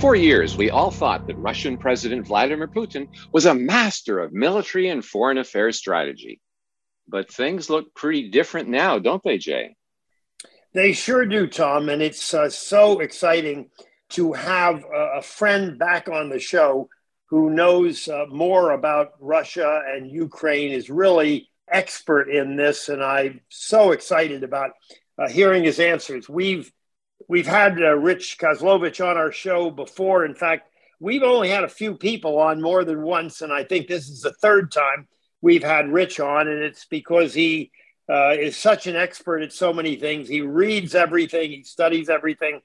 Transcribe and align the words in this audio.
For 0.00 0.14
years, 0.14 0.56
we 0.56 0.70
all 0.70 0.90
thought 0.90 1.26
that 1.26 1.36
Russian 1.36 1.76
President 1.76 2.26
Vladimir 2.26 2.66
Putin 2.66 3.08
was 3.32 3.44
a 3.44 3.54
master 3.54 4.18
of 4.18 4.32
military 4.32 4.88
and 4.88 5.04
foreign 5.04 5.36
affairs 5.36 5.76
strategy. 5.76 6.40
But 7.06 7.30
things 7.30 7.68
look 7.68 7.94
pretty 7.94 8.30
different 8.30 8.70
now, 8.70 8.98
don't 8.98 9.22
they, 9.22 9.36
Jay? 9.36 9.76
They 10.72 10.94
sure 10.94 11.26
do, 11.26 11.46
Tom. 11.46 11.90
And 11.90 12.00
it's 12.00 12.32
uh, 12.32 12.48
so 12.48 13.00
exciting 13.00 13.68
to 14.10 14.32
have 14.32 14.82
a, 14.90 15.20
friend 15.20 15.78
back 15.78 16.08
on 16.08 16.30
the 16.30 16.38
show 16.38 16.88
who 17.26 17.50
knows 17.50 18.08
uh, 18.08 18.24
more 18.30 18.70
about 18.70 19.12
Russia 19.20 19.82
and 19.86 20.10
Ukraine, 20.10 20.72
is 20.72 20.88
really 20.88 21.50
expert 21.70 22.30
in 22.30 22.56
this. 22.56 22.88
And 22.88 23.04
I'm 23.04 23.42
so 23.50 23.92
excited 23.92 24.44
about 24.44 24.70
uh, 25.18 25.28
hearing 25.28 25.62
his 25.62 25.78
answers. 25.78 26.26
We've 26.26 26.72
We've 27.30 27.46
had 27.46 27.80
uh, 27.80 27.94
Rich 27.94 28.38
Kozlovich 28.40 29.00
on 29.06 29.16
our 29.16 29.30
show 29.30 29.70
before. 29.70 30.24
In 30.24 30.34
fact, 30.34 30.68
we've 30.98 31.22
only 31.22 31.48
had 31.48 31.62
a 31.62 31.68
few 31.68 31.94
people 31.94 32.40
on 32.40 32.60
more 32.60 32.82
than 32.82 33.02
once, 33.02 33.40
and 33.40 33.52
I 33.52 33.62
think 33.62 33.86
this 33.86 34.08
is 34.08 34.22
the 34.22 34.32
third 34.32 34.72
time 34.72 35.06
we've 35.40 35.62
had 35.62 35.92
Rich 35.92 36.18
on, 36.18 36.48
and 36.48 36.60
it's 36.60 36.86
because 36.86 37.32
he 37.32 37.70
uh, 38.10 38.34
is 38.36 38.56
such 38.56 38.88
an 38.88 38.96
expert 38.96 39.42
at 39.42 39.52
so 39.52 39.72
many 39.72 39.94
things. 39.94 40.28
He 40.28 40.40
reads 40.40 40.96
everything, 40.96 41.52
he 41.52 41.62
studies 41.62 42.08
everything, 42.08 42.62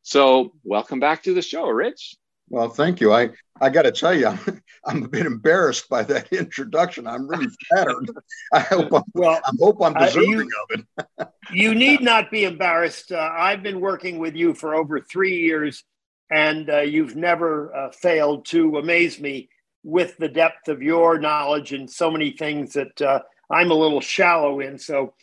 So, 0.03 0.53
welcome 0.63 0.99
back 0.99 1.23
to 1.23 1.33
the 1.33 1.41
show, 1.41 1.67
Rich. 1.67 2.15
Well, 2.51 2.67
thank 2.67 2.99
you. 2.99 3.13
I, 3.13 3.29
I 3.61 3.69
got 3.69 3.83
to 3.83 3.93
tell 3.93 4.13
you, 4.13 4.27
I'm, 4.47 4.63
I'm 4.85 5.03
a 5.03 5.07
bit 5.07 5.25
embarrassed 5.25 5.87
by 5.87 6.03
that 6.03 6.31
introduction. 6.33 7.07
I'm 7.07 7.27
really 7.27 7.47
flattered. 7.69 8.11
I 8.53 8.59
hope 8.59 8.93
I'm, 8.93 9.03
well, 9.13 9.39
I 9.43 9.51
hope 9.59 9.81
I'm 9.81 9.93
deserving 9.93 10.41
uh, 10.41 10.43
you, 10.43 10.51
of 10.73 10.85
it. 11.19 11.27
you 11.53 11.73
need 11.73 12.01
not 12.01 12.29
be 12.29 12.43
embarrassed. 12.43 13.13
Uh, 13.13 13.29
I've 13.33 13.63
been 13.63 13.79
working 13.79 14.19
with 14.19 14.35
you 14.35 14.53
for 14.53 14.75
over 14.75 14.99
three 14.99 15.37
years, 15.37 15.85
and 16.29 16.69
uh, 16.69 16.81
you've 16.81 17.15
never 17.15 17.73
uh, 17.73 17.91
failed 17.91 18.45
to 18.47 18.77
amaze 18.77 19.19
me 19.19 19.49
with 19.83 20.17
the 20.17 20.29
depth 20.29 20.67
of 20.67 20.81
your 20.81 21.19
knowledge 21.19 21.71
and 21.71 21.89
so 21.89 22.11
many 22.11 22.31
things 22.31 22.73
that 22.73 23.01
uh, 23.01 23.21
I'm 23.49 23.71
a 23.71 23.75
little 23.75 24.01
shallow 24.01 24.59
in. 24.59 24.77
So, 24.77 25.13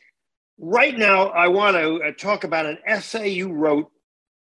right 0.59 0.97
now, 0.97 1.29
I 1.29 1.49
want 1.49 1.77
to 1.77 2.03
uh, 2.03 2.13
talk 2.13 2.45
about 2.45 2.65
an 2.65 2.79
essay 2.87 3.29
you 3.29 3.53
wrote, 3.53 3.91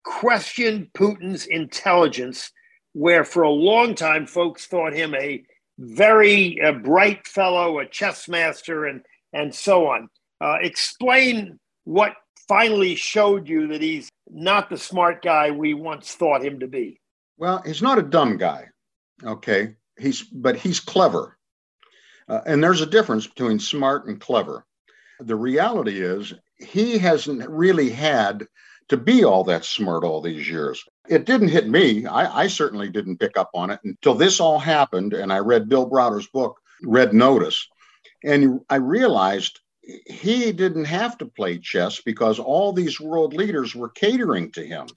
Question 0.04 0.92
Putin's 0.94 1.48
Intelligence 1.48 2.52
where 2.98 3.24
for 3.24 3.44
a 3.44 3.50
long 3.50 3.94
time 3.94 4.26
folks 4.26 4.66
thought 4.66 4.92
him 4.92 5.14
a 5.14 5.44
very 5.78 6.60
bright 6.82 7.28
fellow, 7.28 7.78
a 7.78 7.86
chess 7.86 8.28
master, 8.28 8.86
and 8.86 9.02
and 9.34 9.54
so 9.54 9.88
on. 9.88 10.10
Uh, 10.42 10.58
explain 10.62 11.60
what 11.84 12.14
finally 12.48 12.96
showed 12.96 13.48
you 13.48 13.68
that 13.68 13.82
he's 13.82 14.10
not 14.32 14.70
the 14.70 14.78
smart 14.78 15.22
guy 15.22 15.52
we 15.52 15.76
once 15.76 16.16
thought 16.16 16.44
him 16.44 16.60
to 16.60 16.68
be. 16.68 17.00
Well, 17.38 17.62
he's 17.64 17.84
not 17.84 18.00
a 18.00 18.04
dumb 18.04 18.38
guy, 18.38 18.66
okay. 19.24 19.76
He's 20.00 20.24
but 20.24 20.58
he's 20.58 20.80
clever, 20.80 21.38
uh, 22.28 22.42
and 22.48 22.64
there's 22.64 22.82
a 22.82 22.88
difference 22.88 23.28
between 23.28 23.60
smart 23.60 24.08
and 24.08 24.20
clever. 24.20 24.66
The 25.20 25.36
reality 25.36 26.02
is 26.02 26.34
he 26.58 26.98
hasn't 26.98 27.48
really 27.48 27.92
had 27.92 28.48
to 28.90 28.98
be 28.98 29.24
all 29.24 29.44
that 29.44 29.66
smart 29.66 30.04
all 30.04 30.22
these 30.22 30.50
years. 30.50 30.84
It 31.10 31.26
didn't 31.26 31.50
hit 31.50 31.68
me. 31.68 32.06
I, 32.06 32.44
I, 32.44 32.48
certainly 32.48 32.90
didn't 32.90 33.20
pick 33.20 33.38
up 33.38 33.50
on 33.54 33.70
it 33.70 33.80
until 33.84 34.14
this 34.14 34.40
all 34.40 34.60
happened. 34.60 35.14
And 35.14 35.32
I 35.32 35.40
read 35.40 35.70
Bill 35.70 35.86
Browder's 35.86 36.28
book, 36.28 36.58
Red 36.84 37.14
Notice. 37.14 37.68
And 38.24 38.62
I 38.70 38.76
realized 38.76 39.60
he 40.06 40.52
didn't 40.52 40.86
have 40.86 41.18
to 41.18 41.26
play 41.26 41.58
chess 41.60 42.02
because 42.02 42.40
all 42.40 42.74
these 42.74 43.00
world 43.00 43.34
leaders 43.34 43.76
were 43.76 43.90
catering 43.90 44.52
to 44.52 44.66
him. 44.66 44.88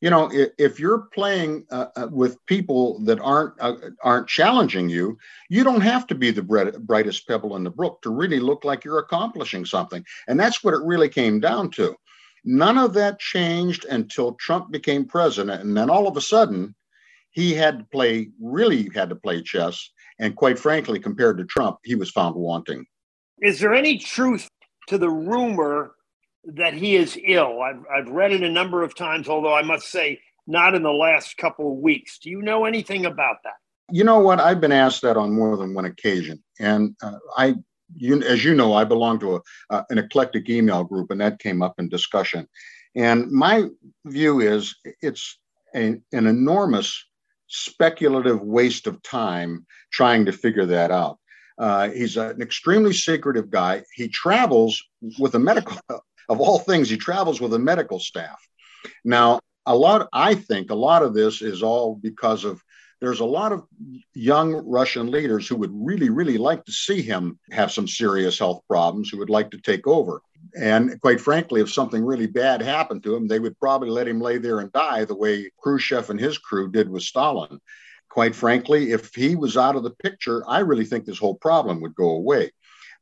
You 0.00 0.10
know, 0.10 0.30
if, 0.30 0.50
if 0.58 0.80
you're 0.80 1.08
playing 1.14 1.64
uh, 1.70 1.86
uh, 1.96 2.08
with 2.10 2.44
people 2.46 3.00
that 3.04 3.18
aren't 3.20 3.54
uh, 3.60 3.76
aren't 4.02 4.28
challenging 4.28 4.90
you, 4.90 5.16
you 5.48 5.64
don't 5.64 5.80
have 5.80 6.06
to 6.08 6.14
be 6.14 6.30
the 6.30 6.42
brightest 6.42 7.26
pebble 7.26 7.56
in 7.56 7.64
the 7.64 7.70
brook 7.70 8.02
to 8.02 8.10
really 8.10 8.40
look 8.40 8.64
like 8.64 8.84
you're 8.84 8.98
accomplishing 8.98 9.64
something. 9.64 10.04
And 10.28 10.38
that's 10.38 10.62
what 10.62 10.74
it 10.74 10.82
really 10.84 11.08
came 11.08 11.40
down 11.40 11.70
to. 11.72 11.96
None 12.46 12.78
of 12.78 12.94
that 12.94 13.18
changed 13.18 13.84
until 13.86 14.34
Trump 14.34 14.70
became 14.70 15.04
president. 15.04 15.62
And 15.62 15.76
then 15.76 15.90
all 15.90 16.06
of 16.06 16.16
a 16.16 16.20
sudden, 16.20 16.74
he 17.32 17.52
had 17.52 17.80
to 17.80 17.84
play, 17.86 18.30
really 18.40 18.88
had 18.94 19.10
to 19.10 19.16
play 19.16 19.42
chess. 19.42 19.90
And 20.20 20.36
quite 20.36 20.58
frankly, 20.58 21.00
compared 21.00 21.38
to 21.38 21.44
Trump, 21.44 21.78
he 21.84 21.96
was 21.96 22.10
found 22.10 22.36
wanting. 22.36 22.86
Is 23.42 23.58
there 23.58 23.74
any 23.74 23.98
truth 23.98 24.48
to 24.86 24.96
the 24.96 25.10
rumor 25.10 25.96
that 26.44 26.72
he 26.72 26.94
is 26.94 27.18
ill? 27.26 27.60
I've, 27.60 27.82
I've 27.92 28.08
read 28.08 28.32
it 28.32 28.42
a 28.44 28.48
number 28.48 28.84
of 28.84 28.94
times, 28.94 29.28
although 29.28 29.54
I 29.54 29.62
must 29.62 29.90
say, 29.90 30.20
not 30.46 30.74
in 30.74 30.84
the 30.84 30.92
last 30.92 31.36
couple 31.38 31.72
of 31.72 31.78
weeks. 31.78 32.20
Do 32.20 32.30
you 32.30 32.40
know 32.40 32.64
anything 32.64 33.06
about 33.06 33.38
that? 33.42 33.54
You 33.90 34.04
know 34.04 34.20
what? 34.20 34.38
I've 34.38 34.60
been 34.60 34.72
asked 34.72 35.02
that 35.02 35.16
on 35.16 35.32
more 35.32 35.56
than 35.56 35.74
one 35.74 35.84
occasion. 35.84 36.42
And 36.60 36.94
uh, 37.02 37.18
I 37.36 37.56
you, 37.94 38.22
as 38.22 38.44
you 38.44 38.54
know, 38.54 38.74
I 38.74 38.84
belong 38.84 39.18
to 39.20 39.36
a, 39.36 39.40
uh, 39.70 39.82
an 39.90 39.98
eclectic 39.98 40.48
email 40.48 40.84
group, 40.84 41.10
and 41.10 41.20
that 41.20 41.38
came 41.38 41.62
up 41.62 41.74
in 41.78 41.88
discussion. 41.88 42.48
And 42.94 43.30
my 43.30 43.68
view 44.04 44.40
is 44.40 44.74
it's 45.02 45.38
a, 45.74 46.00
an 46.12 46.26
enormous 46.26 47.04
speculative 47.48 48.40
waste 48.40 48.86
of 48.86 49.02
time 49.02 49.66
trying 49.92 50.24
to 50.24 50.32
figure 50.32 50.66
that 50.66 50.90
out. 50.90 51.18
Uh, 51.58 51.88
he's 51.90 52.16
an 52.16 52.42
extremely 52.42 52.92
secretive 52.92 53.50
guy. 53.50 53.82
He 53.94 54.08
travels 54.08 54.82
with 55.18 55.34
a 55.34 55.38
medical, 55.38 55.78
of 55.88 56.40
all 56.40 56.58
things, 56.58 56.90
he 56.90 56.96
travels 56.96 57.40
with 57.40 57.54
a 57.54 57.58
medical 57.58 58.00
staff. 58.00 58.40
Now, 59.04 59.40
a 59.64 59.74
lot, 59.74 60.08
I 60.12 60.34
think 60.34 60.70
a 60.70 60.74
lot 60.74 61.02
of 61.02 61.14
this 61.14 61.42
is 61.42 61.62
all 61.62 61.96
because 61.96 62.44
of 62.44 62.62
there's 63.06 63.20
a 63.20 63.24
lot 63.24 63.52
of 63.52 63.62
young 64.14 64.52
Russian 64.66 65.12
leaders 65.12 65.46
who 65.46 65.54
would 65.54 65.70
really, 65.72 66.10
really 66.10 66.38
like 66.38 66.64
to 66.64 66.72
see 66.72 67.02
him 67.02 67.38
have 67.52 67.70
some 67.70 67.86
serious 67.86 68.36
health 68.36 68.62
problems, 68.68 69.08
who 69.08 69.18
would 69.18 69.30
like 69.30 69.48
to 69.52 69.58
take 69.58 69.86
over. 69.86 70.22
And 70.58 71.00
quite 71.00 71.20
frankly, 71.20 71.60
if 71.60 71.72
something 71.72 72.04
really 72.04 72.26
bad 72.26 72.60
happened 72.60 73.04
to 73.04 73.14
him, 73.14 73.28
they 73.28 73.38
would 73.38 73.56
probably 73.60 73.90
let 73.90 74.08
him 74.08 74.20
lay 74.20 74.38
there 74.38 74.58
and 74.58 74.72
die 74.72 75.04
the 75.04 75.14
way 75.14 75.48
Khrushchev 75.62 76.10
and 76.10 76.18
his 76.18 76.36
crew 76.36 76.68
did 76.68 76.88
with 76.88 77.04
Stalin. 77.04 77.60
Quite 78.08 78.34
frankly, 78.34 78.90
if 78.90 79.14
he 79.14 79.36
was 79.36 79.56
out 79.56 79.76
of 79.76 79.84
the 79.84 79.90
picture, 79.90 80.42
I 80.48 80.60
really 80.60 80.84
think 80.84 81.04
this 81.04 81.18
whole 81.18 81.36
problem 81.36 81.80
would 81.82 81.94
go 81.94 82.10
away. 82.10 82.50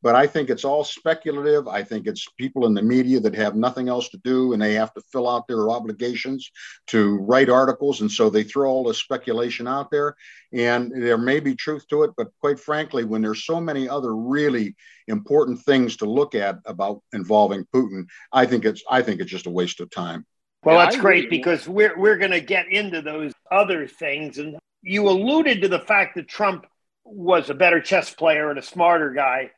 But 0.05 0.15
I 0.15 0.27
think 0.27 0.51
it's 0.51 0.67
all 0.67 0.85
speculative. 0.85 1.67
I 1.67 1.83
think 1.83 2.07
it's 2.07 2.29
people 2.37 2.67
in 2.67 2.75
the 2.75 2.83
media 2.83 3.21
that 3.21 3.35
have 3.37 3.57
nothing 3.57 3.89
else 3.89 4.11
to 4.11 4.19
do 4.19 4.53
and 4.53 4.61
they 4.61 4.75
have 4.75 4.93
to 4.93 5.01
fill 5.11 5.27
out 5.27 5.49
their 5.49 5.71
obligations 5.71 6.51
to 6.89 7.17
write 7.21 7.49
articles. 7.49 8.03
And 8.03 8.13
so 8.13 8.29
they 8.29 8.43
throw 8.43 8.69
all 8.69 8.85
this 8.85 8.99
speculation 8.99 9.67
out 9.67 9.91
there. 9.91 10.15
And 10.53 10.93
there 10.93 11.17
may 11.17 11.41
be 11.41 11.55
truth 11.55 11.89
to 11.89 12.03
it. 12.03 12.11
But 12.19 12.29
quite 12.43 12.61
frankly, 12.61 13.05
when 13.05 13.23
there's 13.23 13.47
so 13.47 13.63
many 13.63 13.89
other 13.89 14.15
really 14.15 14.77
important 15.09 15.61
things 15.61 15.97
to 15.97 16.05
look 16.05 16.35
at 16.35 16.59
about 16.67 17.01
involving 17.15 17.65
Putin, 17.75 18.05
I 18.31 18.45
think 18.45 18.67
it's 18.67 18.83
I 18.91 19.01
think 19.01 19.23
it's 19.23 19.31
just 19.31 19.47
a 19.47 19.51
waste 19.51 19.81
of 19.81 19.89
time. 19.89 20.27
Well, 20.65 20.79
that's 20.79 20.99
great 20.99 21.31
because 21.31 21.67
we're 21.67 21.99
we're 21.99 22.19
going 22.19 22.31
to 22.31 22.43
get 22.43 22.69
into 22.69 23.01
those 23.01 23.33
other 23.51 23.87
things, 23.87 24.37
and 24.37 24.59
you 24.83 25.09
alluded 25.09 25.63
to 25.63 25.69
the 25.69 25.79
fact 25.79 26.17
that 26.17 26.29
Trump 26.29 26.67
was 27.05 27.49
a 27.49 27.55
better 27.55 27.81
chess 27.81 28.13
player 28.13 28.51
and 28.51 28.59
a 28.59 28.63
smarter 28.63 29.11
guy 29.11 29.51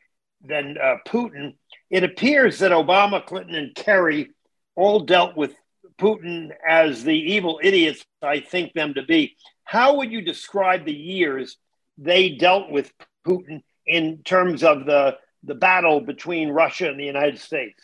than 0.45 0.77
uh, 0.79 0.97
Putin. 1.07 1.55
It 1.91 2.05
appears 2.05 2.59
that 2.61 2.73
Obama, 2.73 3.25
Clinton, 3.25 3.55
and 3.55 3.75
Kerry 3.75 4.31
all 4.75 5.01
dealt 5.01 5.37
with 5.37 5.55
Putin 5.99 6.51
as 6.67 7.05
the 7.05 7.15
evil 7.15 7.59
idiots 7.63 8.05
I 8.23 8.41
think 8.41 8.73
them 8.73 8.95
to 8.95 9.03
be. 9.03 9.37
How 9.65 9.97
would 9.97 10.13
you 10.13 10.21
describe 10.21 10.85
the 10.85 10.93
years 10.93 11.57
they 11.99 12.31
dealt 12.31 12.71
with 12.71 12.93
Putin 13.27 13.63
in 13.87 14.23
terms 14.23 14.63
of 14.63 14.85
the, 14.85 15.17
the 15.43 15.55
battle 15.55 16.01
between 16.01 16.51
Russia 16.51 16.89
and 16.89 17.01
the 17.01 17.05
United 17.05 17.39
States? 17.39 17.81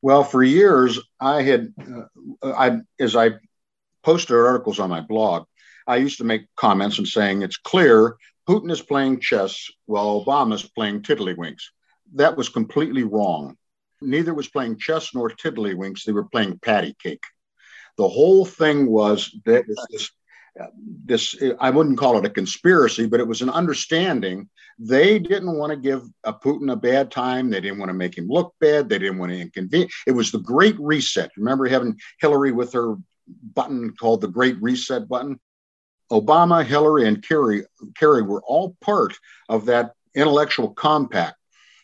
Well, 0.00 0.24
for 0.24 0.42
years, 0.42 0.98
I 1.20 1.42
had, 1.42 1.72
uh, 1.78 2.52
I, 2.52 2.80
as 2.98 3.14
I 3.14 3.30
posted 4.02 4.36
articles 4.36 4.80
on 4.80 4.90
my 4.90 5.00
blog, 5.00 5.44
I 5.86 5.96
used 5.96 6.18
to 6.18 6.24
make 6.24 6.42
comments 6.56 6.98
and 6.98 7.06
saying 7.06 7.42
it's 7.42 7.56
clear 7.56 8.16
Putin 8.48 8.70
is 8.72 8.82
playing 8.82 9.20
chess 9.20 9.70
while 9.86 10.24
Obama 10.24 10.54
is 10.54 10.62
playing 10.62 11.02
tiddlywinks 11.02 11.62
that 12.14 12.36
was 12.36 12.48
completely 12.48 13.04
wrong. 13.04 13.56
Neither 14.00 14.34
was 14.34 14.48
playing 14.48 14.78
chess 14.78 15.14
nor 15.14 15.30
tiddlywinks. 15.30 16.04
They 16.04 16.12
were 16.12 16.24
playing 16.24 16.58
patty 16.58 16.96
cake. 17.02 17.22
The 17.96 18.08
whole 18.08 18.44
thing 18.44 18.90
was 18.90 19.34
that 19.44 19.64
this, 19.66 20.10
this, 21.04 21.42
uh, 21.42 21.54
I 21.60 21.70
wouldn't 21.70 21.98
call 21.98 22.18
it 22.18 22.24
a 22.24 22.30
conspiracy, 22.30 23.06
but 23.06 23.20
it 23.20 23.26
was 23.26 23.42
an 23.42 23.50
understanding. 23.50 24.48
They 24.78 25.18
didn't 25.18 25.56
want 25.56 25.70
to 25.70 25.76
give 25.76 26.02
a 26.24 26.32
Putin 26.32 26.72
a 26.72 26.76
bad 26.76 27.10
time. 27.10 27.50
They 27.50 27.60
didn't 27.60 27.78
want 27.78 27.90
to 27.90 27.94
make 27.94 28.16
him 28.16 28.28
look 28.28 28.54
bad. 28.60 28.88
They 28.88 28.98
didn't 28.98 29.18
want 29.18 29.32
to 29.32 29.40
inconvenience. 29.40 29.92
It 30.06 30.12
was 30.12 30.30
the 30.30 30.40
Great 30.40 30.76
Reset. 30.80 31.30
Remember 31.36 31.68
having 31.68 31.98
Hillary 32.18 32.52
with 32.52 32.72
her 32.72 32.96
button 33.54 33.94
called 33.94 34.20
the 34.20 34.28
Great 34.28 34.60
Reset 34.60 35.06
button? 35.06 35.38
Obama, 36.10 36.64
Hillary, 36.64 37.06
and 37.06 37.26
Kerry, 37.26 37.64
Kerry 37.96 38.22
were 38.22 38.42
all 38.42 38.76
part 38.80 39.14
of 39.48 39.66
that 39.66 39.92
intellectual 40.14 40.70
compact 40.70 41.36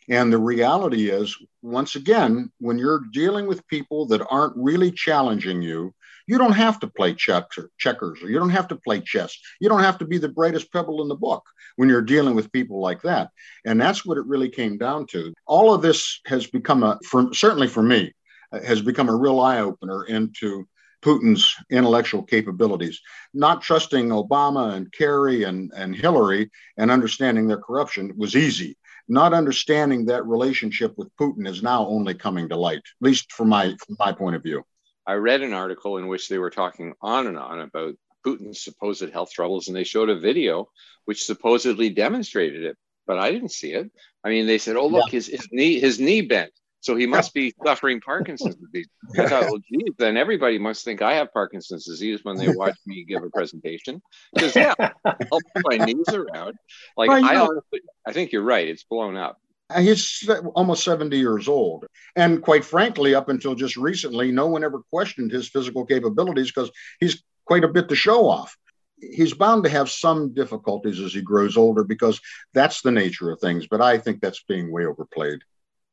and 0.09 0.33
the 0.33 0.39
reality 0.39 1.11
is, 1.11 1.37
once 1.61 1.95
again, 1.95 2.51
when 2.59 2.79
you're 2.79 3.05
dealing 3.13 3.47
with 3.47 3.67
people 3.69 4.07
that 4.07 4.27
aren't 4.31 4.57
really 4.57 4.91
challenging 4.91 5.61
you, 5.61 5.95
you 6.27 6.39
don't 6.39 6.53
have 6.53 6.79
to 6.81 6.87
play 6.87 7.15
checkers 7.15 8.23
or 8.23 8.31
you 8.31 8.39
don't 8.39 8.51
have 8.51 8.69
to 8.69 8.77
play 8.77 9.01
chess. 9.01 9.37
You 9.61 9.69
don't 9.69 9.83
have 9.83 9.99
to 9.99 10.07
be 10.07 10.19
the 10.19 10.29
brightest 10.29 10.73
pebble 10.73 11.03
in 11.03 11.09
the 11.09 11.15
book 11.15 11.45
when 11.77 11.89
you're 11.89 12.03
dealing 12.03 12.35
with 12.35 12.53
people 12.53 12.81
like 12.81 13.03
that. 13.03 13.31
And 13.65 13.81
that's 13.81 14.05
what 14.05 14.19
it 14.19 14.27
really 14.27 14.49
came 14.49 14.79
down 14.79 15.07
to. 15.09 15.33
All 15.47 15.73
of 15.73 15.83
this 15.83 16.21
has 16.27 16.47
become 16.47 16.83
a, 16.83 16.99
for, 17.07 17.33
certainly 17.33 17.69
for 17.69 17.83
me, 17.83 18.13
uh, 18.53 18.61
has 18.63 18.81
become 18.83 19.09
a 19.09 19.17
real 19.17 19.41
eye 19.41 19.61
opener 19.61 20.05
into 20.05 20.67
Putin's 21.03 21.55
intellectual 21.71 22.23
capabilities. 22.23 23.01
Not 23.33 23.63
trusting 23.63 24.09
Obama 24.09 24.75
and 24.75 24.93
Kerry 24.93 25.45
and, 25.45 25.71
and 25.77 25.95
Hillary 25.95 26.51
and 26.77 26.91
understanding 26.91 27.47
their 27.47 27.59
corruption 27.59 28.13
was 28.17 28.35
easy 28.35 28.77
not 29.09 29.33
understanding 29.33 30.07
that 30.07 30.27
relationship 30.27 30.97
with 30.97 31.15
Putin 31.17 31.49
is 31.49 31.63
now 31.63 31.87
only 31.87 32.15
coming 32.15 32.49
to 32.49 32.57
light, 32.57 32.79
at 32.79 32.83
least 33.01 33.33
from 33.33 33.49
my 33.49 33.75
from 33.85 33.97
my 33.99 34.13
point 34.13 34.37
of 34.37 34.43
view. 34.43 34.63
I 35.07 35.15
read 35.15 35.41
an 35.43 35.55
article 35.55 35.97
in 35.97 36.07
which 36.07 36.29
they 36.29 36.39
were 36.39 36.51
talking 36.51 36.93
on 37.01 37.27
and 37.27 37.39
on 37.39 37.61
about 37.61 37.95
Putin's 38.27 38.63
supposed 38.63 39.11
health 39.11 39.33
troubles, 39.33 39.69
and 39.69 39.77
they 39.77 39.85
showed 39.85 40.11
a 40.11 40.19
video 40.19 40.69
which 41.07 41.25
supposedly 41.25 41.89
demonstrated 41.89 42.65
it, 42.65 42.77
but 43.07 43.19
I 43.19 43.33
didn't 43.33 43.53
see 43.53 43.73
it. 43.73 43.91
I 44.23 44.29
mean, 44.29 44.47
they 44.47 44.59
said, 44.59 44.77
"Oh, 44.77 44.87
look, 44.87 45.07
yeah. 45.07 45.13
his 45.13 45.27
his 45.29 45.49
knee 45.51 45.81
his 45.81 45.99
knee 45.99 46.21
bent." 46.21 46.53
So 46.81 46.95
he 46.95 47.07
must 47.07 47.35
be 47.35 47.53
suffering 47.65 48.01
Parkinson's 48.01 48.55
disease. 48.55 48.87
I 49.19 49.27
thought, 49.27 49.45
well, 49.45 49.59
geez, 49.59 49.95
then 49.99 50.17
everybody 50.17 50.59
must 50.59 50.85
think 50.85 51.03
I 51.03 51.15
have 51.15 51.33
Parkinson's 51.33 51.85
disease 51.85 52.21
when 52.23 52.37
they 52.37 52.49
watch 52.49 52.77
me 52.87 53.05
give 53.05 53.23
a 53.23 53.31
presentation. 53.31 54.01
Because 54.33 54.55
yeah, 54.55 54.75
I'll 54.79 55.41
put 55.55 55.65
my 55.65 55.85
knees 55.85 56.09
around. 56.09 56.55
Like 56.97 57.11
I 57.11 57.37
honestly, 57.37 57.81
I 58.07 58.13
think 58.13 58.33
you're 58.33 58.43
right. 58.43 58.69
It's 58.69 58.85
blown 58.85 59.17
up. 59.17 59.39
Uh, 59.71 59.81
he's 59.81 60.29
almost 60.55 60.85
70 60.85 61.19
years 61.19 61.49
old. 61.49 61.87
And 62.17 62.43
quite 62.43 62.65
frankly, 62.65 63.15
up 63.15 63.29
until 63.29 63.55
just 63.55 63.77
recently, 63.77 64.33
no 64.33 64.47
one 64.47 64.65
ever 64.65 64.83
questioned 64.91 65.31
his 65.31 65.49
physical 65.49 65.85
capabilities 65.85 66.51
because 66.51 66.71
he's 67.01 67.23
quite 67.45 67.65
a 67.65 67.69
bit 67.69 67.89
to 67.89 67.95
show 67.95 68.29
off. 68.29 68.57
He's 69.01 69.35
bound 69.35 69.65
to 69.65 69.71
have 69.71 69.91
some 69.91 70.33
difficulties 70.33 71.01
as 71.01 71.13
he 71.13 71.23
grows 71.23 71.57
older 71.57 71.85
because 71.85 72.21
that's 72.55 72.83
the 72.83 72.91
nature 72.91 73.31
of 73.31 73.41
things. 73.41 73.67
But 73.67 73.81
I 73.81 73.99
think 73.99 74.21
that's 74.21 74.43
being 74.45 74.73
way 74.73 74.87
overplayed. 74.87 75.41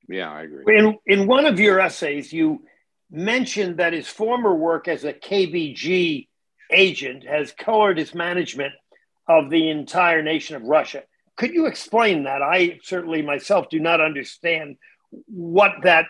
Yeah, 0.08 0.32
I 0.32 0.44
agree. 0.44 0.78
In, 0.78 0.98
in 1.06 1.28
one 1.28 1.46
of 1.46 1.60
your 1.60 1.80
essays, 1.80 2.32
you 2.32 2.64
mentioned 3.10 3.78
that 3.78 3.94
his 3.94 4.08
former 4.08 4.54
work 4.54 4.88
as 4.88 5.04
a 5.04 5.14
KGB 5.14 6.28
agent 6.72 7.26
has 7.26 7.52
colored 7.52 7.98
his 7.98 8.14
management 8.14 8.74
of 9.28 9.50
the 9.50 9.70
entire 9.70 10.22
nation 10.22 10.56
of 10.56 10.64
Russia. 10.64 11.04
Could 11.36 11.54
you 11.54 11.66
explain 11.66 12.24
that? 12.24 12.42
I 12.42 12.80
certainly 12.84 13.22
myself 13.22 13.70
do 13.70 13.80
not 13.80 14.02
understand 14.02 14.78
what 15.28 15.74
that 15.84 16.06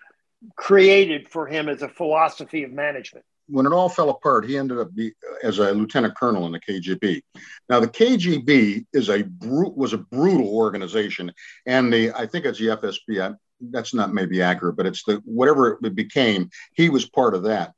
created 0.56 1.30
for 1.30 1.48
him 1.48 1.70
as 1.70 1.82
a 1.82 1.90
philosophy 1.90 2.64
of 2.64 2.72
management. 2.72 3.26
When 3.48 3.66
it 3.66 3.74
all 3.74 3.90
fell 3.90 4.10
apart, 4.10 4.46
he 4.46 4.58
ended 4.58 4.80
up 4.80 4.94
be, 4.96 5.14
as 5.44 5.60
a 5.60 5.72
lieutenant 5.72 6.16
colonel 6.18 6.48
in 6.48 6.52
the 6.52 6.60
KGB. 6.60 7.22
Now, 7.70 7.80
the 7.80 7.88
KGB 7.88 8.86
is 8.92 9.10
a 9.10 9.24
was 9.42 9.94
a 9.94 10.00
brutal 10.00 10.50
organization, 10.50 11.32
and 11.68 11.94
the 11.94 12.12
I 12.12 12.26
think 12.26 12.46
it's 12.46 12.58
the 12.58 12.68
FSB 12.68 13.36
that's 13.60 13.94
not 13.94 14.14
maybe 14.14 14.42
accurate, 14.42 14.76
but 14.76 14.86
it's 14.86 15.04
the 15.04 15.22
whatever 15.26 15.80
it 15.84 15.96
became, 15.96 16.50
he 16.74 16.90
was 16.90 17.10
part 17.10 17.36
of 17.36 17.44
that. 17.44 17.74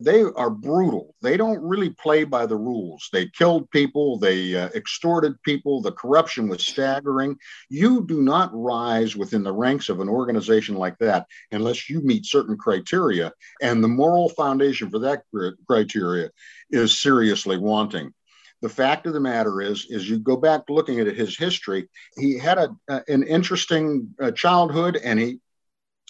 They 0.00 0.22
are 0.22 0.50
brutal. 0.50 1.16
They 1.22 1.36
don't 1.36 1.60
really 1.60 1.90
play 1.90 2.22
by 2.22 2.46
the 2.46 2.56
rules. 2.56 3.08
They 3.12 3.26
killed 3.30 3.68
people, 3.70 4.16
they 4.16 4.54
uh, 4.54 4.68
extorted 4.68 5.42
people, 5.42 5.82
the 5.82 5.90
corruption 5.90 6.48
was 6.48 6.64
staggering. 6.64 7.36
You 7.68 8.06
do 8.06 8.22
not 8.22 8.50
rise 8.52 9.16
within 9.16 9.42
the 9.42 9.52
ranks 9.52 9.88
of 9.88 9.98
an 9.98 10.08
organization 10.08 10.76
like 10.76 10.96
that 10.98 11.26
unless 11.50 11.90
you 11.90 12.00
meet 12.00 12.26
certain 12.26 12.56
criteria. 12.56 13.32
And 13.60 13.82
the 13.82 13.88
moral 13.88 14.28
foundation 14.28 14.88
for 14.88 15.00
that 15.00 15.24
criteria 15.66 16.30
is 16.70 17.00
seriously 17.00 17.58
wanting 17.58 18.12
the 18.60 18.68
fact 18.68 19.06
of 19.06 19.12
the 19.12 19.20
matter 19.20 19.60
is 19.60 19.86
is 19.88 20.08
you 20.08 20.18
go 20.18 20.36
back 20.36 20.62
looking 20.68 21.00
at 21.00 21.06
his 21.06 21.36
history 21.36 21.88
he 22.16 22.38
had 22.38 22.58
a, 22.58 23.02
an 23.08 23.22
interesting 23.22 24.14
uh, 24.20 24.30
childhood 24.32 24.96
and 24.96 25.18
he 25.18 25.38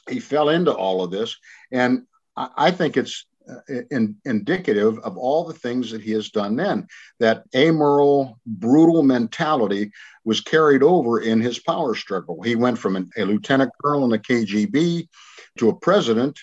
he 0.09 0.21
fell 0.21 0.49
into 0.49 0.73
all 0.73 1.03
of 1.03 1.11
this. 1.11 1.37
And 1.71 2.03
i, 2.37 2.49
I 2.57 2.71
think 2.71 2.97
it's 2.97 3.27
uh, 3.49 3.83
in, 3.91 4.17
indicative 4.27 4.99
of 4.99 5.17
all 5.17 5.45
the 5.45 5.55
things 5.55 5.91
that 5.91 6.03
he 6.03 6.13
has 6.13 6.31
done 6.31 6.57
then. 6.57 6.87
That 7.19 7.45
amoral 7.57 8.39
brutal 8.47 9.03
mentality 9.03 9.91
was 10.25 10.41
carried 10.41 10.83
over 10.83 11.21
in 11.21 11.41
his 11.41 11.59
power 11.59 11.95
struggle. 11.95 12.43
He 12.43 12.57
went 12.57 12.79
from 12.79 12.97
an, 12.97 13.11
a 13.17 13.25
lieutenant 13.25 13.73
colonel 13.83 14.05
in 14.05 14.11
the 14.11 14.19
kgb 14.19 15.09
to 15.59 15.69
a 15.69 15.77
president 15.77 16.39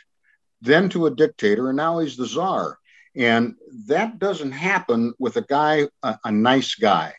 then 0.61 0.89
to 0.89 1.05
a 1.05 1.15
dictator 1.15 1.69
and 1.69 1.77
now 1.77 1.99
he's 1.99 2.17
the 2.17 2.25
czar 2.25 2.79
and 3.15 3.55
that 3.87 4.19
doesn't 4.19 4.51
happen 4.51 5.13
with 5.19 5.37
a 5.37 5.41
guy, 5.41 5.87
a, 6.03 6.19
a 6.25 6.31
nice 6.31 6.75
guy. 6.75 7.13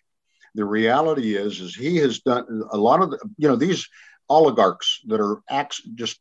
The 0.54 0.64
reality 0.64 1.34
is, 1.34 1.60
is 1.60 1.74
he 1.74 1.96
has 1.98 2.20
done 2.20 2.62
a 2.70 2.76
lot 2.76 3.02
of, 3.02 3.10
the, 3.10 3.18
you 3.36 3.48
know, 3.48 3.56
these 3.56 3.88
oligarchs 4.28 5.00
that 5.06 5.20
are 5.20 5.40
acts 5.48 5.82
just 5.94 6.18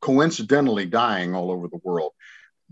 coincidentally 0.00 0.86
dying 0.86 1.34
all 1.34 1.50
over 1.50 1.68
the 1.68 1.80
world. 1.82 2.12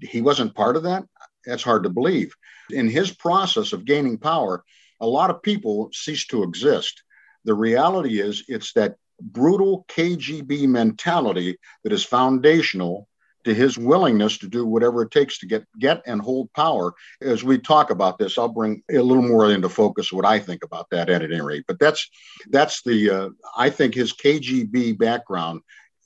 He 0.01 0.23
wasn't 0.23 0.55
part 0.55 0.77
of 0.77 0.85
that. 0.85 1.05
That's 1.45 1.63
hard 1.63 1.85
to 1.85 1.91
believe. 1.91 2.35
In 2.71 2.89
his 2.89 3.11
process 3.13 3.73
of 3.73 3.85
gaining 3.85 4.19
power, 4.19 4.65
a 5.01 5.07
lot 5.07 5.31
of 5.31 5.43
people 5.43 5.91
cease 5.93 6.27
to 6.29 6.43
exist. 6.43 7.03
The 7.45 7.55
reality 7.55 8.21
is, 8.21 8.45
it's 8.49 8.73
that 8.75 8.97
brutal 9.21 9.85
KGB 9.89 10.69
mentality 10.69 11.59
that 11.85 11.93
is 11.93 12.05
foundational 12.05 13.09
to 13.47 13.55
his 13.55 13.79
willingness 13.79 14.39
to 14.39 14.49
do 14.49 14.67
whatever 14.67 15.03
it 15.03 15.13
takes 15.13 15.39
to 15.39 15.47
get 15.47 15.65
get 15.79 16.03
and 16.05 16.21
hold 16.21 16.53
power. 16.53 16.93
As 17.23 17.45
we 17.45 17.59
talk 17.59 17.91
about 17.91 18.19
this, 18.19 18.39
I'll 18.39 18.49
bring 18.49 18.83
a 18.91 18.99
little 18.99 19.23
more 19.23 19.53
into 19.53 19.69
focus 19.69 20.13
what 20.13 20.27
I 20.27 20.41
think 20.41 20.65
about 20.65 20.91
that 20.91 21.09
at 21.09 21.23
any 21.23 21.41
rate. 21.41 21.65
But 21.69 21.79
that's 21.79 22.11
that's 22.51 22.83
the 22.83 23.11
uh, 23.11 23.29
I 23.57 23.71
think 23.71 23.95
his 23.95 24.13
KGB 24.13 24.99
background 24.99 25.61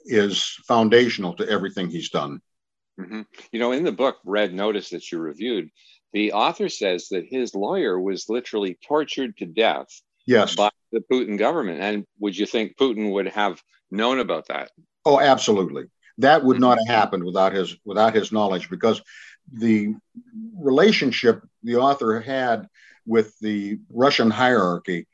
is 0.04 0.42
foundational 0.68 1.35
to 1.37 1.49
everything 1.49 1.88
he's 1.88 2.11
done. 2.11 2.40
Mm-hmm. 3.00 3.23
You 3.52 3.59
know, 3.59 3.73
in 3.73 3.85
the 3.85 3.92
book 3.92 4.18
Red 4.25 4.52
Notice 4.52 4.90
that 4.90 5.11
you 5.11 5.18
reviewed, 5.18 5.70
the 6.12 6.35
author 6.35 6.68
says 6.68 7.09
that 7.09 7.25
his 7.26 7.54
lawyer 7.54 7.99
was 7.99 8.28
literally 8.28 8.78
tortured 8.87 9.38
to 9.38 9.47
death 9.47 9.88
yes. 10.26 10.54
by 10.56 10.68
the 10.92 11.02
Putin 11.11 11.38
government. 11.38 11.80
And 11.80 12.04
would 12.18 12.37
you 12.37 12.44
think 12.44 12.76
Putin 12.76 13.12
would 13.12 13.28
have 13.28 13.62
known 13.90 14.18
about 14.18 14.49
that? 14.49 14.70
Oh, 15.06 15.18
absolutely. 15.18 15.85
That 16.20 16.44
would 16.44 16.60
not 16.60 16.78
have 16.78 16.88
happened 16.88 17.24
without 17.24 17.52
his 17.52 17.76
without 17.84 18.14
his 18.14 18.32
knowledge 18.32 18.70
because 18.70 19.00
the 19.52 19.94
relationship 20.56 21.42
the 21.62 21.76
author 21.76 22.20
had 22.20 22.66
with 23.06 23.38
the 23.40 23.78
Russian 23.90 24.30
hierarchy 24.30 25.06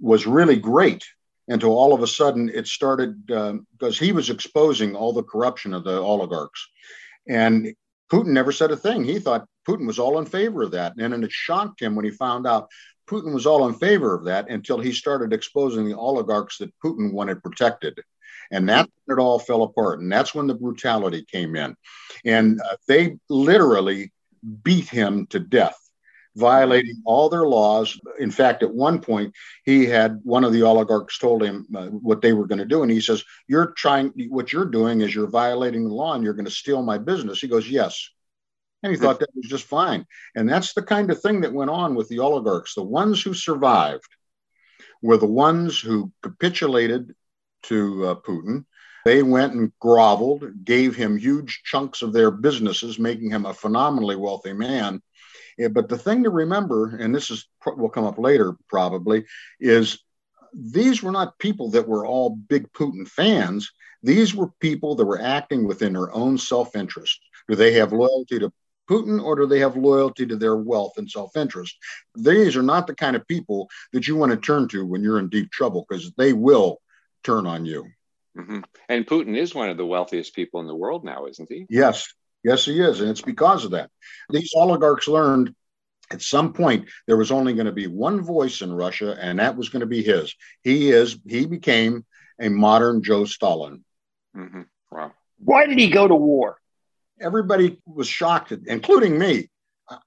was 0.00 0.26
really 0.26 0.56
great 0.56 1.04
until 1.48 1.70
all 1.70 1.92
of 1.92 2.02
a 2.02 2.06
sudden 2.06 2.50
it 2.52 2.66
started 2.66 3.26
because 3.26 4.00
um, 4.00 4.06
he 4.06 4.12
was 4.12 4.30
exposing 4.30 4.94
all 4.94 5.12
the 5.12 5.22
corruption 5.22 5.74
of 5.74 5.84
the 5.84 5.98
oligarchs 5.98 6.68
and 7.28 7.74
Putin 8.12 8.28
never 8.28 8.52
said 8.52 8.70
a 8.70 8.76
thing. 8.76 9.04
He 9.04 9.18
thought 9.18 9.48
Putin 9.66 9.86
was 9.86 9.98
all 9.98 10.18
in 10.18 10.26
favor 10.26 10.62
of 10.62 10.72
that. 10.72 10.92
And 10.98 11.12
then 11.12 11.24
it 11.24 11.32
shocked 11.32 11.80
him 11.80 11.94
when 11.94 12.04
he 12.04 12.10
found 12.10 12.46
out 12.46 12.68
Putin 13.08 13.32
was 13.32 13.46
all 13.46 13.66
in 13.68 13.74
favor 13.74 14.14
of 14.14 14.24
that 14.24 14.50
until 14.50 14.78
he 14.78 14.92
started 14.92 15.32
exposing 15.32 15.86
the 15.86 15.96
oligarchs 15.96 16.58
that 16.58 16.74
Putin 16.84 17.12
wanted 17.12 17.42
protected. 17.42 17.98
And 18.52 18.68
that's 18.68 18.88
when 19.04 19.18
it 19.18 19.20
all 19.20 19.38
fell 19.38 19.62
apart. 19.62 20.00
And 20.00 20.12
that's 20.12 20.34
when 20.34 20.46
the 20.46 20.54
brutality 20.54 21.24
came 21.24 21.56
in. 21.56 21.74
And 22.24 22.60
uh, 22.60 22.76
they 22.86 23.16
literally 23.28 24.12
beat 24.62 24.88
him 24.88 25.26
to 25.28 25.40
death, 25.40 25.76
violating 26.36 27.02
all 27.06 27.30
their 27.30 27.46
laws. 27.46 27.98
In 28.18 28.30
fact, 28.30 28.62
at 28.62 28.72
one 28.72 29.00
point, 29.00 29.34
he 29.64 29.86
had 29.86 30.20
one 30.22 30.44
of 30.44 30.52
the 30.52 30.62
oligarchs 30.62 31.18
told 31.18 31.42
him 31.42 31.66
uh, 31.74 31.86
what 31.86 32.20
they 32.20 32.34
were 32.34 32.46
going 32.46 32.58
to 32.58 32.66
do. 32.66 32.82
And 32.82 32.90
he 32.90 33.00
says, 33.00 33.24
You're 33.48 33.72
trying, 33.72 34.12
what 34.28 34.52
you're 34.52 34.66
doing 34.66 35.00
is 35.00 35.14
you're 35.14 35.30
violating 35.30 35.84
the 35.84 35.94
law 35.94 36.14
and 36.14 36.22
you're 36.22 36.34
going 36.34 36.44
to 36.44 36.50
steal 36.50 36.82
my 36.82 36.98
business. 36.98 37.40
He 37.40 37.48
goes, 37.48 37.68
Yes. 37.68 38.10
And 38.82 38.92
he 38.92 38.98
thought 38.98 39.20
that 39.20 39.30
was 39.36 39.48
just 39.48 39.64
fine. 39.66 40.04
And 40.34 40.48
that's 40.48 40.74
the 40.74 40.82
kind 40.82 41.10
of 41.10 41.22
thing 41.22 41.42
that 41.42 41.52
went 41.52 41.70
on 41.70 41.94
with 41.94 42.08
the 42.08 42.18
oligarchs. 42.18 42.74
The 42.74 42.82
ones 42.82 43.22
who 43.22 43.32
survived 43.32 44.08
were 45.02 45.16
the 45.16 45.26
ones 45.26 45.78
who 45.78 46.10
capitulated 46.20 47.14
to 47.64 48.06
uh, 48.06 48.14
Putin. 48.16 48.64
They 49.04 49.22
went 49.22 49.54
and 49.54 49.72
groveled, 49.80 50.64
gave 50.64 50.94
him 50.94 51.16
huge 51.16 51.62
chunks 51.64 52.02
of 52.02 52.12
their 52.12 52.30
businesses, 52.30 52.98
making 52.98 53.30
him 53.30 53.46
a 53.46 53.54
phenomenally 53.54 54.16
wealthy 54.16 54.52
man. 54.52 55.02
Yeah, 55.58 55.68
but 55.68 55.88
the 55.88 55.98
thing 55.98 56.22
to 56.22 56.30
remember, 56.30 56.96
and 56.96 57.14
this 57.14 57.30
is 57.30 57.46
will 57.66 57.88
come 57.88 58.04
up 58.04 58.18
later 58.18 58.56
probably, 58.68 59.24
is 59.60 59.98
these 60.54 61.02
were 61.02 61.12
not 61.12 61.38
people 61.38 61.70
that 61.70 61.88
were 61.88 62.06
all 62.06 62.30
big 62.30 62.72
Putin 62.72 63.06
fans. 63.08 63.70
These 64.02 64.34
were 64.34 64.50
people 64.60 64.94
that 64.96 65.04
were 65.04 65.20
acting 65.20 65.66
within 65.66 65.92
their 65.92 66.12
own 66.12 66.38
self-interest. 66.38 67.20
Do 67.48 67.56
they 67.56 67.72
have 67.74 67.92
loyalty 67.92 68.38
to 68.38 68.52
Putin 68.88 69.22
or 69.22 69.36
do 69.36 69.46
they 69.46 69.60
have 69.60 69.76
loyalty 69.76 70.26
to 70.26 70.36
their 70.36 70.56
wealth 70.56 70.94
and 70.96 71.10
self 71.10 71.36
interest? 71.36 71.76
These 72.16 72.56
are 72.56 72.62
not 72.62 72.86
the 72.86 72.94
kind 72.94 73.16
of 73.16 73.26
people 73.28 73.68
that 73.92 74.06
you 74.06 74.16
want 74.16 74.32
to 74.32 74.36
turn 74.36 74.68
to 74.68 74.86
when 74.86 75.02
you're 75.02 75.18
in 75.18 75.28
deep 75.28 75.50
trouble 75.50 75.86
because 75.88 76.12
they 76.16 76.32
will 76.32 76.78
turn 77.22 77.46
on 77.46 77.64
you. 77.64 77.86
Mm-hmm. 78.36 78.60
And 78.88 79.06
Putin 79.06 79.36
is 79.36 79.54
one 79.54 79.68
of 79.68 79.76
the 79.76 79.86
wealthiest 79.86 80.34
people 80.34 80.60
in 80.60 80.66
the 80.66 80.74
world 80.74 81.04
now, 81.04 81.26
isn't 81.26 81.50
he? 81.50 81.66
Yes. 81.68 82.12
Yes, 82.44 82.64
he 82.64 82.80
is. 82.80 83.00
And 83.00 83.10
it's 83.10 83.20
because 83.20 83.64
of 83.64 83.72
that. 83.72 83.90
These 84.30 84.52
oligarchs 84.56 85.06
learned 85.06 85.54
at 86.10 86.22
some 86.22 86.52
point 86.52 86.88
there 87.06 87.16
was 87.16 87.30
only 87.30 87.54
going 87.54 87.66
to 87.66 87.72
be 87.72 87.86
one 87.86 88.20
voice 88.20 88.62
in 88.62 88.72
Russia, 88.72 89.16
and 89.20 89.38
that 89.38 89.56
was 89.56 89.68
going 89.68 89.80
to 89.80 89.86
be 89.86 90.02
his. 90.02 90.34
He 90.62 90.90
is, 90.90 91.16
he 91.26 91.46
became 91.46 92.04
a 92.40 92.48
modern 92.48 93.02
Joe 93.02 93.24
Stalin. 93.24 93.84
Mm-hmm. 94.36 94.62
Wow. 94.90 95.12
Why 95.38 95.66
did 95.66 95.78
he 95.78 95.88
go 95.88 96.08
to 96.08 96.14
war? 96.14 96.58
everybody 97.22 97.80
was 97.86 98.08
shocked, 98.08 98.52
including 98.66 99.18
me. 99.18 99.48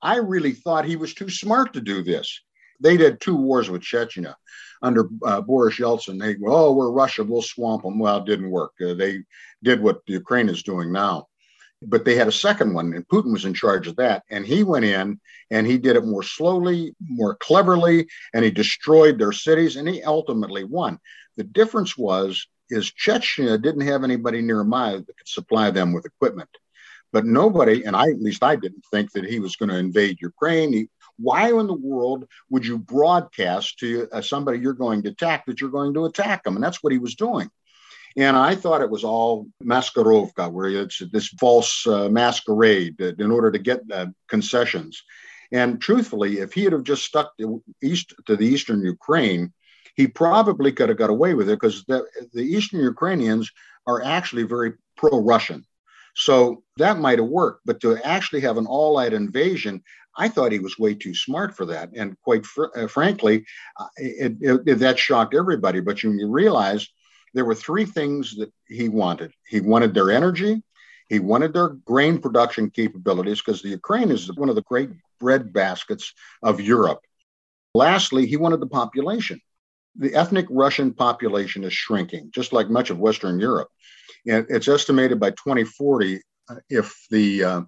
I 0.02 0.18
really 0.18 0.54
thought 0.54 0.86
he 0.86 0.96
was 0.96 1.14
too 1.14 1.30
smart 1.30 1.74
to 1.74 1.82
do 1.82 2.04
this. 2.04 2.42
They 2.82 2.98
did 2.98 3.22
two 3.22 3.36
wars 3.36 3.70
with 3.70 3.82
Chechnya 3.82 4.36
under 4.86 5.10
uh, 5.26 5.42
Boris 5.42 5.78
Yeltsin. 5.78 6.20
They, 6.20 6.36
go, 6.36 6.46
oh, 6.48 6.74
we're 6.74 6.92
Russia, 6.92 7.24
we'll 7.24 7.42
swamp 7.42 7.84
them. 7.84 8.00
Well, 8.00 8.18
it 8.18 8.26
didn't 8.26 8.52
work. 8.52 8.74
Uh, 8.82 8.94
they 8.94 9.24
did 9.64 9.82
what 9.82 10.02
Ukraine 10.06 10.50
is 10.50 10.64
doing 10.64 10.92
now. 10.92 11.28
But 11.82 12.06
they 12.06 12.16
had 12.16 12.28
a 12.28 12.32
second 12.32 12.74
one, 12.74 12.94
and 12.94 13.08
Putin 13.08 13.34
was 13.34 13.46
in 13.46 13.54
charge 13.54 13.88
of 13.88 13.98
that. 13.98 14.24
And 14.30 14.46
he 14.46 14.64
went 14.64 14.86
in 14.86 15.20
and 15.52 15.68
he 15.68 15.78
did 15.78 15.96
it 15.96 16.06
more 16.06 16.24
slowly, 16.24 16.96
more 17.02 17.36
cleverly, 17.36 18.08
and 18.34 18.46
he 18.46 18.52
destroyed 18.52 19.20
their 19.20 19.34
cities, 19.34 19.76
and 19.76 19.88
he 19.88 20.02
ultimately 20.04 20.64
won. 20.64 21.00
The 21.38 21.44
difference 21.44 21.98
was 21.98 22.48
is 22.70 22.92
Chechnya 22.92 23.62
didn't 23.62 23.88
have 23.88 24.04
anybody 24.04 24.42
nearby 24.42 24.94
that 24.94 25.18
could 25.18 25.28
supply 25.28 25.70
them 25.70 25.94
with 25.94 26.06
equipment. 26.06 26.50
But 27.12 27.26
nobody, 27.26 27.84
and 27.84 27.96
I 27.96 28.10
at 28.10 28.22
least 28.22 28.44
I 28.44 28.56
didn't 28.56 28.84
think 28.92 29.12
that 29.12 29.26
he 29.26 29.40
was 29.40 29.56
going 29.56 29.70
to 29.70 29.78
invade 29.78 30.18
Ukraine. 30.22 30.74
He, 30.74 30.90
why 31.18 31.50
in 31.50 31.68
the 31.68 31.74
world 31.74 32.28
would 32.50 32.66
you 32.66 32.78
broadcast 32.78 33.80
to 33.80 34.08
uh, 34.12 34.22
somebody 34.22 34.60
you're 34.60 34.74
going 34.74 35.04
to 35.04 35.10
attack 35.10 35.46
that 35.46 35.62
you're 35.62 35.70
going 35.70 35.94
to 35.94 36.06
attack 36.06 36.44
them? 36.44 36.56
And 36.56 36.64
that's 36.64 36.84
what 36.84 36.94
he 36.94 37.00
was 37.00 37.16
doing. 37.16 37.50
And 38.18 38.38
I 38.38 38.56
thought 38.56 38.82
it 38.82 38.90
was 38.90 39.04
all 39.04 39.48
maskirovka, 39.64 40.52
where 40.52 40.70
it's 40.70 41.02
this 41.12 41.28
false 41.40 41.86
uh, 41.86 42.08
masquerade 42.08 43.00
in 43.02 43.30
order 43.30 43.52
to 43.52 43.60
get 43.60 43.82
uh, 43.92 44.08
concessions. 44.30 45.04
And 45.52 45.82
truthfully, 45.82 46.40
if 46.40 46.54
he 46.54 46.64
had 46.64 46.74
have 46.74 46.84
just 46.84 47.04
stuck 47.04 47.38
to, 47.38 47.62
east, 47.84 48.14
to 48.26 48.36
the 48.36 48.46
eastern 48.46 48.82
Ukraine, 48.82 49.54
he 49.96 50.08
probably 50.08 50.72
could 50.72 50.90
have 50.90 50.98
got 50.98 51.10
away 51.10 51.34
with 51.34 51.50
it 51.50 51.60
because 51.60 51.84
the, 51.86 52.06
the 52.34 52.42
eastern 52.42 52.82
Ukrainians 52.82 53.52
are 53.88 54.04
actually 54.04 54.44
very 54.44 54.74
pro-Russian. 54.98 55.66
So 56.16 56.64
that 56.78 57.00
might 57.00 57.20
have 57.20 57.28
worked, 57.28 57.62
but 57.66 57.82
to 57.82 57.98
actually 58.06 58.42
have 58.42 58.58
an 58.58 58.66
all 58.66 58.98
out 58.98 59.14
invasion, 59.14 59.84
I 60.18 60.30
thought 60.30 60.52
he 60.52 60.60
was 60.60 60.80
way 60.80 60.94
too 60.96 61.14
smart 61.14 61.56
for 61.56 61.66
that. 61.66 61.90
And 61.96 62.20
quite 62.22 62.46
fr- 62.46 62.76
uh, 62.76 62.88
frankly, 62.88 63.46
uh, 63.80 63.88
it, 63.98 64.34
it, 64.42 64.80
that 64.80 65.00
shocked 65.00 65.34
everybody. 65.34 65.82
But 65.82 66.04
you, 66.04 66.12
you 66.12 66.30
realize 66.30 66.88
there 67.34 67.46
were 67.46 67.56
three 67.56 67.86
things 67.86 68.36
that 68.38 68.52
he 68.68 68.90
wanted 68.90 69.34
he 69.48 69.60
wanted 69.60 69.94
their 69.94 70.12
energy, 70.12 70.64
he 71.10 71.20
wanted 71.20 71.54
their 71.54 71.70
grain 71.70 72.20
production 72.20 72.70
capabilities, 72.70 73.42
because 73.42 73.62
the 73.62 73.70
Ukraine 73.70 74.12
is 74.12 74.34
one 74.36 74.50
of 74.50 74.56
the 74.56 74.64
great 74.64 74.90
bread 75.20 75.52
baskets 75.54 76.14
of 76.42 76.62
Europe. 76.62 77.02
Lastly, 77.74 78.26
he 78.26 78.38
wanted 78.38 78.62
the 78.62 78.68
population. 78.68 79.42
The 79.98 80.14
ethnic 80.14 80.46
Russian 80.50 80.94
population 80.94 81.64
is 81.64 81.74
shrinking, 81.74 82.32
just 82.34 82.54
like 82.54 82.70
much 82.70 82.90
of 82.90 83.00
Western 83.00 83.40
Europe. 83.40 83.70
And 84.28 84.46
it's 84.50 84.68
estimated 84.68 85.20
by 85.20 85.32
2040, 85.32 86.22
uh, 86.50 86.56
if 86.70 86.96
the 87.12 87.44
uh, 87.44 87.62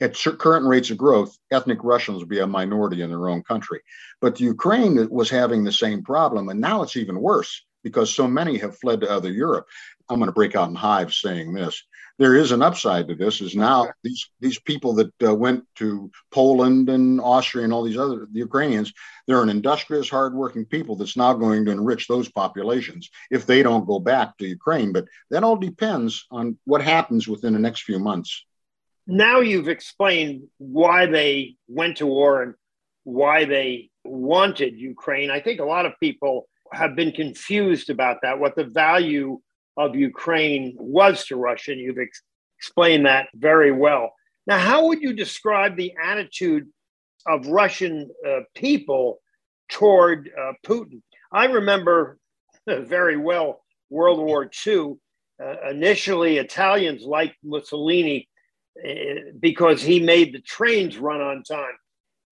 at 0.00 0.16
current 0.38 0.66
rates 0.66 0.90
of 0.90 0.98
growth, 0.98 1.36
ethnic 1.50 1.78
Russians 1.82 2.18
will 2.18 2.26
be 2.26 2.40
a 2.40 2.46
minority 2.46 3.02
in 3.02 3.10
their 3.10 3.28
own 3.28 3.42
country. 3.42 3.80
But 4.20 4.36
the 4.36 4.44
Ukraine 4.44 5.08
was 5.10 5.30
having 5.30 5.64
the 5.64 5.72
same 5.72 6.02
problem, 6.02 6.48
and 6.48 6.60
now 6.60 6.82
it's 6.82 6.96
even 6.96 7.20
worse 7.20 7.64
because 7.82 8.14
so 8.14 8.26
many 8.28 8.58
have 8.58 8.78
fled 8.78 9.00
to 9.00 9.10
other 9.10 9.32
Europe. 9.32 9.66
I'm 10.08 10.18
going 10.18 10.28
to 10.28 10.32
break 10.32 10.54
out 10.54 10.68
in 10.68 10.74
hives 10.74 11.20
saying 11.20 11.52
this 11.52 11.82
there 12.18 12.34
is 12.34 12.50
an 12.50 12.62
upside 12.62 13.06
to 13.08 13.14
this 13.14 13.40
is 13.40 13.54
now 13.54 13.88
these 14.02 14.28
these 14.40 14.58
people 14.58 14.92
that 14.94 15.12
uh, 15.22 15.34
went 15.34 15.64
to 15.76 16.10
Poland 16.32 16.88
and 16.88 17.20
Austria 17.20 17.64
and 17.64 17.72
all 17.72 17.84
these 17.84 17.98
other 17.98 18.26
the 18.30 18.40
Ukrainians 18.40 18.92
they're 19.26 19.42
an 19.42 19.48
industrious 19.48 20.08
hardworking 20.08 20.64
people 20.64 20.96
that's 20.96 21.16
now 21.16 21.32
going 21.32 21.64
to 21.64 21.70
enrich 21.70 22.08
those 22.08 22.28
populations 22.28 23.08
if 23.30 23.46
they 23.46 23.62
don't 23.62 23.86
go 23.86 23.98
back 23.98 24.36
to 24.38 24.46
Ukraine 24.46 24.92
but 24.92 25.06
that 25.30 25.44
all 25.44 25.56
depends 25.56 26.26
on 26.30 26.58
what 26.64 26.82
happens 26.82 27.28
within 27.28 27.52
the 27.52 27.58
next 27.58 27.82
few 27.82 27.98
months 27.98 28.44
now 29.08 29.40
you've 29.40 29.68
explained 29.68 30.44
why 30.58 31.06
they 31.06 31.56
went 31.66 31.96
to 31.96 32.06
war 32.06 32.42
and 32.42 32.54
why 33.02 33.44
they 33.44 33.90
wanted 34.04 34.78
Ukraine 34.78 35.30
I 35.30 35.40
think 35.40 35.60
a 35.60 35.64
lot 35.64 35.86
of 35.86 35.92
people 36.00 36.48
have 36.72 36.94
been 36.94 37.12
confused 37.12 37.90
about 37.90 38.18
that 38.22 38.38
what 38.38 38.54
the 38.54 38.64
value 38.64 39.40
of 39.78 39.94
Ukraine 39.94 40.74
was 40.76 41.24
to 41.26 41.36
Russia. 41.36 41.72
And 41.72 41.80
you've 41.80 41.98
ex- 41.98 42.22
explained 42.58 43.06
that 43.06 43.28
very 43.34 43.72
well. 43.72 44.12
Now, 44.46 44.58
how 44.58 44.86
would 44.86 45.00
you 45.00 45.12
describe 45.12 45.76
the 45.76 45.94
attitude 46.02 46.66
of 47.26 47.46
Russian 47.46 48.10
uh, 48.26 48.40
people 48.54 49.20
toward 49.68 50.30
uh, 50.38 50.52
Putin? 50.66 51.00
I 51.32 51.46
remember 51.46 52.18
very 52.66 53.16
well 53.16 53.62
World 53.88 54.18
War 54.18 54.50
II. 54.66 54.94
Uh, 55.40 55.70
initially, 55.70 56.38
Italians 56.38 57.04
liked 57.04 57.36
Mussolini 57.44 58.28
Eh, 58.84 59.32
because 59.40 59.82
he 59.82 59.98
made 59.98 60.32
the 60.32 60.40
trains 60.40 60.98
run 60.98 61.20
on 61.20 61.42
time. 61.42 61.74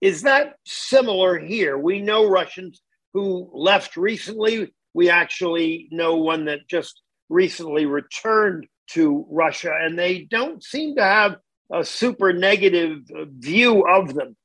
Is 0.00 0.22
that 0.22 0.54
similar 0.64 1.38
here? 1.38 1.76
We 1.76 2.00
know 2.00 2.28
Russians 2.28 2.82
who 3.14 3.50
left 3.52 3.96
recently. 3.96 4.72
We 4.94 5.10
actually 5.10 5.88
know 5.90 6.16
one 6.16 6.44
that 6.44 6.68
just 6.68 7.02
recently 7.28 7.86
returned 7.86 8.66
to 8.90 9.26
Russia, 9.28 9.72
and 9.80 9.98
they 9.98 10.20
don't 10.30 10.62
seem 10.62 10.94
to 10.96 11.02
have 11.02 11.36
a 11.72 11.84
super 11.84 12.32
negative 12.32 13.00
view 13.38 13.84
of 13.88 14.14
them. 14.14 14.36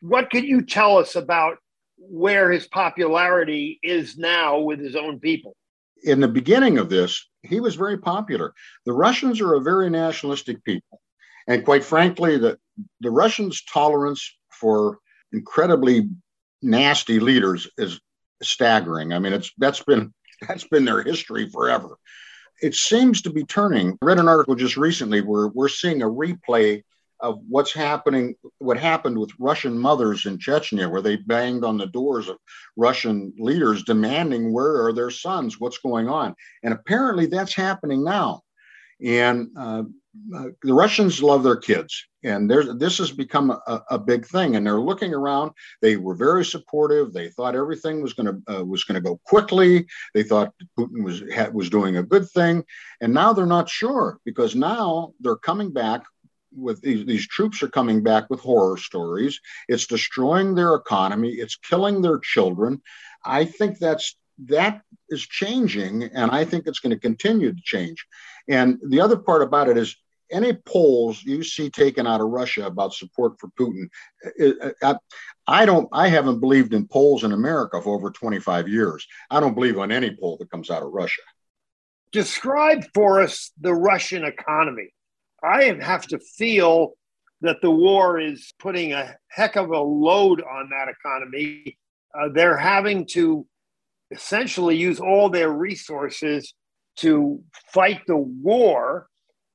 What 0.00 0.30
could 0.30 0.44
you 0.44 0.62
tell 0.62 0.98
us 0.98 1.14
about 1.14 1.58
where 1.98 2.50
his 2.50 2.66
popularity 2.66 3.78
is 3.82 4.18
now 4.18 4.58
with 4.58 4.80
his 4.80 4.96
own 4.96 5.20
people? 5.20 5.54
In 6.02 6.20
the 6.20 6.28
beginning 6.28 6.78
of 6.78 6.88
this, 6.88 7.24
he 7.42 7.60
was 7.60 7.76
very 7.76 7.98
popular. 7.98 8.52
The 8.84 8.92
Russians 8.92 9.40
are 9.40 9.54
a 9.54 9.60
very 9.60 9.88
nationalistic 9.88 10.64
people. 10.64 11.00
And 11.46 11.64
quite 11.64 11.84
frankly, 11.84 12.38
the, 12.38 12.58
the 13.00 13.10
Russians' 13.10 13.62
tolerance 13.72 14.36
for 14.50 14.98
incredibly 15.32 16.08
nasty 16.62 17.20
leaders 17.20 17.68
is 17.78 18.00
staggering. 18.42 19.12
I 19.12 19.18
mean, 19.18 19.32
it's 19.32 19.52
that's 19.58 19.82
been 19.82 20.12
that's 20.48 20.66
been 20.66 20.84
their 20.84 21.02
history 21.02 21.48
forever. 21.48 21.96
It 22.62 22.74
seems 22.74 23.22
to 23.22 23.30
be 23.30 23.44
turning. 23.44 23.98
I 24.02 24.06
read 24.06 24.18
an 24.18 24.28
article 24.28 24.54
just 24.54 24.76
recently 24.76 25.20
where 25.20 25.48
we're 25.48 25.68
seeing 25.68 26.02
a 26.02 26.06
replay 26.06 26.82
of 27.20 27.40
what's 27.48 27.72
happening, 27.72 28.34
what 28.58 28.78
happened 28.78 29.18
with 29.18 29.30
Russian 29.38 29.78
mothers 29.78 30.26
in 30.26 30.38
Chechnya, 30.38 30.90
where 30.90 31.00
they 31.00 31.16
banged 31.16 31.64
on 31.64 31.78
the 31.78 31.86
doors 31.86 32.28
of 32.28 32.36
Russian 32.76 33.32
leaders 33.38 33.84
demanding 33.84 34.52
where 34.52 34.86
are 34.86 34.92
their 34.92 35.10
sons, 35.10 35.58
what's 35.58 35.78
going 35.78 36.08
on. 36.08 36.34
And 36.62 36.74
apparently 36.74 37.26
that's 37.26 37.54
happening 37.54 38.04
now. 38.04 38.42
And 39.02 39.48
uh, 39.56 39.84
uh, 40.34 40.48
the 40.62 40.72
Russians 40.72 41.22
love 41.22 41.42
their 41.42 41.56
kids, 41.56 42.06
and 42.24 42.50
this 42.50 42.98
has 42.98 43.10
become 43.10 43.50
a, 43.50 43.82
a, 43.90 43.98
big 43.98 44.26
thing. 44.26 44.56
And 44.56 44.66
they're 44.66 44.80
looking 44.80 45.12
around. 45.12 45.52
They 45.82 45.96
were 45.96 46.14
very 46.14 46.44
supportive. 46.44 47.12
They 47.12 47.28
thought 47.28 47.54
everything 47.54 48.00
was 48.00 48.14
going 48.14 48.26
to 48.26 48.60
uh, 48.60 48.64
was 48.64 48.84
going 48.84 48.94
to 48.94 49.06
go 49.06 49.20
quickly. 49.26 49.86
They 50.14 50.22
thought 50.22 50.54
Putin 50.78 51.04
was 51.04 51.22
was 51.52 51.68
doing 51.68 51.98
a 51.98 52.02
good 52.02 52.28
thing, 52.30 52.64
and 53.02 53.12
now 53.12 53.32
they're 53.34 53.44
not 53.44 53.68
sure 53.68 54.18
because 54.24 54.54
now 54.54 55.12
they're 55.20 55.36
coming 55.36 55.72
back 55.72 56.04
with 56.56 56.80
these, 56.80 57.04
these 57.04 57.28
troops 57.28 57.62
are 57.62 57.68
coming 57.68 58.02
back 58.02 58.30
with 58.30 58.40
horror 58.40 58.78
stories. 58.78 59.38
It's 59.68 59.86
destroying 59.86 60.54
their 60.54 60.74
economy. 60.74 61.32
It's 61.32 61.56
killing 61.56 62.00
their 62.00 62.18
children. 62.18 62.80
I 63.24 63.44
think 63.44 63.78
that's 63.78 64.16
that 64.44 64.82
is 65.08 65.22
changing, 65.22 66.04
and 66.04 66.30
I 66.30 66.44
think 66.44 66.66
it's 66.66 66.80
going 66.80 66.94
to 66.94 67.00
continue 67.00 67.52
to 67.52 67.62
change. 67.62 68.06
And 68.48 68.78
the 68.86 69.00
other 69.00 69.16
part 69.16 69.42
about 69.42 69.68
it 69.68 69.76
is 69.76 69.96
any 70.30 70.52
polls 70.52 71.22
you 71.22 71.42
see 71.42 71.70
taken 71.70 72.06
out 72.06 72.20
of 72.20 72.28
Russia 72.28 72.66
about 72.66 72.94
support 72.94 73.38
for 73.38 73.48
Putin, 73.58 73.88
I, 75.46 75.64
don't, 75.64 75.88
I 75.92 76.08
haven't 76.08 76.40
believed 76.40 76.74
in 76.74 76.88
polls 76.88 77.24
in 77.24 77.32
America 77.32 77.80
for 77.80 77.94
over 77.94 78.10
25 78.10 78.68
years. 78.68 79.06
I 79.30 79.40
don't 79.40 79.54
believe 79.54 79.78
on 79.78 79.92
any 79.92 80.16
poll 80.18 80.36
that 80.38 80.50
comes 80.50 80.70
out 80.70 80.82
of 80.82 80.92
Russia. 80.92 81.22
Describe 82.12 82.84
for 82.94 83.20
us 83.20 83.52
the 83.60 83.74
Russian 83.74 84.24
economy. 84.24 84.92
I 85.42 85.64
have 85.80 86.06
to 86.08 86.18
feel 86.18 86.94
that 87.42 87.60
the 87.62 87.70
war 87.70 88.18
is 88.18 88.52
putting 88.58 88.92
a 88.92 89.16
heck 89.28 89.56
of 89.56 89.70
a 89.70 89.78
load 89.78 90.42
on 90.42 90.70
that 90.70 90.88
economy. 90.88 91.78
Uh, 92.18 92.28
they're 92.32 92.56
having 92.56 93.06
to 93.06 93.46
essentially 94.10 94.76
use 94.76 95.00
all 95.00 95.28
their 95.28 95.50
resources 95.50 96.54
to 96.96 97.42
fight 97.72 98.00
the 98.06 98.16
war. 98.16 99.06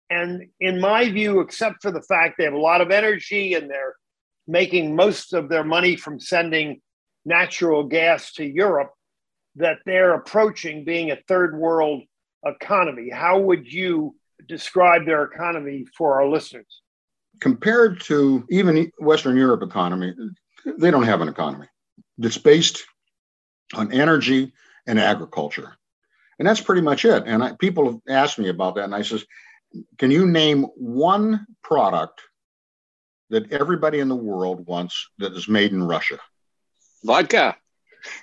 And 0.09 0.49
in 0.59 0.79
my 0.79 1.09
view, 1.09 1.39
except 1.39 1.81
for 1.81 1.91
the 1.91 2.01
fact 2.01 2.35
they 2.37 2.43
have 2.43 2.53
a 2.53 2.57
lot 2.57 2.81
of 2.81 2.91
energy 2.91 3.53
and 3.53 3.69
they're 3.69 3.95
making 4.47 4.95
most 4.95 5.33
of 5.33 5.49
their 5.49 5.63
money 5.63 5.95
from 5.95 6.19
sending 6.19 6.81
natural 7.25 7.83
gas 7.83 8.33
to 8.33 8.45
Europe, 8.45 8.91
that 9.55 9.77
they're 9.85 10.13
approaching 10.13 10.83
being 10.83 11.11
a 11.11 11.19
third 11.27 11.57
world 11.57 12.03
economy. 12.45 13.09
How 13.09 13.39
would 13.39 13.71
you 13.71 14.15
describe 14.47 15.05
their 15.05 15.23
economy 15.23 15.85
for 15.97 16.21
our 16.21 16.27
listeners? 16.27 16.81
Compared 17.39 18.01
to 18.01 18.45
even 18.49 18.91
Western 18.99 19.37
Europe 19.37 19.63
economy, 19.63 20.13
they 20.77 20.91
don't 20.91 21.03
have 21.03 21.21
an 21.21 21.27
economy. 21.27 21.67
It's 22.19 22.37
based 22.37 22.83
on 23.73 23.91
energy 23.91 24.53
and 24.87 24.99
agriculture. 24.99 25.77
And 26.39 26.47
that's 26.47 26.61
pretty 26.61 26.81
much 26.81 27.05
it. 27.05 27.23
And 27.25 27.43
I, 27.43 27.53
people 27.53 27.85
have 27.85 27.99
asked 28.07 28.39
me 28.39 28.49
about 28.49 28.75
that. 28.75 28.85
And 28.85 28.95
I 28.95 29.03
says, 29.03 29.25
can 29.97 30.11
you 30.11 30.25
name 30.25 30.63
one 30.75 31.45
product 31.63 32.21
that 33.29 33.51
everybody 33.51 33.99
in 33.99 34.09
the 34.09 34.15
world 34.15 34.65
wants 34.65 35.09
that 35.19 35.33
is 35.33 35.47
made 35.47 35.71
in 35.71 35.83
Russia? 35.83 36.19
Vodka. 37.03 37.55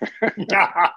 yeah. 0.48 0.90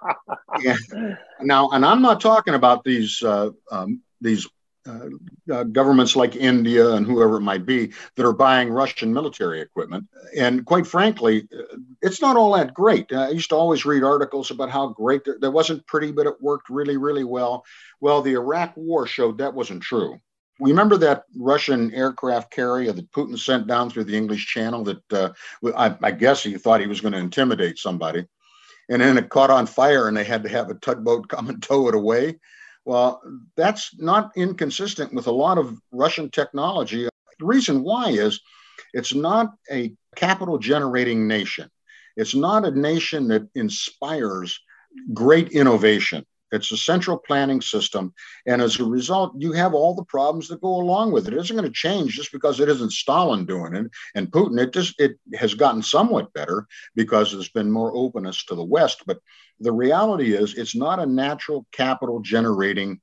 Now, 1.41 1.69
and 1.69 1.85
I'm 1.85 2.01
not 2.01 2.19
talking 2.19 2.55
about 2.55 2.83
these 2.83 3.21
uh, 3.21 3.51
um, 3.71 4.01
these 4.19 4.47
uh, 4.87 5.53
uh, 5.53 5.63
governments 5.63 6.15
like 6.15 6.35
India 6.35 6.93
and 6.93 7.05
whoever 7.05 7.37
it 7.37 7.41
might 7.41 7.65
be 7.65 7.91
that 8.15 8.25
are 8.25 8.33
buying 8.33 8.69
Russian 8.69 9.13
military 9.13 9.61
equipment. 9.61 10.07
And 10.35 10.65
quite 10.65 10.87
frankly, 10.87 11.47
uh, 11.55 11.77
it's 12.01 12.21
not 12.21 12.35
all 12.35 12.53
that 12.53 12.73
great. 12.73 13.13
I 13.13 13.29
used 13.29 13.49
to 13.49 13.55
always 13.55 13.85
read 13.85 14.03
articles 14.03 14.49
about 14.49 14.71
how 14.71 14.87
great 14.87 15.21
that 15.25 15.51
wasn't 15.51 15.85
pretty, 15.85 16.11
but 16.11 16.25
it 16.25 16.41
worked 16.41 16.69
really, 16.69 16.97
really 16.97 17.23
well. 17.23 17.63
Well, 17.99 18.21
the 18.21 18.33
Iraq 18.33 18.75
War 18.75 19.05
showed 19.05 19.37
that 19.37 19.53
wasn't 19.53 19.83
true. 19.83 20.19
Remember 20.59 20.97
that 20.97 21.25
Russian 21.35 21.93
aircraft 21.93 22.51
carrier 22.51 22.91
that 22.91 23.11
Putin 23.11 23.37
sent 23.37 23.67
down 23.67 23.89
through 23.89 24.05
the 24.05 24.17
English 24.17 24.47
Channel 24.47 24.83
that 24.83 25.13
uh, 25.13 25.29
I, 25.75 25.95
I 26.01 26.11
guess 26.11 26.43
he 26.43 26.57
thought 26.57 26.81
he 26.81 26.87
was 26.87 27.01
going 27.01 27.13
to 27.13 27.19
intimidate 27.19 27.77
somebody. 27.77 28.25
And 28.89 29.01
then 29.01 29.17
it 29.17 29.29
caught 29.29 29.49
on 29.49 29.67
fire 29.67 30.07
and 30.07 30.17
they 30.17 30.23
had 30.23 30.43
to 30.43 30.49
have 30.49 30.69
a 30.69 30.75
tugboat 30.75 31.29
come 31.29 31.49
and 31.49 31.61
tow 31.63 31.87
it 31.87 31.95
away. 31.95 32.39
Well, 32.85 33.21
that's 33.55 33.97
not 33.97 34.31
inconsistent 34.35 35.13
with 35.13 35.27
a 35.27 35.31
lot 35.31 35.57
of 35.57 35.79
Russian 35.91 36.29
technology. 36.29 37.07
The 37.39 37.45
reason 37.45 37.83
why 37.83 38.09
is 38.09 38.41
it's 38.93 39.13
not 39.13 39.53
a 39.71 39.93
capital 40.15 40.57
generating 40.57 41.27
nation. 41.27 41.69
It's 42.17 42.35
not 42.35 42.65
a 42.65 42.71
nation 42.71 43.27
that 43.29 43.47
inspires 43.55 44.59
great 45.13 45.51
innovation. 45.51 46.25
It's 46.51 46.71
a 46.71 46.77
central 46.77 47.17
planning 47.17 47.61
system. 47.61 48.13
And 48.45 48.61
as 48.61 48.79
a 48.79 48.83
result, 48.83 49.33
you 49.37 49.51
have 49.53 49.73
all 49.73 49.95
the 49.95 50.03
problems 50.03 50.47
that 50.49 50.61
go 50.61 50.75
along 50.75 51.11
with 51.11 51.27
it. 51.27 51.33
It 51.33 51.39
isn't 51.39 51.55
going 51.55 51.67
to 51.67 51.73
change 51.73 52.15
just 52.15 52.31
because 52.31 52.59
it 52.59 52.69
isn't 52.69 52.91
Stalin 52.91 53.45
doing 53.45 53.75
it 53.75 53.87
and 54.15 54.31
Putin. 54.31 54.61
It 54.61 54.73
just 54.73 54.99
it 54.99 55.17
has 55.35 55.53
gotten 55.53 55.81
somewhat 55.81 56.33
better 56.33 56.67
because 56.95 57.31
there's 57.31 57.49
been 57.49 57.71
more 57.71 57.95
openness 57.95 58.45
to 58.45 58.55
the 58.55 58.63
West. 58.63 59.03
But 59.05 59.19
the 59.59 59.71
reality 59.71 60.33
is 60.33 60.55
it's 60.55 60.75
not 60.75 60.99
a 60.99 61.05
natural 61.05 61.65
capital 61.71 62.19
generating 62.19 62.99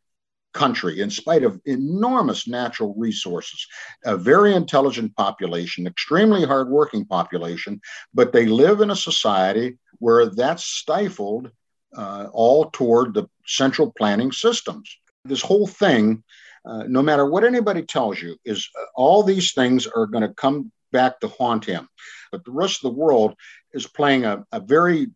country 0.55 1.01
in 1.01 1.11
spite 1.11 1.45
of 1.45 1.61
enormous 1.67 2.49
natural 2.49 2.95
resources 2.97 3.67
a 4.05 4.17
very 4.17 4.55
intelligent 4.55 5.15
population 5.15 5.87
extremely 5.87 6.45
hardworking 6.45 7.05
population 7.05 7.81
but 8.15 8.33
they 8.33 8.47
live 8.47 8.81
in 8.81 8.91
a 8.91 8.97
society 8.97 9.77
where 9.99 10.27
that's 10.27 10.65
stifled 10.65 11.51
uh, 11.97 12.29
all 12.33 12.71
toward 12.71 13.15
the 13.15 13.29
central 13.47 13.93
planning 13.97 14.33
systems 14.33 14.99
this 15.25 15.43
whole 15.43 15.67
thing 15.67 16.23
uh, 16.65 16.85
no 16.87 17.03
matter 17.03 17.27
what 17.27 17.45
anybody 17.45 17.83
tells 17.83 18.21
you 18.21 18.37
is 18.45 18.69
uh, 18.79 18.85
all 18.95 19.23
these 19.23 19.53
things 19.53 19.87
are 19.87 20.07
going 20.07 20.27
to 20.27 20.35
come 20.35 20.71
back 20.93 21.21
to 21.21 21.29
haunt 21.29 21.65
him 21.65 21.89
but 22.31 22.45
the 22.45 22.51
rest 22.51 22.85
of 22.85 22.93
the 22.93 22.99
world 22.99 23.35
is 23.73 23.87
playing 23.87 24.25
a, 24.25 24.45
a 24.53 24.61
very 24.61 25.09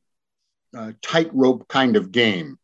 uh, 0.76 0.92
tightrope 1.02 1.68
kind 1.68 1.96
of 1.96 2.12
game 2.12 2.58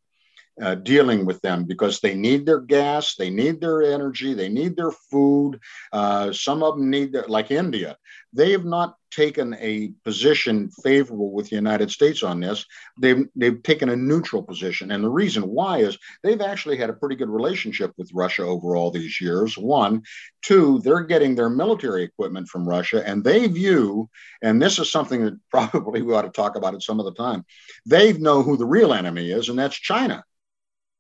uh, 0.61 0.75
dealing 0.75 1.25
with 1.25 1.41
them 1.41 1.65
because 1.65 2.01
they 2.01 2.15
need 2.15 2.45
their 2.45 2.61
gas, 2.61 3.15
they 3.15 3.31
need 3.31 3.61
their 3.61 3.83
energy, 3.83 4.35
they 4.35 4.49
need 4.49 4.77
their 4.77 4.91
food. 4.91 5.61
Uh, 5.93 6.33
some 6.33 6.63
of 6.63 6.77
them 6.77 6.91
need, 6.91 7.13
their, 7.13 7.27
like 7.29 7.51
India, 7.51 7.97
they 8.33 8.53
have 8.53 8.65
not 8.65 8.95
taken 9.11 9.55
a 9.55 9.93
position 10.05 10.71
favorable 10.83 11.33
with 11.33 11.49
the 11.49 11.57
United 11.57 11.91
States 11.91 12.23
on 12.23 12.41
this. 12.41 12.65
They've, 13.01 13.25
they've 13.35 13.63
taken 13.63 13.89
a 13.89 13.97
neutral 13.97 14.43
position. 14.43 14.91
And 14.91 15.03
the 15.03 15.11
reason 15.11 15.45
why 15.45 15.79
is 15.79 15.99
they've 16.23 16.41
actually 16.41 16.77
had 16.77 16.91
a 16.91 16.95
pretty 16.95 17.17
good 17.17 17.31
relationship 17.31 17.93
with 17.97 18.11
Russia 18.13 18.43
over 18.43 18.77
all 18.77 18.91
these 18.91 19.21
years. 19.21 19.57
One, 19.57 20.03
two, 20.43 20.81
they're 20.81 21.05
getting 21.05 21.35
their 21.35 21.49
military 21.49 22.03
equipment 22.03 22.49
from 22.49 22.69
Russia, 22.69 23.03
and 23.07 23.25
they 23.25 23.47
view, 23.47 24.09
and 24.43 24.61
this 24.61 24.79
is 24.79 24.93
something 24.93 25.25
that 25.25 25.39
probably 25.51 26.03
we 26.03 26.15
ought 26.15 26.23
to 26.23 26.31
talk 26.31 26.57
about 26.57 26.75
at 26.75 26.83
some 26.83 27.01
other 27.01 27.13
time, 27.13 27.45
they 27.87 28.13
know 28.13 28.43
who 28.43 28.57
the 28.57 28.67
real 28.67 28.93
enemy 28.93 29.31
is, 29.31 29.49
and 29.49 29.59
that's 29.59 29.77
China. 29.77 30.25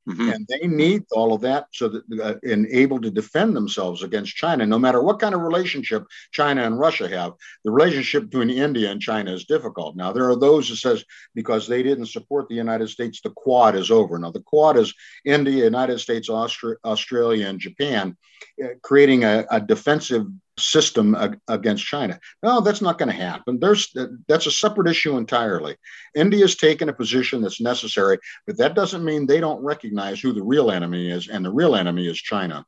Mm-hmm. 0.09 0.31
And 0.31 0.47
they 0.49 0.67
need 0.67 1.05
all 1.13 1.35
of 1.35 1.43
that 1.43 1.67
so 1.73 1.89
that 1.89 2.03
uh, 2.23 2.35
and 2.43 2.67
able 2.69 2.99
to 3.03 3.11
defend 3.11 3.55
themselves 3.55 4.03
against 4.03 4.37
China. 4.37 4.65
No 4.65 4.79
matter 4.79 5.03
what 5.03 5.19
kind 5.19 5.35
of 5.35 5.43
relationship 5.43 6.07
China 6.33 6.63
and 6.63 6.79
Russia 6.79 7.09
have, 7.09 7.35
the 7.65 7.71
relationship 7.71 8.31
between 8.31 8.49
India 8.49 8.91
and 8.91 9.03
China 9.03 9.33
is 9.33 9.45
difficult. 9.45 9.97
Now 9.97 10.13
there 10.13 10.31
are 10.31 10.37
those 10.37 10.67
who 10.67 10.77
says 10.77 11.05
because 11.35 11.69
they 11.69 11.83
didn't 11.83 12.07
support 12.07 12.49
the 12.49 12.55
United 12.55 12.89
States, 12.89 13.21
the 13.21 13.31
Quad 13.31 13.77
is 13.77 13.91
over. 13.91 14.19
Now 14.19 14.31
the 14.31 14.41
Quad 14.41 14.79
is 14.79 14.95
India, 15.27 15.65
United 15.65 15.99
States, 15.99 16.31
Austra- 16.31 16.77
Australia, 16.85 17.47
and 17.49 17.61
Japan, 17.61 18.17
uh, 18.65 18.69
creating 18.83 19.25
a, 19.25 19.45
a 19.51 19.61
defensive 19.61 20.27
system 20.59 21.17
against 21.49 21.85
China. 21.85 22.19
No, 22.43 22.61
that's 22.61 22.83
not 22.83 22.99
going 22.99 23.11
to 23.11 23.15
happen. 23.15 23.59
There's 23.59 23.95
that's 24.27 24.47
a 24.47 24.51
separate 24.51 24.89
issue 24.89 25.17
entirely. 25.17 25.77
India's 26.15 26.57
taken 26.57 26.89
a 26.89 26.93
position 26.93 27.41
that's 27.41 27.61
necessary, 27.61 28.19
but 28.47 28.59
that 28.59 28.75
doesn't 28.75 29.05
mean 29.05 29.27
they 29.27 29.41
don't 29.41 29.63
recognize 29.63 30.21
who 30.21 30.33
the 30.33 30.43
real 30.43 30.71
enemy 30.71 31.11
is, 31.11 31.29
and 31.29 31.45
the 31.45 31.53
real 31.53 31.75
enemy 31.75 32.07
is 32.07 32.19
China. 32.19 32.65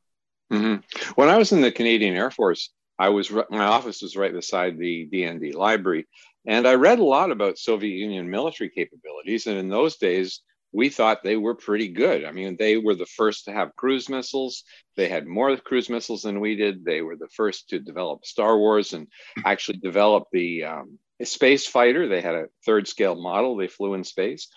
Mm-hmm. 0.51 1.11
When 1.15 1.29
I 1.29 1.37
was 1.37 1.51
in 1.51 1.61
the 1.61 1.71
Canadian 1.71 2.15
Air 2.15 2.31
Force, 2.31 2.71
I 2.99 3.09
was 3.09 3.31
my 3.31 3.65
office 3.65 4.01
was 4.01 4.17
right 4.17 4.33
beside 4.33 4.77
the 4.77 5.09
DND 5.11 5.53
library, 5.53 6.07
and 6.45 6.67
I 6.67 6.75
read 6.75 6.99
a 6.99 7.03
lot 7.03 7.31
about 7.31 7.57
Soviet 7.57 7.95
Union 7.95 8.29
military 8.29 8.69
capabilities. 8.69 9.47
And 9.47 9.57
in 9.57 9.69
those 9.69 9.97
days, 9.97 10.41
we 10.73 10.89
thought 10.89 11.23
they 11.23 11.35
were 11.35 11.55
pretty 11.55 11.89
good. 11.89 12.23
I 12.23 12.31
mean, 12.31 12.55
they 12.57 12.77
were 12.77 12.95
the 12.95 13.05
first 13.05 13.45
to 13.45 13.53
have 13.53 13.75
cruise 13.75 14.07
missiles. 14.09 14.63
They 14.95 15.09
had 15.09 15.27
more 15.27 15.55
cruise 15.57 15.89
missiles 15.89 16.23
than 16.23 16.39
we 16.39 16.55
did. 16.55 16.85
They 16.85 17.01
were 17.01 17.17
the 17.17 17.27
first 17.27 17.69
to 17.69 17.79
develop 17.79 18.25
Star 18.25 18.57
Wars 18.57 18.93
and 18.93 19.07
actually 19.45 19.79
develop 19.79 20.27
the 20.31 20.65
um, 20.65 20.99
space 21.23 21.67
fighter. 21.67 22.07
They 22.07 22.21
had 22.21 22.35
a 22.35 22.47
third 22.65 22.87
scale 22.87 23.15
model. 23.15 23.57
They 23.57 23.67
flew 23.67 23.93
in 23.93 24.03
space. 24.03 24.47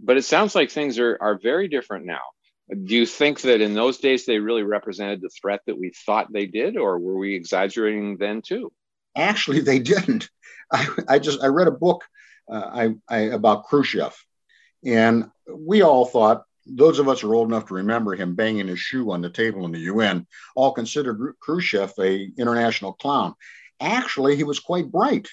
But 0.00 0.16
it 0.16 0.24
sounds 0.24 0.54
like 0.54 0.70
things 0.70 0.98
are, 0.98 1.16
are 1.20 1.38
very 1.40 1.68
different 1.68 2.06
now. 2.06 2.22
Do 2.70 2.96
you 2.96 3.06
think 3.06 3.42
that 3.42 3.60
in 3.60 3.74
those 3.74 3.98
days 3.98 4.24
they 4.24 4.38
really 4.38 4.62
represented 4.62 5.20
the 5.20 5.28
threat 5.28 5.60
that 5.66 5.78
we 5.78 5.92
thought 6.06 6.32
they 6.32 6.46
did, 6.46 6.76
or 6.76 6.98
were 6.98 7.18
we 7.18 7.34
exaggerating 7.34 8.16
then 8.16 8.40
too? 8.40 8.72
Actually, 9.16 9.60
they 9.60 9.78
didn't. 9.78 10.30
I, 10.72 10.88
I 11.08 11.18
just 11.18 11.42
I 11.42 11.48
read 11.48 11.68
a 11.68 11.72
book 11.72 12.04
uh, 12.50 12.70
I, 12.72 12.94
I 13.08 13.18
about 13.24 13.64
Khrushchev, 13.64 14.14
and 14.84 15.30
we 15.56 15.82
all 15.82 16.04
thought 16.04 16.44
those 16.66 16.98
of 16.98 17.08
us 17.08 17.20
who 17.20 17.30
are 17.30 17.34
old 17.34 17.48
enough 17.48 17.66
to 17.66 17.74
remember 17.74 18.14
him 18.14 18.34
banging 18.34 18.68
his 18.68 18.78
shoe 18.78 19.10
on 19.10 19.20
the 19.20 19.30
table 19.30 19.64
in 19.64 19.72
the 19.72 19.80
UN 19.80 20.26
all 20.54 20.72
considered 20.72 21.34
Khrushchev 21.40 21.92
a 21.98 22.30
international 22.38 22.92
clown. 22.92 23.34
Actually, 23.80 24.36
he 24.36 24.44
was 24.44 24.60
quite 24.60 24.90
bright 24.92 25.28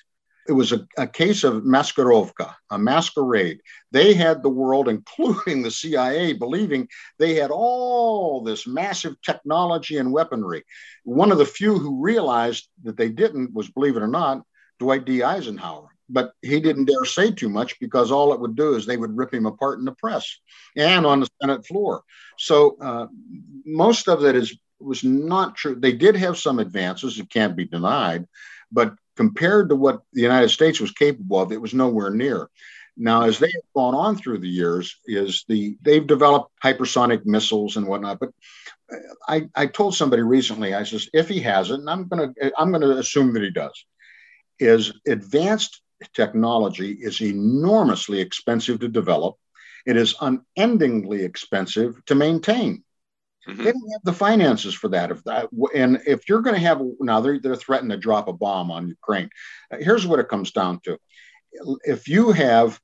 it 0.49 0.53
was 0.53 0.71
a, 0.71 0.87
a, 0.97 1.05
case 1.05 1.43
of 1.43 1.63
maskirovka, 1.63 2.55
a 2.71 2.79
masquerade. 2.79 3.59
They 3.91 4.15
had 4.15 4.41
the 4.41 4.49
world, 4.49 4.89
including 4.89 5.61
the 5.61 5.69
CIA, 5.69 6.33
believing 6.33 6.87
they 7.19 7.35
had 7.35 7.51
all 7.51 8.43
this 8.43 8.65
massive 8.65 9.21
technology 9.21 9.97
and 9.97 10.11
weaponry. 10.11 10.63
One 11.03 11.31
of 11.31 11.37
the 11.37 11.45
few 11.45 11.77
who 11.77 12.01
realized 12.01 12.67
that 12.83 12.97
they 12.97 13.09
didn't 13.09 13.53
was, 13.53 13.69
believe 13.69 13.95
it 13.95 14.01
or 14.01 14.07
not, 14.07 14.43
Dwight 14.79 15.05
D. 15.05 15.21
Eisenhower. 15.21 15.88
But 16.09 16.33
he 16.41 16.59
didn't 16.59 16.85
dare 16.85 17.05
say 17.05 17.31
too 17.31 17.49
much 17.49 17.79
because 17.79 18.11
all 18.11 18.33
it 18.33 18.39
would 18.39 18.55
do 18.55 18.75
is 18.75 18.85
they 18.85 18.97
would 18.97 19.15
rip 19.15 19.33
him 19.33 19.45
apart 19.45 19.79
in 19.79 19.85
the 19.85 19.91
press 19.91 20.39
and 20.75 21.05
on 21.05 21.19
the 21.19 21.29
Senate 21.41 21.65
floor. 21.65 22.03
So 22.37 22.77
uh, 22.81 23.07
most 23.65 24.07
of 24.07 24.25
it 24.25 24.35
is 24.35 24.57
was 24.79 25.03
not 25.03 25.55
true. 25.55 25.75
They 25.75 25.91
did 25.93 26.15
have 26.15 26.37
some 26.37 26.59
advances; 26.59 27.19
it 27.19 27.29
can't 27.29 27.55
be 27.55 27.65
denied, 27.65 28.27
but 28.71 28.95
compared 29.15 29.69
to 29.69 29.75
what 29.75 30.01
the 30.13 30.21
United 30.21 30.49
States 30.49 30.79
was 30.79 30.91
capable 30.91 31.41
of, 31.41 31.51
it 31.51 31.61
was 31.61 31.73
nowhere 31.73 32.09
near. 32.09 32.49
Now, 32.95 33.23
as 33.23 33.39
they 33.39 33.47
have 33.47 33.73
gone 33.75 33.95
on 33.95 34.17
through 34.17 34.39
the 34.39 34.49
years, 34.49 34.97
is 35.05 35.45
the 35.47 35.77
they've 35.81 36.05
developed 36.05 36.51
hypersonic 36.63 37.25
missiles 37.25 37.77
and 37.77 37.87
whatnot. 37.87 38.19
But 38.19 38.31
I, 39.27 39.47
I 39.55 39.67
told 39.67 39.95
somebody 39.95 40.21
recently, 40.21 40.73
I 40.73 40.83
says, 40.83 41.09
if 41.13 41.29
he 41.29 41.39
has 41.41 41.69
it, 41.69 41.75
and 41.75 41.89
I'm 41.89 42.07
gonna 42.07 42.33
I'm 42.57 42.71
gonna 42.71 42.91
assume 42.91 43.33
that 43.33 43.43
he 43.43 43.51
does, 43.51 43.85
is 44.59 44.93
advanced 45.07 45.81
technology 46.13 46.91
is 46.91 47.21
enormously 47.21 48.19
expensive 48.19 48.79
to 48.79 48.87
develop. 48.87 49.35
It 49.85 49.97
is 49.97 50.15
unendingly 50.21 51.23
expensive 51.23 52.03
to 52.05 52.15
maintain. 52.15 52.83
Mm-hmm. 53.47 53.63
They 53.63 53.71
don't 53.71 53.91
have 53.91 54.01
the 54.03 54.13
finances 54.13 54.73
for 54.73 54.89
that. 54.89 55.11
If 55.11 55.23
that, 55.23 55.49
and 55.73 56.01
if 56.05 56.27
you're 56.27 56.41
going 56.41 56.55
to 56.55 56.61
have 56.61 56.81
now, 56.99 57.21
they're 57.21 57.39
they're 57.39 57.55
threatening 57.55 57.91
to 57.91 57.97
drop 57.97 58.27
a 58.27 58.33
bomb 58.33 58.69
on 58.69 58.87
Ukraine. 58.87 59.29
Here's 59.71 60.05
what 60.05 60.19
it 60.19 60.27
comes 60.27 60.51
down 60.51 60.81
to: 60.81 60.97
if 61.83 62.07
you 62.07 62.31
have 62.33 62.79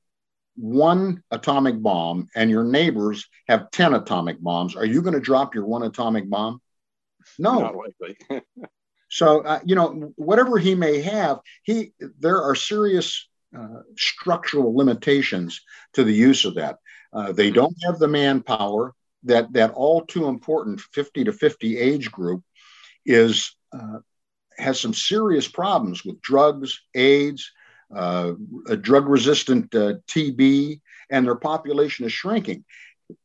one 0.55 1.21
atomic 1.31 1.81
bomb 1.81 2.29
and 2.35 2.49
your 2.49 2.63
neighbors 2.63 3.27
have 3.49 3.69
ten 3.71 3.93
atomic 3.93 4.41
bombs, 4.41 4.75
are 4.75 4.85
you 4.85 5.01
going 5.01 5.13
to 5.13 5.19
drop 5.19 5.53
your 5.53 5.65
one 5.65 5.83
atomic 5.83 6.29
bomb? 6.29 6.61
No. 7.37 7.59
Not 7.59 7.75
likely. 7.75 8.17
so 9.15 9.39
uh, 9.43 9.61
you 9.63 9.75
know, 9.75 10.11
whatever 10.17 10.57
he 10.57 10.75
may 10.75 10.99
have, 10.99 11.39
he 11.63 11.93
there 12.19 12.41
are 12.41 12.53
serious 12.53 13.29
uh, 13.57 13.79
structural 13.97 14.75
limitations 14.75 15.61
to 15.93 16.03
the 16.03 16.11
use 16.11 16.43
of 16.43 16.55
that. 16.55 16.79
Uh, 17.13 17.31
they 17.31 17.47
mm-hmm. 17.47 17.55
don't 17.55 17.77
have 17.85 17.97
the 17.97 18.09
manpower 18.09 18.93
that 19.23 19.53
that 19.53 19.71
all 19.71 20.01
too 20.01 20.25
important 20.27 20.81
50 20.81 21.23
to 21.23 21.31
50 21.31 21.77
age 21.77 22.11
group 22.11 22.43
is 23.05 23.55
uh, 23.71 23.99
has 24.57 24.81
some 24.81 24.93
serious 24.93 25.47
problems 25.47 26.03
with 26.03 26.21
drugs, 26.21 26.81
AIDS, 26.93 27.49
uh, 27.95 28.33
drug 28.81 29.07
resistant 29.07 29.73
uh, 29.75 29.93
TB, 30.09 30.81
and 31.09 31.25
their 31.25 31.35
population 31.35 32.05
is 32.05 32.11
shrinking. 32.11 32.65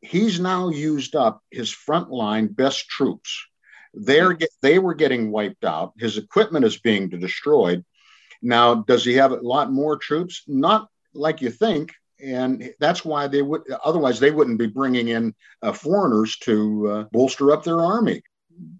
He's 0.02 0.38
now 0.38 0.68
used 0.68 1.16
up 1.16 1.42
his 1.50 1.74
frontline 1.74 2.54
best 2.54 2.88
troops. 2.88 3.44
They're 3.94 4.34
get, 4.34 4.50
they 4.62 4.78
were 4.78 4.94
getting 4.94 5.30
wiped 5.30 5.64
out. 5.64 5.94
His 5.98 6.16
equipment 6.16 6.64
is 6.64 6.78
being 6.78 7.08
destroyed. 7.08 7.84
Now, 8.42 8.76
does 8.76 9.04
he 9.04 9.14
have 9.14 9.32
a 9.32 9.36
lot 9.36 9.72
more 9.72 9.96
troops? 9.96 10.42
Not 10.46 10.88
like 11.12 11.40
you 11.40 11.50
think 11.50 11.92
and 12.22 12.72
that's 12.78 13.04
why 13.04 13.26
they 13.26 13.42
would 13.42 13.62
otherwise 13.84 14.20
they 14.20 14.30
wouldn't 14.30 14.58
be 14.58 14.66
bringing 14.66 15.08
in 15.08 15.34
uh, 15.62 15.72
foreigners 15.72 16.36
to 16.38 16.88
uh, 16.88 17.04
bolster 17.12 17.52
up 17.52 17.64
their 17.64 17.80
army 17.80 18.22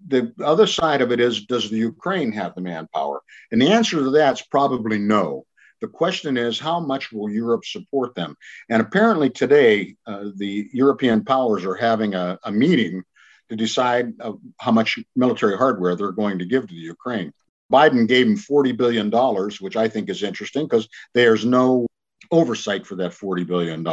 the 0.07 0.31
other 0.43 0.67
side 0.67 1.01
of 1.01 1.11
it 1.11 1.19
is 1.19 1.45
does 1.45 1.69
the 1.69 1.77
ukraine 1.77 2.31
have 2.31 2.53
the 2.55 2.61
manpower 2.61 3.21
and 3.51 3.61
the 3.61 3.67
answer 3.67 3.97
to 3.97 4.11
that 4.11 4.33
is 4.33 4.41
probably 4.43 4.99
no 4.99 5.45
the 5.81 5.87
question 5.87 6.37
is 6.37 6.59
how 6.59 6.79
much 6.79 7.11
will 7.11 7.29
europe 7.29 7.65
support 7.65 8.13
them 8.15 8.35
and 8.69 8.81
apparently 8.81 9.29
today 9.29 9.95
uh, 10.05 10.25
the 10.35 10.69
european 10.73 11.23
powers 11.23 11.65
are 11.65 11.75
having 11.75 12.13
a, 12.13 12.37
a 12.43 12.51
meeting 12.51 13.03
to 13.51 13.55
decide 13.55 14.13
uh, 14.19 14.33
how 14.59 14.71
much 14.71 14.97
military 15.15 15.57
hardware 15.57 15.95
they're 15.95 16.11
going 16.23 16.39
to 16.39 16.45
give 16.45 16.67
to 16.67 16.73
the 16.73 16.87
ukraine 16.95 17.31
biden 17.71 18.07
gave 18.07 18.25
them 18.25 18.37
$40 18.37 18.75
billion 18.75 19.11
which 19.59 19.77
i 19.77 19.87
think 19.87 20.09
is 20.09 20.23
interesting 20.23 20.65
because 20.65 20.89
there's 21.13 21.45
no 21.45 21.85
oversight 22.31 22.85
for 22.85 22.95
that 22.95 23.11
$40 23.11 23.45
billion. 23.45 23.85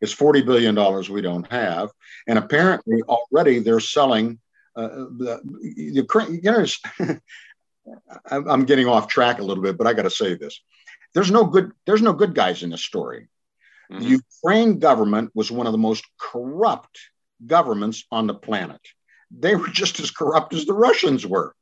It's 0.00 0.14
$40 0.14 0.44
billion 0.44 1.12
we 1.12 1.22
don't 1.22 1.50
have. 1.50 1.90
And 2.26 2.38
apparently 2.38 3.02
already 3.02 3.60
they're 3.60 3.80
selling 3.80 4.38
uh, 4.76 4.88
the, 4.88 5.40
Ukraine. 5.62 6.40
You 6.42 6.52
know, 6.52 7.18
I'm 8.30 8.64
getting 8.64 8.86
off 8.86 9.08
track 9.08 9.38
a 9.38 9.42
little 9.42 9.62
bit, 9.62 9.78
but 9.78 9.86
I 9.86 9.94
got 9.94 10.02
to 10.02 10.10
say 10.10 10.34
this. 10.34 10.60
There's 11.14 11.30
no 11.30 11.44
good, 11.44 11.72
there's 11.86 12.02
no 12.02 12.12
good 12.12 12.34
guys 12.34 12.62
in 12.62 12.70
this 12.70 12.84
story. 12.84 13.28
Mm-hmm. 13.90 14.02
The 14.02 14.20
Ukraine 14.42 14.78
government 14.78 15.30
was 15.34 15.50
one 15.50 15.66
of 15.66 15.72
the 15.72 15.78
most 15.78 16.04
corrupt 16.18 16.98
governments 17.44 18.04
on 18.10 18.26
the 18.26 18.34
planet. 18.34 18.80
They 19.30 19.56
were 19.56 19.68
just 19.68 20.00
as 20.00 20.10
corrupt 20.10 20.54
as 20.54 20.66
the 20.66 20.72
Russians 20.72 21.26
were. 21.26 21.54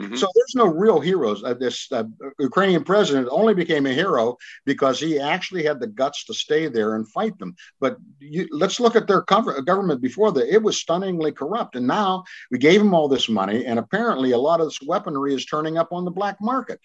Mm-hmm. 0.00 0.16
So 0.16 0.28
there's 0.34 0.54
no 0.54 0.66
real 0.66 0.98
heroes. 0.98 1.44
Uh, 1.44 1.52
this 1.52 1.86
uh, 1.92 2.04
Ukrainian 2.38 2.84
president 2.84 3.28
only 3.30 3.52
became 3.52 3.84
a 3.84 3.92
hero 3.92 4.36
because 4.64 4.98
he 4.98 5.18
actually 5.18 5.62
had 5.62 5.78
the 5.78 5.88
guts 5.88 6.24
to 6.24 6.34
stay 6.34 6.68
there 6.68 6.94
and 6.94 7.06
fight 7.08 7.38
them. 7.38 7.54
But 7.80 7.98
you, 8.18 8.48
let's 8.50 8.80
look 8.80 8.96
at 8.96 9.06
their 9.06 9.22
government 9.22 10.00
before 10.00 10.32
that. 10.32 10.52
It 10.52 10.62
was 10.62 10.78
stunningly 10.78 11.32
corrupt. 11.32 11.76
And 11.76 11.86
now 11.86 12.24
we 12.50 12.56
gave 12.58 12.80
him 12.80 12.94
all 12.94 13.08
this 13.08 13.28
money, 13.28 13.66
and 13.66 13.78
apparently 13.78 14.30
a 14.30 14.38
lot 14.38 14.60
of 14.60 14.68
this 14.68 14.80
weaponry 14.86 15.34
is 15.34 15.44
turning 15.44 15.76
up 15.76 15.92
on 15.92 16.06
the 16.06 16.10
black 16.10 16.38
market. 16.40 16.80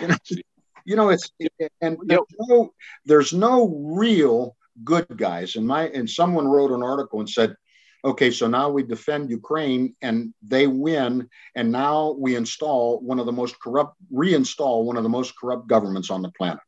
You 0.00 0.08
know, 0.08 0.16
you 0.84 0.96
know 0.96 1.08
it's 1.08 1.30
and 1.80 1.96
there's 2.04 2.20
no, 2.38 2.72
there's 3.04 3.32
no 3.32 3.74
real 3.96 4.56
good 4.84 5.16
guys. 5.16 5.56
And 5.56 5.66
my 5.66 5.88
and 5.88 6.08
someone 6.08 6.46
wrote 6.46 6.70
an 6.70 6.84
article 6.84 7.18
and 7.18 7.28
said 7.28 7.56
okay, 8.04 8.30
so 8.30 8.48
now 8.48 8.70
we 8.70 8.82
defend 8.82 9.30
Ukraine 9.30 9.94
and 10.02 10.34
they 10.42 10.66
win, 10.66 11.28
and 11.54 11.70
now 11.70 12.16
we 12.18 12.36
install 12.36 13.00
one 13.00 13.18
of 13.18 13.26
the 13.26 13.32
most 13.32 13.58
corrupt, 13.60 13.96
reinstall 14.12 14.84
one 14.84 14.96
of 14.96 15.02
the 15.02 15.08
most 15.08 15.36
corrupt 15.38 15.66
governments 15.68 16.10
on 16.10 16.22
the 16.22 16.30
planet. 16.32 16.62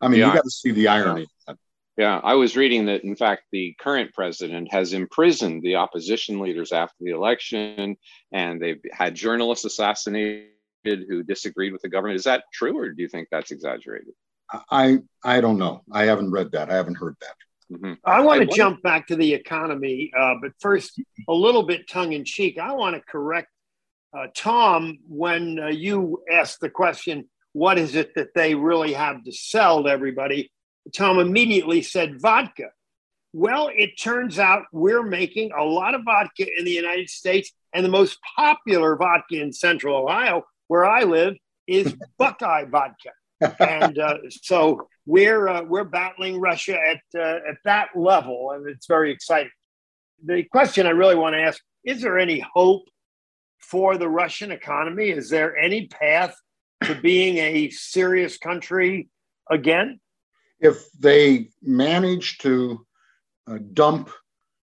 I 0.00 0.08
mean, 0.08 0.20
yeah. 0.20 0.28
you 0.28 0.34
got 0.34 0.44
to 0.44 0.50
see 0.50 0.72
the 0.72 0.88
irony. 0.88 1.26
Yeah. 1.48 1.54
yeah, 1.96 2.20
I 2.22 2.34
was 2.34 2.56
reading 2.56 2.86
that, 2.86 3.04
in 3.04 3.16
fact, 3.16 3.44
the 3.50 3.74
current 3.80 4.12
president 4.14 4.72
has 4.72 4.92
imprisoned 4.92 5.62
the 5.62 5.76
opposition 5.76 6.38
leaders 6.40 6.72
after 6.72 6.96
the 7.00 7.12
election, 7.12 7.96
and 8.32 8.60
they've 8.60 8.80
had 8.92 9.14
journalists 9.14 9.64
assassinated 9.64 10.50
who 10.84 11.22
disagreed 11.22 11.72
with 11.72 11.82
the 11.82 11.88
government. 11.88 12.16
Is 12.16 12.24
that 12.24 12.44
true, 12.52 12.78
or 12.78 12.90
do 12.90 13.02
you 13.02 13.08
think 13.08 13.28
that's 13.30 13.50
exaggerated? 13.50 14.14
I 14.70 14.98
I 15.24 15.40
don't 15.40 15.58
know. 15.58 15.82
I 15.90 16.04
haven't 16.04 16.30
read 16.30 16.52
that. 16.52 16.70
I 16.70 16.74
haven't 16.74 16.96
heard 16.96 17.16
that. 17.20 17.34
Mm-hmm. 17.72 17.94
I 18.04 18.20
want 18.20 18.48
to 18.48 18.56
jump 18.56 18.82
back 18.82 19.08
to 19.08 19.16
the 19.16 19.34
economy, 19.34 20.12
uh, 20.16 20.34
but 20.40 20.52
first, 20.60 21.00
a 21.28 21.32
little 21.32 21.64
bit 21.64 21.88
tongue 21.88 22.12
in 22.12 22.24
cheek. 22.24 22.58
I 22.58 22.72
want 22.72 22.94
to 22.94 23.02
correct 23.02 23.48
uh, 24.16 24.28
Tom 24.34 24.98
when 25.08 25.58
uh, 25.58 25.66
you 25.68 26.22
asked 26.30 26.60
the 26.60 26.70
question, 26.70 27.28
What 27.52 27.78
is 27.78 27.94
it 27.96 28.14
that 28.14 28.34
they 28.34 28.54
really 28.54 28.92
have 28.92 29.24
to 29.24 29.32
sell 29.32 29.82
to 29.82 29.90
everybody? 29.90 30.50
Tom 30.94 31.18
immediately 31.18 31.82
said 31.82 32.20
vodka. 32.20 32.70
Well, 33.32 33.70
it 33.74 33.98
turns 33.98 34.38
out 34.38 34.62
we're 34.72 35.02
making 35.02 35.50
a 35.52 35.62
lot 35.62 35.94
of 35.94 36.02
vodka 36.04 36.46
in 36.58 36.64
the 36.64 36.70
United 36.70 37.10
States, 37.10 37.52
and 37.74 37.84
the 37.84 37.90
most 37.90 38.18
popular 38.36 38.96
vodka 38.96 39.40
in 39.40 39.52
Central 39.52 39.96
Ohio, 39.96 40.44
where 40.68 40.86
I 40.86 41.02
live, 41.02 41.34
is 41.66 41.94
Buckeye 42.18 42.64
vodka. 42.64 43.10
And 43.40 43.98
uh, 43.98 44.18
so 44.30 44.88
we're 45.04 45.48
uh, 45.48 45.62
we're 45.62 45.84
battling 45.84 46.40
Russia 46.40 46.78
at 46.78 47.00
uh, 47.18 47.40
at 47.48 47.56
that 47.64 47.88
level, 47.94 48.52
and 48.52 48.68
it's 48.68 48.86
very 48.86 49.10
exciting. 49.10 49.50
The 50.24 50.44
question 50.44 50.86
I 50.86 50.90
really 50.90 51.14
want 51.14 51.34
to 51.34 51.40
ask: 51.40 51.60
Is 51.84 52.02
there 52.02 52.18
any 52.18 52.40
hope 52.40 52.84
for 53.58 53.98
the 53.98 54.08
Russian 54.08 54.52
economy? 54.52 55.10
Is 55.10 55.28
there 55.28 55.56
any 55.56 55.86
path 55.88 56.34
to 56.84 56.94
being 56.94 57.38
a 57.38 57.70
serious 57.70 58.38
country 58.38 59.08
again? 59.50 60.00
If 60.60 60.90
they 60.98 61.50
manage 61.62 62.38
to 62.38 62.86
uh, 63.46 63.58
dump 63.72 64.10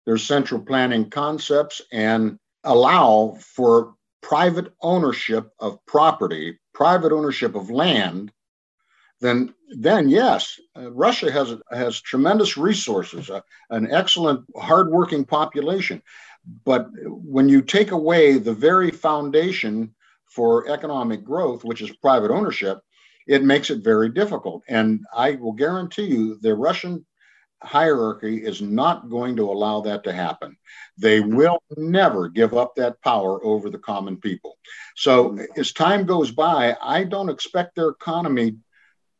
their 0.06 0.18
central 0.18 0.60
planning 0.60 1.10
concepts 1.10 1.82
and 1.92 2.38
allow 2.64 3.36
for 3.40 3.94
private 4.22 4.72
ownership 4.82 5.50
of 5.58 5.84
property, 5.86 6.58
private 6.74 7.12
ownership 7.12 7.54
of 7.54 7.70
land, 7.70 8.30
then 9.20 9.54
then 9.68 10.08
yes, 10.08 10.58
uh, 10.76 10.90
Russia 10.90 11.30
has 11.30 11.54
has 11.70 12.00
tremendous 12.00 12.56
resources, 12.56 13.30
uh, 13.30 13.40
an 13.70 13.90
excellent, 13.90 14.44
hardworking 14.56 15.24
population. 15.24 16.02
But 16.64 16.88
when 17.06 17.48
you 17.48 17.62
take 17.62 17.90
away 17.90 18.38
the 18.38 18.54
very 18.54 18.90
foundation 18.90 19.94
for 20.26 20.68
economic 20.68 21.22
growth, 21.24 21.64
which 21.64 21.82
is 21.82 21.90
private 21.96 22.30
ownership, 22.30 22.80
it 23.26 23.44
makes 23.44 23.70
it 23.70 23.84
very 23.84 24.08
difficult. 24.08 24.62
And 24.68 25.00
I 25.14 25.32
will 25.32 25.52
guarantee 25.52 26.06
you, 26.06 26.38
the 26.40 26.54
Russian 26.54 27.04
hierarchy 27.62 28.38
is 28.38 28.62
not 28.62 29.10
going 29.10 29.36
to 29.36 29.50
allow 29.50 29.82
that 29.82 30.02
to 30.04 30.12
happen. 30.12 30.56
They 30.96 31.20
will 31.20 31.62
never 31.76 32.28
give 32.28 32.54
up 32.54 32.74
that 32.76 33.00
power 33.02 33.44
over 33.44 33.68
the 33.68 33.78
common 33.78 34.16
people. 34.16 34.56
So 34.96 35.38
as 35.56 35.72
time 35.72 36.06
goes 36.06 36.30
by, 36.30 36.74
I 36.82 37.04
don't 37.04 37.28
expect 37.28 37.74
their 37.74 37.90
economy 37.90 38.56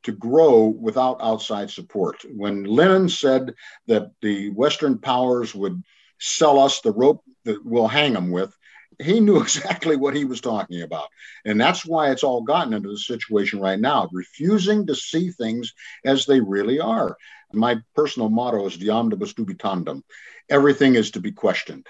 to 0.04 0.12
grow 0.12 0.66
without 0.66 1.18
outside 1.20 1.70
support. 1.70 2.24
When 2.34 2.64
Lenin 2.64 3.08
said 3.08 3.54
that 3.86 4.10
the 4.22 4.50
Western 4.50 4.98
powers 4.98 5.54
would 5.54 5.82
sell 6.18 6.58
us 6.58 6.80
the 6.80 6.92
rope 6.92 7.22
that 7.44 7.64
we'll 7.64 7.88
hang 7.88 8.12
them 8.12 8.30
with, 8.30 8.54
he 9.00 9.20
knew 9.20 9.40
exactly 9.40 9.96
what 9.96 10.14
he 10.14 10.24
was 10.24 10.40
talking 10.40 10.82
about. 10.82 11.08
And 11.44 11.60
that's 11.60 11.84
why 11.84 12.10
it's 12.10 12.24
all 12.24 12.42
gotten 12.42 12.72
into 12.72 12.90
the 12.90 12.98
situation 12.98 13.60
right 13.60 13.80
now, 13.80 14.08
refusing 14.12 14.86
to 14.86 14.94
see 14.94 15.30
things 15.30 15.72
as 16.04 16.26
they 16.26 16.40
really 16.40 16.80
are. 16.80 17.16
My 17.52 17.80
personal 17.94 18.28
motto 18.28 18.66
is 18.66 18.76
de 18.76 18.90
omnibus 18.90 19.34
dubitandum. 19.34 20.02
Everything 20.48 20.94
is 20.94 21.12
to 21.12 21.20
be 21.20 21.32
questioned. 21.32 21.86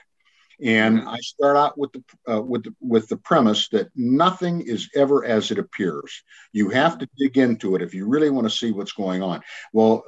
And. 0.63 1.09
I 1.09 1.17
start 1.19 1.57
out 1.57 1.79
with 1.79 1.93
the 1.93 2.03
uh, 2.33 2.41
with 2.41 2.65
the, 2.65 2.75
with 2.81 3.09
the 3.09 3.17
premise 3.17 3.69
that 3.71 3.89
nothing 3.97 4.61
is 4.61 4.89
ever 4.95 5.25
as 5.25 5.51
it 5.51 5.59
appears. 5.59 6.23
You 6.53 6.71
have 6.71 6.99
to 6.99 7.09
dig 7.19 7.39
into 7.39 7.77
it 7.77 7.83
if 7.83 7.95
you 7.95 8.07
really 8.07 8.31
want 8.31 8.49
to 8.49 8.57
see 8.57 8.71
what's 8.71 8.93
going 8.93 9.23
on. 9.23 9.43
Well, 9.73 10.05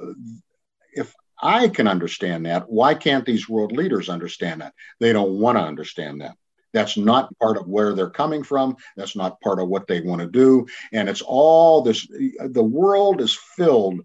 if 0.93 1.13
I 1.41 1.67
can 1.67 1.87
understand 1.87 2.45
that, 2.45 2.69
why 2.69 2.93
can't 2.93 3.25
these 3.25 3.49
world 3.49 3.71
leaders 3.71 4.09
understand 4.09 4.61
that? 4.61 4.73
They 4.99 5.11
don't 5.11 5.39
want 5.39 5.57
to 5.57 5.63
understand 5.63 6.21
that. 6.21 6.37
That's 6.73 6.97
not 6.97 7.37
part 7.37 7.57
of 7.57 7.67
where 7.67 7.93
they're 7.93 8.09
coming 8.09 8.43
from. 8.43 8.77
That's 8.97 9.15
not 9.15 9.39
part 9.41 9.59
of 9.59 9.67
what 9.67 9.87
they 9.87 10.01
want 10.01 10.21
to 10.21 10.27
do. 10.27 10.65
And 10.91 11.07
it's 11.07 11.21
all 11.21 11.81
this. 11.81 12.07
The 12.07 12.63
world 12.63 13.21
is 13.21 13.37
filled 13.55 14.01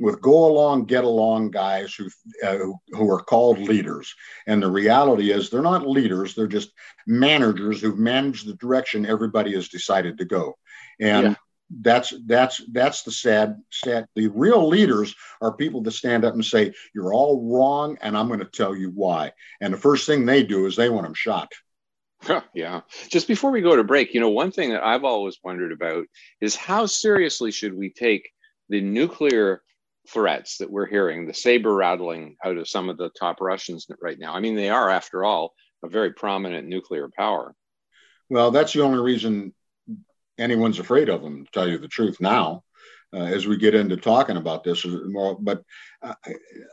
with 0.00 0.20
go 0.20 0.46
along, 0.46 0.86
get 0.86 1.04
along 1.04 1.50
guys 1.50 1.94
who, 1.94 2.08
uh, 2.44 2.56
who 2.88 3.10
are 3.10 3.22
called 3.22 3.58
leaders. 3.58 4.14
And 4.46 4.62
the 4.62 4.70
reality 4.70 5.30
is 5.30 5.50
they're 5.50 5.62
not 5.62 5.86
leaders, 5.86 6.34
they're 6.34 6.46
just 6.46 6.72
managers 7.06 7.80
who've 7.80 7.98
managed 7.98 8.46
the 8.46 8.54
direction 8.54 9.06
everybody 9.06 9.54
has 9.54 9.68
decided 9.68 10.18
to 10.18 10.24
go. 10.24 10.56
And 10.98 11.28
yeah. 11.28 11.34
that's 11.82 12.12
that's 12.26 12.60
that's 12.72 13.02
the 13.04 13.12
sad 13.12 13.56
sad 13.70 14.06
the 14.16 14.26
real 14.28 14.66
leaders 14.66 15.14
are 15.40 15.56
people 15.56 15.82
that 15.82 15.92
stand 15.92 16.24
up 16.24 16.34
and 16.34 16.44
say 16.44 16.74
you're 16.92 17.14
all 17.14 17.48
wrong 17.48 17.96
and 18.02 18.18
i'm 18.18 18.26
going 18.26 18.40
to 18.40 18.44
tell 18.44 18.74
you 18.74 18.90
why 18.90 19.30
and 19.60 19.72
the 19.72 19.78
first 19.78 20.04
thing 20.04 20.26
they 20.26 20.42
do 20.42 20.66
is 20.66 20.74
they 20.74 20.88
want 20.88 21.04
them 21.06 21.14
shot 21.14 21.48
yeah. 22.54 22.80
Just 23.08 23.28
before 23.28 23.50
we 23.50 23.60
go 23.60 23.76
to 23.76 23.84
break, 23.84 24.14
you 24.14 24.20
know, 24.20 24.28
one 24.28 24.52
thing 24.52 24.70
that 24.70 24.84
I've 24.84 25.04
always 25.04 25.38
wondered 25.42 25.72
about 25.72 26.06
is 26.40 26.54
how 26.54 26.86
seriously 26.86 27.50
should 27.50 27.74
we 27.74 27.90
take 27.90 28.30
the 28.68 28.80
nuclear 28.80 29.62
threats 30.08 30.58
that 30.58 30.70
we're 30.70 30.86
hearing, 30.86 31.26
the 31.26 31.34
saber 31.34 31.74
rattling 31.74 32.36
out 32.44 32.56
of 32.56 32.68
some 32.68 32.88
of 32.88 32.96
the 32.96 33.10
top 33.18 33.40
Russians 33.40 33.86
right 34.00 34.18
now. 34.18 34.34
I 34.34 34.40
mean, 34.40 34.56
they 34.56 34.70
are, 34.70 34.90
after 34.90 35.24
all, 35.24 35.54
a 35.84 35.88
very 35.88 36.12
prominent 36.12 36.66
nuclear 36.66 37.08
power. 37.16 37.54
Well, 38.28 38.50
that's 38.50 38.72
the 38.72 38.82
only 38.82 39.00
reason 39.00 39.54
anyone's 40.38 40.78
afraid 40.78 41.08
of 41.08 41.22
them, 41.22 41.44
to 41.44 41.50
tell 41.52 41.68
you 41.68 41.78
the 41.78 41.88
truth 41.88 42.20
now. 42.20 42.64
Uh, 43.12 43.24
as 43.24 43.44
we 43.44 43.56
get 43.56 43.74
into 43.74 43.96
talking 43.96 44.36
about 44.36 44.62
this 44.62 44.86
more, 44.86 45.36
but 45.40 45.64
uh, 46.00 46.14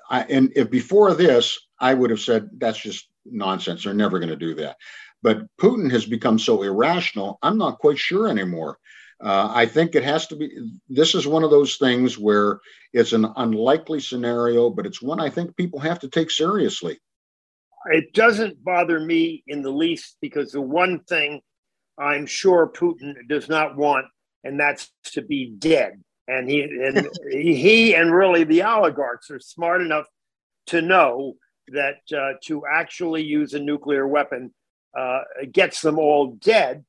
I, 0.07 0.21
and 0.23 0.51
if 0.55 0.69
before 0.69 1.15
this, 1.15 1.57
I 1.79 1.95
would 1.95 2.11
have 2.11 2.19
said 2.19 2.49
that's 2.57 2.77
just 2.77 3.09
nonsense. 3.25 3.83
They're 3.83 3.95
never 3.95 4.19
going 4.19 4.29
to 4.29 4.35
do 4.35 4.53
that. 4.55 4.77
But 5.23 5.47
Putin 5.59 5.91
has 5.91 6.05
become 6.05 6.37
so 6.37 6.61
irrational. 6.61 7.39
I'm 7.41 7.57
not 7.57 7.79
quite 7.79 7.97
sure 7.97 8.27
anymore 8.27 8.77
uh, 9.23 9.51
I 9.53 9.65
think 9.65 9.95
it 9.95 10.03
has 10.03 10.27
to 10.27 10.35
be. 10.35 10.51
This 10.89 11.15
is 11.15 11.25
one 11.25 11.43
of 11.43 11.49
those 11.49 11.77
things 11.77 12.17
where 12.17 12.59
it's 12.93 13.13
an 13.13 13.25
unlikely 13.35 13.99
scenario, 13.99 14.69
but 14.69 14.85
it's 14.85 15.01
one 15.01 15.19
I 15.19 15.29
think 15.29 15.55
people 15.57 15.79
have 15.79 15.99
to 15.99 16.09
take 16.09 16.29
seriously. 16.29 16.99
It 17.87 18.13
doesn't 18.13 18.63
bother 18.63 18.99
me 18.99 19.43
in 19.47 19.61
the 19.61 19.71
least 19.71 20.17
because 20.21 20.51
the 20.51 20.61
one 20.61 20.99
thing 21.05 21.41
I'm 21.97 22.27
sure 22.27 22.71
Putin 22.71 23.15
does 23.27 23.49
not 23.49 23.75
want, 23.75 24.05
and 24.43 24.59
that's 24.59 24.91
to 25.05 25.23
be 25.23 25.55
dead. 25.57 26.03
And 26.27 26.47
he 26.47 26.61
and 26.61 27.09
he 27.31 27.95
and 27.95 28.13
really 28.13 28.43
the 28.43 28.63
oligarchs 28.63 29.31
are 29.31 29.39
smart 29.39 29.81
enough 29.81 30.05
to 30.67 30.81
know 30.81 31.33
that 31.69 31.97
uh, 32.15 32.33
to 32.45 32.63
actually 32.71 33.23
use 33.23 33.55
a 33.55 33.59
nuclear 33.59 34.07
weapon 34.07 34.53
uh, 34.95 35.21
gets 35.51 35.81
them 35.81 35.97
all 35.97 36.33
dead 36.35 36.85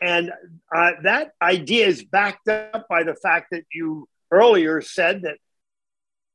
and 0.00 0.32
uh, 0.74 0.92
that 1.02 1.32
idea 1.42 1.86
is 1.86 2.04
backed 2.04 2.48
up 2.48 2.86
by 2.88 3.02
the 3.02 3.14
fact 3.14 3.48
that 3.52 3.64
you 3.72 4.08
earlier 4.30 4.80
said 4.80 5.22
that 5.22 5.36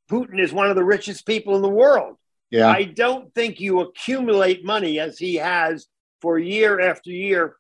Putin 0.10 0.40
is 0.40 0.54
one 0.54 0.70
of 0.70 0.76
the 0.76 0.84
richest 0.84 1.26
people 1.26 1.56
in 1.56 1.62
the 1.62 1.70
world. 1.70 2.18
Yeah. 2.52 2.70
I 2.70 2.84
don't 2.84 3.34
think 3.34 3.60
you 3.60 3.80
accumulate 3.80 4.64
money 4.64 5.00
as 5.00 5.18
he 5.18 5.36
has 5.36 5.88
for 6.22 6.38
year 6.38 6.80
after 6.80 7.10
year 7.10 7.56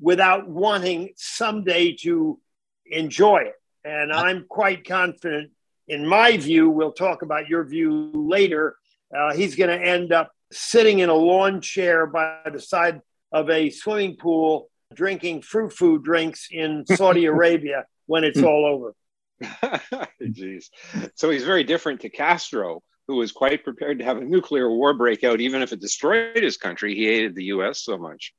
without 0.00 0.48
wanting 0.48 1.10
someday 1.16 1.92
to 1.92 2.40
enjoy 2.86 3.38
it. 3.38 3.54
And 3.84 4.12
I'm 4.12 4.46
quite 4.48 4.86
confident, 4.86 5.52
in 5.86 6.06
my 6.06 6.36
view, 6.36 6.68
we'll 6.68 6.92
talk 6.92 7.22
about 7.22 7.48
your 7.48 7.64
view 7.64 8.10
later. 8.12 8.76
Uh, 9.16 9.32
he's 9.34 9.54
going 9.54 9.70
to 9.70 9.86
end 9.86 10.12
up 10.12 10.32
sitting 10.50 10.98
in 10.98 11.10
a 11.10 11.14
lawn 11.14 11.60
chair 11.60 12.06
by 12.06 12.38
the 12.52 12.60
side 12.60 13.00
of 13.30 13.50
a 13.50 13.70
swimming 13.70 14.16
pool 14.16 14.68
drinking 14.94 15.42
fruit 15.42 15.72
food 15.72 16.02
drinks 16.02 16.48
in 16.50 16.84
Saudi 16.86 17.24
Arabia 17.26 17.84
when 18.06 18.24
it's 18.24 18.40
hmm. 18.40 18.46
all 18.46 18.66
over. 18.66 18.94
Jeez. 20.22 20.66
So 21.14 21.30
he's 21.30 21.44
very 21.44 21.64
different 21.64 22.00
to 22.02 22.08
Castro, 22.08 22.82
who 23.08 23.16
was 23.16 23.32
quite 23.32 23.64
prepared 23.64 23.98
to 23.98 24.04
have 24.04 24.18
a 24.18 24.24
nuclear 24.24 24.70
war 24.70 24.94
break 24.94 25.24
out, 25.24 25.40
even 25.40 25.62
if 25.62 25.72
it 25.72 25.80
destroyed 25.80 26.42
his 26.42 26.56
country. 26.56 26.94
He 26.94 27.06
hated 27.06 27.34
the 27.34 27.44
U.S. 27.44 27.82
so 27.82 27.98
much. 27.98 28.32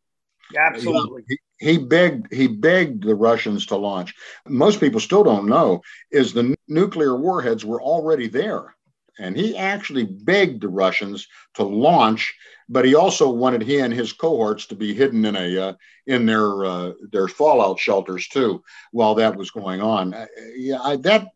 Absolutely. 0.55 1.23
He, 1.27 1.37
he 1.57 1.77
begged 1.77 2.31
he 2.31 2.47
begged 2.47 3.03
the 3.03 3.15
Russians 3.15 3.65
to 3.67 3.77
launch. 3.77 4.13
Most 4.47 4.79
people 4.79 4.99
still 4.99 5.23
don't 5.23 5.47
know 5.47 5.81
is 6.11 6.33
the 6.33 6.55
nuclear 6.67 7.15
warheads 7.15 7.65
were 7.65 7.81
already 7.81 8.27
there. 8.27 8.74
And 9.17 9.37
he 9.37 9.57
actually 9.57 10.03
begged 10.03 10.61
the 10.61 10.69
Russians 10.69 11.27
to 11.55 11.63
launch 11.63 12.33
but 12.67 12.85
he 12.85 12.95
also 12.95 13.29
wanted 13.29 13.61
he 13.61 13.79
and 13.79 13.93
his 13.93 14.13
cohorts 14.13 14.65
to 14.67 14.75
be 14.75 14.93
hidden 14.93 15.25
in 15.25 15.35
a 15.35 15.57
uh, 15.57 15.73
in 16.07 16.25
their 16.25 16.65
uh, 16.65 16.91
their 17.11 17.27
fallout 17.27 17.79
shelters 17.79 18.27
too 18.27 18.63
while 18.91 19.15
that 19.15 19.35
was 19.35 19.51
going 19.51 19.81
on. 19.81 20.13
Uh, 20.13 20.25
yeah, 20.55 20.81
I, 20.81 20.95
that 20.97 21.29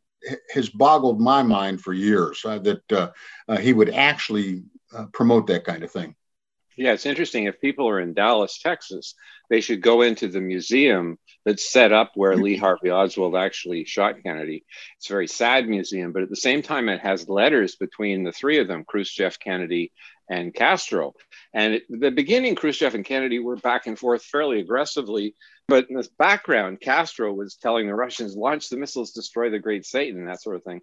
has 0.53 0.69
boggled 0.69 1.21
my 1.21 1.43
mind 1.43 1.81
for 1.81 1.93
years 1.93 2.43
uh, 2.45 2.59
that 2.59 2.91
uh, 2.91 3.11
uh, 3.47 3.57
he 3.57 3.73
would 3.73 3.89
actually 3.89 4.63
promote 5.13 5.47
that 5.47 5.63
kind 5.63 5.83
of 5.83 5.91
thing. 5.91 6.15
Yeah, 6.75 6.93
it's 6.93 7.05
interesting. 7.05 7.45
If 7.45 7.61
people 7.61 7.87
are 7.87 7.99
in 7.99 8.13
Dallas, 8.13 8.59
Texas, 8.59 9.13
they 9.49 9.61
should 9.61 9.81
go 9.81 10.01
into 10.01 10.27
the 10.27 10.41
museum 10.41 11.17
that's 11.45 11.71
set 11.71 11.91
up 11.91 12.11
where 12.15 12.33
mm-hmm. 12.33 12.43
Lee 12.43 12.57
Harvey 12.57 12.91
Oswald 12.91 13.35
actually 13.35 13.85
shot 13.85 14.21
Kennedy. 14.23 14.65
It's 14.97 15.09
a 15.09 15.13
very 15.13 15.27
sad 15.27 15.67
museum, 15.67 16.11
but 16.11 16.23
at 16.23 16.29
the 16.29 16.35
same 16.35 16.61
time, 16.61 16.89
it 16.89 17.01
has 17.01 17.29
letters 17.29 17.75
between 17.75 18.23
the 18.23 18.31
three 18.31 18.59
of 18.59 18.67
them, 18.67 18.85
Khrushchev, 18.85 19.39
Kennedy, 19.39 19.91
and 20.29 20.53
Castro. 20.53 21.13
And 21.53 21.75
at 21.75 21.81
the 21.89 22.11
beginning, 22.11 22.55
Khrushchev 22.55 22.93
and 22.93 23.05
Kennedy 23.05 23.39
were 23.39 23.55
back 23.55 23.87
and 23.87 23.97
forth 23.97 24.23
fairly 24.23 24.59
aggressively. 24.59 25.35
But 25.67 25.89
in 25.89 25.95
the 25.95 26.07
background, 26.17 26.81
Castro 26.81 27.33
was 27.33 27.55
telling 27.55 27.87
the 27.87 27.95
Russians, 27.95 28.35
launch 28.35 28.69
the 28.69 28.77
missiles, 28.77 29.11
destroy 29.11 29.49
the 29.49 29.59
great 29.59 29.85
Satan, 29.85 30.25
that 30.25 30.41
sort 30.41 30.55
of 30.55 30.63
thing. 30.63 30.81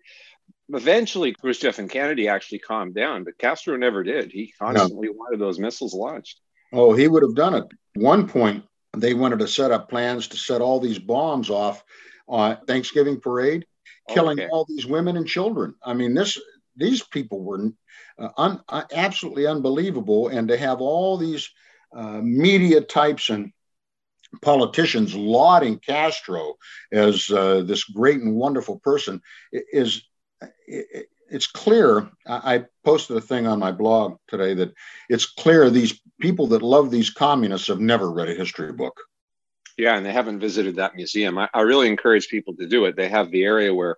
Eventually, 0.69 1.33
Khrushchev 1.33 1.79
and 1.79 1.91
Kennedy 1.91 2.29
actually 2.29 2.59
calmed 2.59 2.95
down, 2.95 3.25
but 3.25 3.39
Castro 3.39 3.77
never 3.77 4.03
did. 4.03 4.33
He 4.33 4.53
constantly 4.59 5.09
no. 5.09 5.15
wanted 5.15 5.41
those 5.41 5.59
missiles 5.59 5.95
launched. 5.95 6.41
Oh, 6.73 6.95
he 6.95 7.09
would 7.09 7.23
have 7.23 7.35
done 7.35 7.55
it. 7.55 7.65
one 7.95 8.29
point, 8.29 8.65
they 8.97 9.15
wanted 9.15 9.39
to 9.41 9.49
set 9.49 9.71
up 9.71 9.89
plans 9.89 10.29
to 10.29 10.37
set 10.37 10.61
all 10.61 10.81
these 10.81 10.99
bombs 10.99 11.51
off 11.51 11.85
on 12.29 12.59
Thanksgiving 12.67 13.21
parade, 13.21 13.67
killing 14.09 14.41
okay. 14.41 14.49
all 14.51 14.65
these 14.69 14.87
women 14.87 15.17
and 15.17 15.27
children. 15.27 15.75
I 15.83 15.95
mean, 15.95 16.15
this 16.15 16.39
these 16.77 17.03
people 17.03 17.43
were 17.43 17.71
uh, 18.19 18.29
un, 18.37 18.61
uh, 18.69 18.83
absolutely 18.93 19.47
unbelievable, 19.47 20.29
and 20.29 20.49
to 20.49 20.57
have 20.57 20.81
all 20.81 21.17
these 21.17 21.51
uh, 21.95 22.21
media 22.23 22.81
types 22.81 23.31
and 23.31 23.53
politicians 24.43 25.15
lauding 25.15 25.79
Castro 25.79 26.57
as 26.93 27.31
uh, 27.31 27.63
this 27.63 27.85
great 27.85 28.21
and 28.21 28.35
wonderful 28.35 28.79
person 28.81 29.23
is 29.53 30.03
it's 31.31 31.47
clear. 31.47 32.09
I 32.27 32.65
posted 32.85 33.17
a 33.17 33.21
thing 33.21 33.47
on 33.47 33.59
my 33.59 33.73
blog 33.73 34.19
today 34.29 34.55
that 34.55 34.75
it's 35.09 35.27
clear 35.27 35.71
these 35.71 36.01
people 36.21 36.47
that 36.49 36.63
love 36.63 36.91
these 36.91 37.11
communists 37.11 37.69
have 37.69 37.81
never 37.81 38.11
read 38.11 38.29
a 38.29 38.35
history 38.35 38.73
book. 38.73 38.99
Yeah, 39.77 39.97
and 39.97 40.07
they 40.07 40.13
haven't 40.13 40.41
visited 40.41 40.77
that 40.77 40.97
museum. 40.97 41.37
I, 41.37 41.49
I 41.53 41.61
really 41.63 41.89
encourage 41.89 42.29
people 42.29 42.55
to 42.57 42.67
do 42.67 42.87
it. 42.87 42.97
They 42.97 43.09
have 43.09 43.31
the 43.31 43.45
area 43.45 43.75
where 43.75 43.97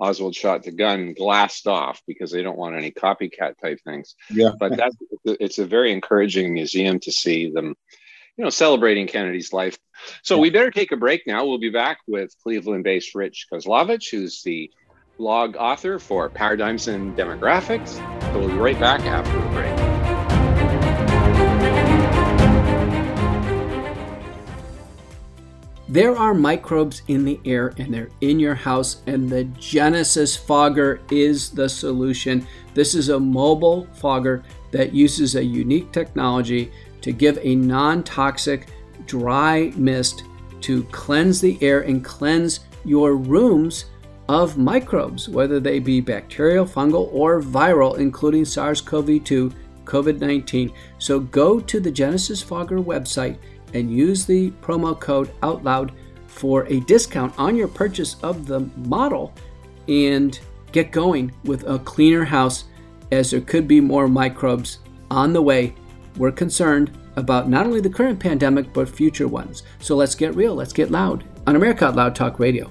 Oswald 0.00 0.34
shot 0.34 0.64
the 0.64 0.72
gun 0.72 1.14
glassed 1.14 1.66
off 1.66 2.02
because 2.06 2.32
they 2.32 2.42
don't 2.42 2.58
want 2.58 2.76
any 2.76 2.90
copycat 2.90 3.58
type 3.62 3.78
things. 3.84 4.16
Yeah, 4.30 4.52
but 4.58 4.76
that's 4.76 4.96
it's 5.24 5.58
a 5.58 5.66
very 5.66 5.92
encouraging 5.92 6.52
museum 6.52 6.98
to 7.00 7.12
see 7.12 7.50
them 7.50 7.76
you 8.40 8.44
know, 8.44 8.50
celebrating 8.50 9.06
Kennedy's 9.06 9.52
life. 9.52 9.76
So 10.22 10.38
we 10.38 10.48
better 10.48 10.70
take 10.70 10.92
a 10.92 10.96
break 10.96 11.26
now. 11.26 11.44
We'll 11.44 11.58
be 11.58 11.68
back 11.68 11.98
with 12.06 12.34
Cleveland 12.42 12.84
based 12.84 13.14
Rich 13.14 13.48
Kozlovich, 13.52 14.10
who's 14.10 14.42
the 14.42 14.70
blog 15.20 15.54
author 15.56 15.98
for 15.98 16.30
Paradigms 16.30 16.88
and 16.88 17.14
Demographics. 17.14 17.96
So 18.32 18.38
we'll 18.38 18.48
be 18.48 18.54
right 18.54 18.80
back 18.80 19.02
after 19.02 19.38
the 19.38 19.48
break. 19.50 19.76
There 25.90 26.16
are 26.16 26.32
microbes 26.32 27.02
in 27.08 27.26
the 27.26 27.38
air 27.44 27.74
and 27.76 27.92
they're 27.92 28.08
in 28.22 28.40
your 28.40 28.54
house, 28.54 29.02
and 29.06 29.28
the 29.28 29.44
Genesis 29.44 30.38
Fogger 30.38 31.02
is 31.10 31.50
the 31.50 31.68
solution. 31.68 32.46
This 32.72 32.94
is 32.94 33.10
a 33.10 33.20
mobile 33.20 33.86
fogger 33.92 34.42
that 34.70 34.94
uses 34.94 35.34
a 35.34 35.44
unique 35.44 35.92
technology 35.92 36.72
to 37.02 37.12
give 37.12 37.38
a 37.42 37.56
non 37.56 38.04
toxic 38.04 38.68
dry 39.04 39.70
mist 39.76 40.24
to 40.62 40.84
cleanse 40.84 41.42
the 41.42 41.58
air 41.60 41.82
and 41.82 42.02
cleanse 42.02 42.60
your 42.86 43.16
rooms 43.16 43.84
of 44.30 44.56
microbes, 44.56 45.28
whether 45.28 45.58
they 45.58 45.80
be 45.80 46.00
bacterial, 46.00 46.64
fungal, 46.64 47.12
or 47.12 47.42
viral, 47.42 47.98
including 47.98 48.44
SARS 48.44 48.80
CoV 48.80 49.24
2, 49.24 49.50
COVID 49.84 50.20
19. 50.20 50.72
So 50.98 51.18
go 51.18 51.58
to 51.58 51.80
the 51.80 51.90
Genesis 51.90 52.40
Fogger 52.40 52.78
website 52.78 53.38
and 53.74 53.90
use 53.90 54.24
the 54.24 54.52
promo 54.62 54.98
code 54.98 55.32
OUTLOUD 55.42 55.90
for 56.28 56.64
a 56.68 56.78
discount 56.82 57.36
on 57.40 57.56
your 57.56 57.66
purchase 57.66 58.22
of 58.22 58.46
the 58.46 58.60
model 58.76 59.34
and 59.88 60.38
get 60.70 60.92
going 60.92 61.32
with 61.42 61.68
a 61.68 61.80
cleaner 61.80 62.22
house 62.22 62.66
as 63.10 63.32
there 63.32 63.40
could 63.40 63.66
be 63.66 63.80
more 63.80 64.06
microbes 64.06 64.78
on 65.10 65.32
the 65.32 65.42
way 65.42 65.74
we're 66.18 66.30
concerned 66.30 66.96
about 67.16 67.48
not 67.48 67.66
only 67.66 67.80
the 67.80 67.90
current 67.90 68.20
pandemic, 68.20 68.72
but 68.72 68.88
future 68.88 69.26
ones. 69.26 69.64
So 69.80 69.96
let's 69.96 70.14
get 70.14 70.36
real, 70.36 70.54
let's 70.54 70.72
get 70.72 70.92
loud 70.92 71.24
on 71.48 71.56
America 71.56 71.86
Out 71.86 71.96
Loud 71.96 72.14
Talk 72.14 72.38
Radio. 72.38 72.70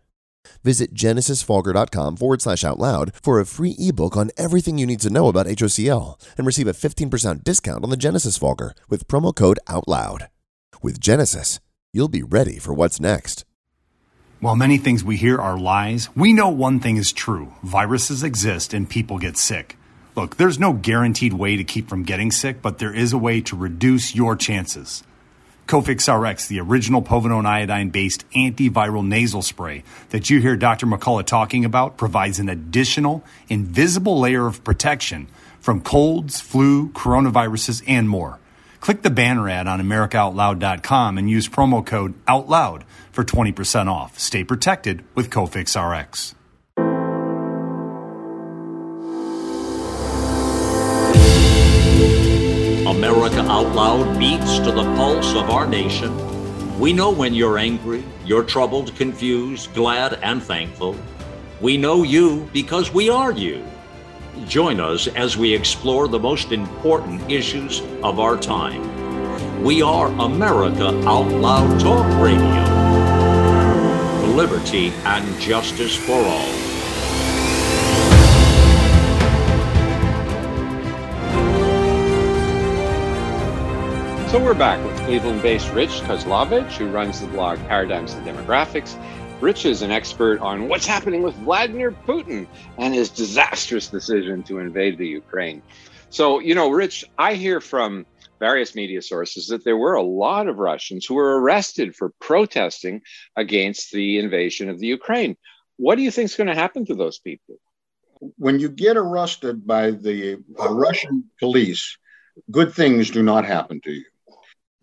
Visit 0.63 0.93
genesisfogger.com 0.93 2.17
forward 2.17 2.41
slash 2.41 2.63
out 2.63 2.79
loud 2.79 3.13
for 3.21 3.39
a 3.39 3.45
free 3.45 3.75
ebook 3.77 4.15
on 4.15 4.31
everything 4.37 4.77
you 4.77 4.85
need 4.85 4.99
to 5.01 5.09
know 5.09 5.27
about 5.27 5.47
HOCl 5.47 6.19
and 6.37 6.47
receive 6.47 6.67
a 6.67 6.73
15% 6.73 7.43
discount 7.43 7.83
on 7.83 7.89
the 7.89 7.97
Genesis 7.97 8.37
Fogger 8.37 8.73
with 8.89 9.07
promo 9.07 9.35
code 9.35 9.59
OUTLOUD. 9.67 10.27
With 10.81 10.99
Genesis, 10.99 11.59
you'll 11.93 12.07
be 12.07 12.23
ready 12.23 12.57
for 12.57 12.73
what's 12.73 12.99
next. 12.99 13.45
While 14.39 14.55
many 14.55 14.79
things 14.79 15.03
we 15.03 15.17
hear 15.17 15.37
are 15.37 15.59
lies, 15.59 16.09
we 16.15 16.33
know 16.33 16.49
one 16.49 16.79
thing 16.79 16.97
is 16.97 17.11
true 17.11 17.53
viruses 17.61 18.23
exist 18.23 18.73
and 18.73 18.89
people 18.89 19.19
get 19.19 19.37
sick. 19.37 19.77
Look, 20.15 20.37
there's 20.37 20.59
no 20.59 20.73
guaranteed 20.73 21.33
way 21.33 21.55
to 21.55 21.63
keep 21.63 21.87
from 21.87 22.03
getting 22.03 22.31
sick, 22.31 22.61
but 22.61 22.79
there 22.79 22.93
is 22.93 23.13
a 23.13 23.17
way 23.17 23.39
to 23.41 23.55
reduce 23.55 24.15
your 24.15 24.35
chances. 24.35 25.03
Cofix 25.71 26.11
RX, 26.11 26.47
the 26.47 26.59
original 26.59 27.01
povidone 27.01 27.45
iodine 27.45 27.91
based 27.91 28.29
antiviral 28.31 29.07
nasal 29.07 29.41
spray 29.41 29.85
that 30.09 30.29
you 30.29 30.41
hear 30.41 30.57
Dr. 30.57 30.85
McCullough 30.85 31.25
talking 31.25 31.63
about, 31.63 31.95
provides 31.95 32.39
an 32.39 32.49
additional 32.49 33.23
invisible 33.47 34.19
layer 34.19 34.47
of 34.47 34.65
protection 34.65 35.29
from 35.61 35.79
colds, 35.79 36.41
flu, 36.41 36.89
coronaviruses, 36.89 37.81
and 37.87 38.09
more. 38.09 38.37
Click 38.81 39.01
the 39.01 39.09
banner 39.09 39.47
ad 39.47 39.65
on 39.65 39.79
AmericaOutloud.com 39.79 41.17
and 41.17 41.29
use 41.29 41.47
promo 41.47 41.85
code 41.85 42.15
OUTLOUD 42.27 42.83
for 43.13 43.23
20% 43.23 43.87
off. 43.87 44.19
Stay 44.19 44.43
protected 44.43 45.05
with 45.15 45.29
Cofix 45.29 45.79
RX. 45.79 46.35
America 52.91 53.39
Out 53.43 53.73
Loud 53.73 54.19
beats 54.19 54.57
to 54.59 54.69
the 54.69 54.83
pulse 54.97 55.33
of 55.33 55.49
our 55.49 55.65
nation. 55.65 56.11
We 56.77 56.91
know 56.91 57.09
when 57.09 57.33
you're 57.33 57.57
angry, 57.57 58.03
you're 58.25 58.43
troubled, 58.43 58.93
confused, 58.97 59.73
glad, 59.73 60.19
and 60.21 60.43
thankful. 60.43 60.97
We 61.61 61.77
know 61.77 62.03
you 62.03 62.49
because 62.51 62.93
we 62.93 63.09
are 63.09 63.31
you. 63.31 63.65
Join 64.45 64.81
us 64.81 65.07
as 65.07 65.37
we 65.37 65.53
explore 65.53 66.09
the 66.09 66.19
most 66.19 66.51
important 66.51 67.31
issues 67.31 67.81
of 68.03 68.19
our 68.19 68.35
time. 68.35 69.63
We 69.63 69.81
are 69.81 70.07
America 70.07 70.87
Out 71.07 71.31
Loud 71.31 71.79
Talk 71.79 72.05
Radio. 72.21 72.65
Liberty 74.35 74.89
and 75.05 75.39
justice 75.39 75.95
for 75.95 76.21
all. 76.21 76.70
So 84.31 84.41
we're 84.41 84.53
back 84.53 84.81
with 84.85 84.97
Cleveland-based 84.99 85.73
Rich 85.73 85.89
Kozlovich, 86.03 86.71
who 86.77 86.87
runs 86.87 87.19
the 87.19 87.27
blog 87.27 87.59
Paradigms 87.67 88.13
and 88.13 88.25
Demographics. 88.25 88.95
Rich 89.41 89.65
is 89.65 89.81
an 89.81 89.91
expert 89.91 90.39
on 90.39 90.69
what's 90.69 90.85
happening 90.85 91.21
with 91.21 91.35
Vladimir 91.35 91.91
Putin 91.91 92.47
and 92.77 92.93
his 92.93 93.09
disastrous 93.09 93.89
decision 93.89 94.41
to 94.43 94.59
invade 94.59 94.97
the 94.97 95.05
Ukraine. 95.05 95.61
So, 96.11 96.39
you 96.39 96.55
know, 96.55 96.69
Rich, 96.69 97.03
I 97.17 97.33
hear 97.33 97.59
from 97.59 98.05
various 98.39 98.73
media 98.73 99.01
sources 99.01 99.47
that 99.47 99.65
there 99.65 99.75
were 99.75 99.95
a 99.95 100.01
lot 100.01 100.47
of 100.47 100.59
Russians 100.59 101.05
who 101.05 101.15
were 101.15 101.41
arrested 101.41 101.93
for 101.93 102.13
protesting 102.21 103.01
against 103.35 103.91
the 103.91 104.17
invasion 104.17 104.69
of 104.69 104.79
the 104.79 104.87
Ukraine. 104.87 105.35
What 105.75 105.95
do 105.95 106.03
you 106.03 106.11
think 106.11 106.29
is 106.29 106.35
going 106.37 106.47
to 106.47 106.55
happen 106.55 106.85
to 106.85 106.95
those 106.95 107.19
people? 107.19 107.57
When 108.37 108.61
you 108.61 108.69
get 108.69 108.95
arrested 108.95 109.67
by 109.67 109.91
the 109.91 110.41
uh, 110.57 110.73
Russian 110.73 111.25
police, 111.37 111.97
good 112.49 112.73
things 112.73 113.09
do 113.09 113.21
not 113.23 113.43
happen 113.43 113.81
to 113.81 113.91
you. 113.91 114.05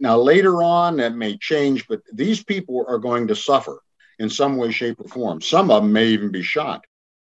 Now, 0.00 0.16
later 0.16 0.62
on, 0.62 0.96
that 0.98 1.14
may 1.14 1.36
change, 1.36 1.88
but 1.88 2.02
these 2.12 2.42
people 2.42 2.84
are 2.88 2.98
going 2.98 3.26
to 3.28 3.36
suffer 3.36 3.80
in 4.18 4.30
some 4.30 4.56
way, 4.56 4.70
shape, 4.70 5.00
or 5.00 5.08
form. 5.08 5.40
Some 5.40 5.70
of 5.70 5.82
them 5.82 5.92
may 5.92 6.06
even 6.06 6.30
be 6.30 6.42
shot. 6.42 6.84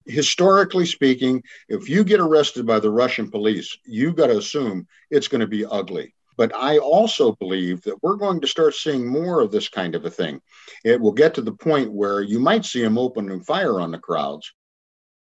Historically 0.07 0.87
speaking, 0.87 1.43
if 1.69 1.89
you 1.89 2.03
get 2.03 2.21
arrested 2.21 2.67
by 2.67 2.81
the 2.81 2.91
Russian 2.91 3.31
police, 3.31 3.77
you've 3.85 4.17
got 4.17 4.29
to 4.29 4.39
assume 4.39 4.87
it's 5.11 5.29
going 5.29 5.41
to 5.41 5.47
be 5.47 5.67
ugly. 5.67 6.15
But 6.37 6.55
I 6.55 6.79
also 6.79 7.33
believe 7.33 7.83
that 7.83 8.01
we're 8.03 8.17
going 8.17 8.41
to 8.41 8.47
start 8.47 8.75
seeing 8.75 9.07
more 9.07 9.41
of 9.41 9.51
this 9.51 9.69
kind 9.69 9.95
of 9.95 10.05
a 10.05 10.11
thing. 10.11 10.41
It 10.85 11.01
will 11.01 11.13
get 11.13 11.35
to 11.35 11.43
the 11.43 11.53
point 11.53 11.93
where 11.93 12.23
you 12.23 12.39
might 12.39 12.65
see 12.65 12.81
them 12.81 12.97
opening 12.97 13.41
fire 13.41 13.81
on 13.81 13.91
the 13.91 13.99
crowds. 13.99 14.53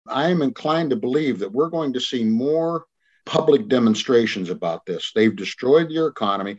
I 0.07 0.29
am 0.29 0.41
inclined 0.41 0.91
to 0.91 0.97
believe 0.97 1.39
that 1.39 1.51
we're 1.51 1.69
going 1.69 1.93
to 1.93 2.01
see 2.01 2.23
more 2.23 2.85
public 3.25 3.67
demonstrations 3.67 4.49
about 4.49 4.85
this. 4.85 5.11
They've 5.13 5.35
destroyed 5.35 5.89
your 5.89 6.07
economy. 6.07 6.57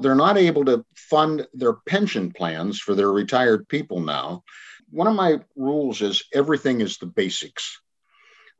They're 0.00 0.14
not 0.14 0.36
able 0.36 0.64
to 0.66 0.84
fund 0.96 1.46
their 1.54 1.74
pension 1.86 2.32
plans 2.32 2.80
for 2.80 2.94
their 2.94 3.12
retired 3.12 3.68
people 3.68 4.00
now. 4.00 4.42
One 4.90 5.06
of 5.06 5.14
my 5.14 5.40
rules 5.56 6.02
is 6.02 6.24
everything 6.32 6.80
is 6.80 6.98
the 6.98 7.06
basics. 7.06 7.80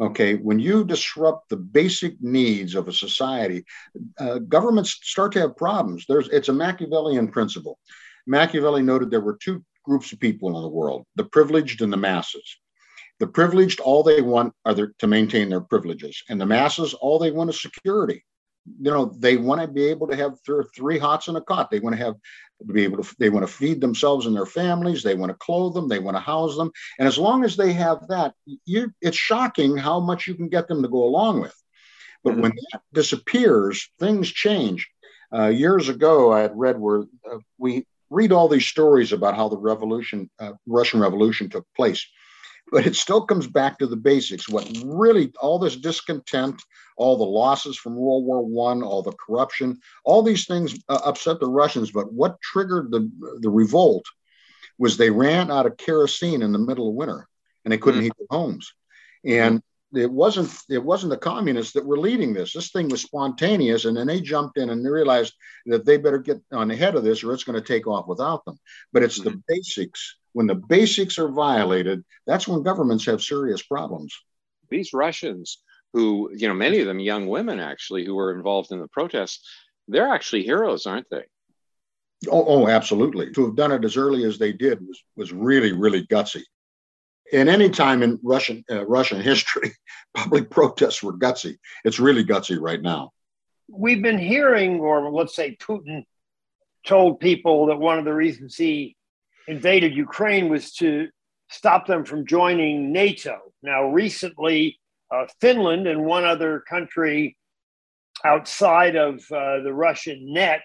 Okay, 0.01 0.35
when 0.35 0.59
you 0.59 0.85
disrupt 0.85 1.49
the 1.49 1.57
basic 1.57 2.21
needs 2.21 2.75
of 2.75 2.89
a 2.89 2.93
society, 2.93 3.65
uh, 4.19 4.39
governments 4.41 4.99
start 5.03 5.33
to 5.33 5.41
have 5.41 5.57
problems. 5.57 6.05
There's 6.09 6.29
it's 6.31 6.49
a 6.49 6.53
Machiavellian 6.53 7.29
principle. 7.29 7.79
Machiavelli 8.27 8.83
noted 8.83 9.11
there 9.11 9.21
were 9.21 9.39
two 9.41 9.63
groups 9.85 10.13
of 10.13 10.19
people 10.19 10.57
in 10.57 10.63
the 10.63 10.69
world: 10.69 11.07
the 11.15 11.25
privileged 11.25 11.81
and 11.81 11.93
the 11.93 11.97
masses. 11.97 12.59
The 13.21 13.27
privileged, 13.27 13.81
all 13.81 14.03
they 14.03 14.23
want 14.23 14.55
are 14.65 14.75
their, 14.75 14.93
to 14.99 15.07
maintain 15.07 15.49
their 15.49 15.61
privileges, 15.61 16.23
and 16.29 16.41
the 16.41 16.47
masses, 16.47 16.95
all 16.95 17.19
they 17.19 17.31
want 17.31 17.51
is 17.51 17.61
security. 17.61 18.25
you 18.81 18.91
know 18.91 19.07
they 19.07 19.37
want 19.37 19.61
to 19.61 19.69
be 19.69 19.85
able 19.85 20.09
to 20.09 20.17
have 20.17 20.43
th- 20.45 20.67
three 20.75 20.99
hots 20.99 21.29
in 21.29 21.37
a 21.37 21.41
cot. 21.41 21.71
They 21.71 21.81
want 21.81 21.97
to 21.97 22.05
have 22.05 22.17
be 22.73 22.83
able 22.83 23.03
to 23.03 23.15
they 23.19 23.31
want 23.31 23.47
to 23.47 23.53
feed 23.53 23.81
themselves 23.81 24.27
and 24.27 24.35
their 24.35 24.47
families. 24.47 25.03
They 25.03 25.15
want 25.15 25.31
to 25.31 25.39
clothe 25.39 25.75
them. 25.75 25.89
They 25.89 25.99
want 25.99 26.17
to 26.17 26.21
house 26.21 26.57
them. 26.57 26.71
And 26.99 27.07
as 27.07 27.19
long 27.19 27.45
as 27.45 27.57
they 27.57 27.73
have 27.73 28.09
that 28.09 28.35
you 28.65 28.91
it's 29.01 29.17
shocking 29.17 29.77
how 29.77 30.01
much 30.01 30.27
you 30.27 30.35
can 30.35 30.49
get 30.49 30.67
them 30.67 30.83
to 30.83 30.89
go 30.89 31.05
along 31.05 31.41
with. 31.41 31.55
But 32.25 32.33
mm-hmm. 32.33 32.43
when 32.43 32.53
that 32.73 32.83
disappears 32.93 33.91
things 33.99 34.29
change. 34.31 34.89
Uh, 35.33 35.49
years 35.49 35.89
ago 35.89 36.33
i 36.33 36.41
had 36.41 36.53
read 36.55 36.79
where 36.79 37.01
uh, 37.29 37.39
we 37.59 37.85
read 38.09 38.31
all 38.31 38.47
these 38.47 38.67
stories 38.67 39.13
about 39.13 39.35
how 39.35 39.49
the 39.49 39.57
revolution 39.57 40.31
uh, 40.39 40.53
russian 40.67 41.01
revolution 41.01 41.49
took 41.49 41.67
place 41.75 42.07
but 42.75 42.89
it 42.89 42.97
still 42.97 43.25
comes 43.25 43.47
back 43.47 43.79
to 43.79 43.87
the 43.87 43.97
basics. 43.97 44.49
What 44.49 44.69
really, 44.85 45.33
all 45.41 45.61
this 45.61 45.77
discontent, 45.77 46.61
all 46.97 47.17
the 47.17 47.23
losses 47.23 47.79
from 47.79 47.95
World 47.95 48.25
War 48.25 48.45
One, 48.45 48.83
all 48.83 49.01
the 49.01 49.13
corruption, 49.13 49.79
all 50.05 50.25
these 50.25 50.47
things 50.47 50.77
uh, 50.89 50.99
upset 51.05 51.39
the 51.39 51.49
Russians. 51.49 51.93
But 51.93 52.13
what 52.13 52.41
triggered 52.41 52.91
the 52.91 53.09
the 53.39 53.49
revolt 53.49 54.05
was 54.77 54.97
they 54.97 55.09
ran 55.09 55.53
out 55.53 55.67
of 55.67 55.77
kerosene 55.77 56.43
in 56.43 56.51
the 56.51 56.59
middle 56.59 56.89
of 56.89 56.97
winter, 56.97 57.29
and 57.65 57.71
they 57.71 57.79
couldn't 57.79 58.01
mm-hmm. 58.01 58.07
heat 58.07 58.29
their 58.29 58.39
homes. 58.39 58.75
And 59.25 59.63
it 59.95 60.11
wasn't 60.11 60.53
it 60.69 60.83
wasn't 60.83 61.11
the 61.11 61.17
communists 61.17 61.75
that 61.75 61.87
were 61.87 61.97
leading 61.97 62.35
this. 62.35 62.55
This 62.55 62.73
thing 62.73 62.89
was 62.89 63.03
spontaneous, 63.03 63.85
and 63.85 63.97
then 63.97 64.09
they 64.09 64.21
jumped 64.21 64.59
in 64.59 64.71
and 64.71 64.85
they 64.85 64.91
realized 64.91 65.33
that 65.67 65.87
they 65.87 65.97
better 65.97 66.19
get 66.19 66.41
on 66.53 66.73
ahead 66.73 66.97
of 66.97 67.05
this, 67.05 67.23
or 67.23 67.35
it's 67.35 67.45
going 67.45 67.61
to 67.61 67.67
take 67.67 67.87
off 67.87 68.09
without 68.09 68.45
them. 68.45 68.59
But 68.93 69.05
it's 69.05 69.21
mm-hmm. 69.21 69.31
the 69.31 69.43
basics. 69.47 70.17
When 70.35 70.47
the 70.47 70.55
basics 70.55 71.19
are 71.19 71.29
violated, 71.29 72.05
that's 72.27 72.47
when 72.47 72.63
governments 72.63 73.07
have 73.07 73.23
serious 73.23 73.63
problems. 73.63 74.15
These 74.69 74.93
Russians, 74.93 75.63
who 75.95 76.31
you 76.37 76.49
know, 76.49 76.55
many 76.55 76.81
of 76.81 76.87
them 76.87 77.01
young 77.01 77.27
women 77.27 77.59
actually, 77.59 78.05
who 78.05 78.15
were 78.15 78.37
involved 78.37 78.71
in 78.71 78.81
the 78.81 78.89
protests, 78.89 79.49
they're 79.89 80.13
actually 80.13 80.43
heroes, 80.43 80.87
aren't 80.87 81.09
they? 81.11 81.25
Oh, 82.31 82.45
oh, 82.47 82.69
absolutely. 82.69 83.33
To 83.33 83.47
have 83.47 83.57
done 83.57 83.73
it 83.73 83.85
as 83.85 83.97
early 83.97 84.25
as 84.25 84.39
they 84.39 84.53
did 84.53 84.81
was 84.87 85.03
was 85.17 85.33
really, 85.33 85.73
really 85.73 86.07
gutsy 86.07 86.43
in 87.33 87.49
any 87.49 87.71
time 87.71 88.03
in 88.03 88.19
Russian 88.23 88.65
uh, 88.71 88.87
Russian 88.87 89.21
history, 89.21 89.73
public 90.15 90.51
protests 90.51 91.03
were 91.03 91.17
gutsy. 91.17 91.57
It's 91.85 91.99
really 91.99 92.25
gutsy 92.25 92.59
right 92.61 92.81
now. 92.81 93.13
We've 93.69 94.03
been 94.03 94.19
hearing, 94.19 94.81
or 94.81 95.11
let's 95.11 95.35
say 95.35 95.57
Putin 95.57 96.05
told 96.87 97.21
people 97.21 97.67
that 97.67 97.79
one 97.79 97.99
of 97.99 98.05
the 98.05 98.13
reasons 98.13 98.57
he 98.57 98.97
invaded 99.49 99.95
Ukraine 99.95 100.49
was 100.49 100.73
to 100.75 101.09
stop 101.49 101.87
them 101.87 102.05
from 102.05 102.27
joining 102.27 102.93
NATO. 102.93 103.39
Now, 103.63 103.89
recently, 103.89 104.79
uh, 105.11 105.27
Finland 105.41 105.87
and 105.87 106.05
one 106.05 106.25
other 106.25 106.61
country 106.69 107.37
outside 108.25 108.97
of 108.97 109.17
uh, 109.31 109.61
the 109.63 109.73
Russian 109.73 110.33
net 110.33 110.63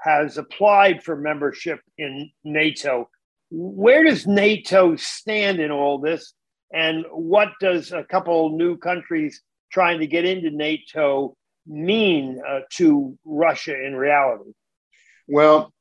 has 0.00 0.38
applied 0.38 1.02
for 1.02 1.16
membership 1.16 1.80
in 1.98 2.30
NATO. 2.44 3.08
Where 3.50 4.04
does 4.04 4.26
NATO 4.26 4.96
stand 4.96 5.60
in 5.60 5.70
all 5.70 5.98
this? 5.98 6.34
And 6.72 7.04
what 7.10 7.48
does 7.60 7.92
a 7.92 8.04
couple 8.04 8.56
new 8.56 8.76
countries 8.76 9.42
trying 9.72 10.00
to 10.00 10.06
get 10.06 10.24
into 10.24 10.50
NATO 10.50 11.36
mean 11.66 12.40
uh, 12.46 12.60
to 12.76 13.18
Russia 13.24 13.74
in 13.74 13.94
reality? 13.94 14.52
Well, 15.26 15.72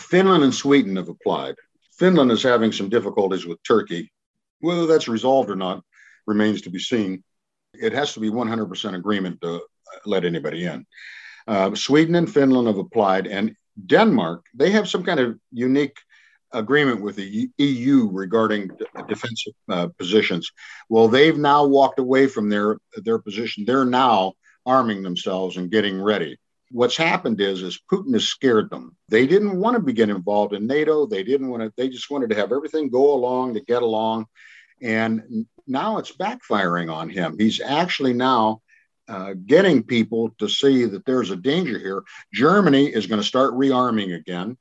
Finland 0.00 0.44
and 0.44 0.54
Sweden 0.54 0.96
have 0.96 1.08
applied. 1.08 1.54
Finland 1.98 2.30
is 2.30 2.42
having 2.42 2.72
some 2.72 2.88
difficulties 2.88 3.46
with 3.46 3.62
Turkey. 3.62 4.12
Whether 4.60 4.86
that's 4.86 5.08
resolved 5.08 5.50
or 5.50 5.56
not 5.56 5.82
remains 6.26 6.62
to 6.62 6.70
be 6.70 6.78
seen. 6.78 7.22
It 7.74 7.92
has 7.92 8.14
to 8.14 8.20
be 8.20 8.30
100% 8.30 8.94
agreement 8.94 9.40
to 9.42 9.62
let 10.04 10.24
anybody 10.24 10.64
in. 10.64 10.86
Uh, 11.46 11.74
Sweden 11.74 12.14
and 12.16 12.32
Finland 12.32 12.66
have 12.66 12.78
applied, 12.78 13.26
and 13.26 13.54
Denmark, 13.86 14.46
they 14.54 14.70
have 14.70 14.88
some 14.88 15.04
kind 15.04 15.20
of 15.20 15.38
unique 15.52 15.96
agreement 16.52 17.00
with 17.00 17.16
the 17.16 17.50
EU 17.58 18.08
regarding 18.10 18.70
defensive 19.08 19.52
uh, 19.68 19.88
positions. 19.98 20.50
Well, 20.88 21.08
they've 21.08 21.36
now 21.36 21.66
walked 21.66 21.98
away 21.98 22.26
from 22.26 22.48
their 22.48 22.78
their 22.96 23.18
position. 23.18 23.64
They're 23.64 23.84
now 23.84 24.32
arming 24.64 25.02
themselves 25.02 25.56
and 25.56 25.70
getting 25.70 26.00
ready. 26.00 26.38
What's 26.70 26.96
happened 26.96 27.40
is 27.40 27.62
is 27.62 27.80
Putin 27.90 28.12
has 28.14 28.24
scared 28.24 28.70
them. 28.70 28.96
They 29.08 29.26
didn't 29.26 29.58
want 29.58 29.84
to 29.84 29.92
get 29.92 30.10
involved 30.10 30.52
in 30.52 30.66
NATO. 30.66 31.06
They 31.06 31.22
didn't 31.22 31.48
want 31.48 31.62
to. 31.62 31.72
They 31.76 31.88
just 31.88 32.10
wanted 32.10 32.30
to 32.30 32.36
have 32.36 32.52
everything 32.52 32.90
go 32.90 33.14
along 33.14 33.54
to 33.54 33.60
get 33.60 33.82
along, 33.82 34.26
and 34.82 35.46
now 35.66 35.98
it's 35.98 36.16
backfiring 36.16 36.92
on 36.92 37.08
him. 37.08 37.36
He's 37.38 37.60
actually 37.60 38.12
now 38.14 38.62
uh, 39.08 39.34
getting 39.46 39.82
people 39.82 40.30
to 40.38 40.48
see 40.48 40.84
that 40.84 41.04
there's 41.04 41.30
a 41.30 41.36
danger 41.36 41.78
here. 41.78 42.02
Germany 42.32 42.86
is 42.86 43.06
going 43.06 43.20
to 43.20 43.26
start 43.26 43.54
rearming 43.54 44.14
again. 44.14 44.56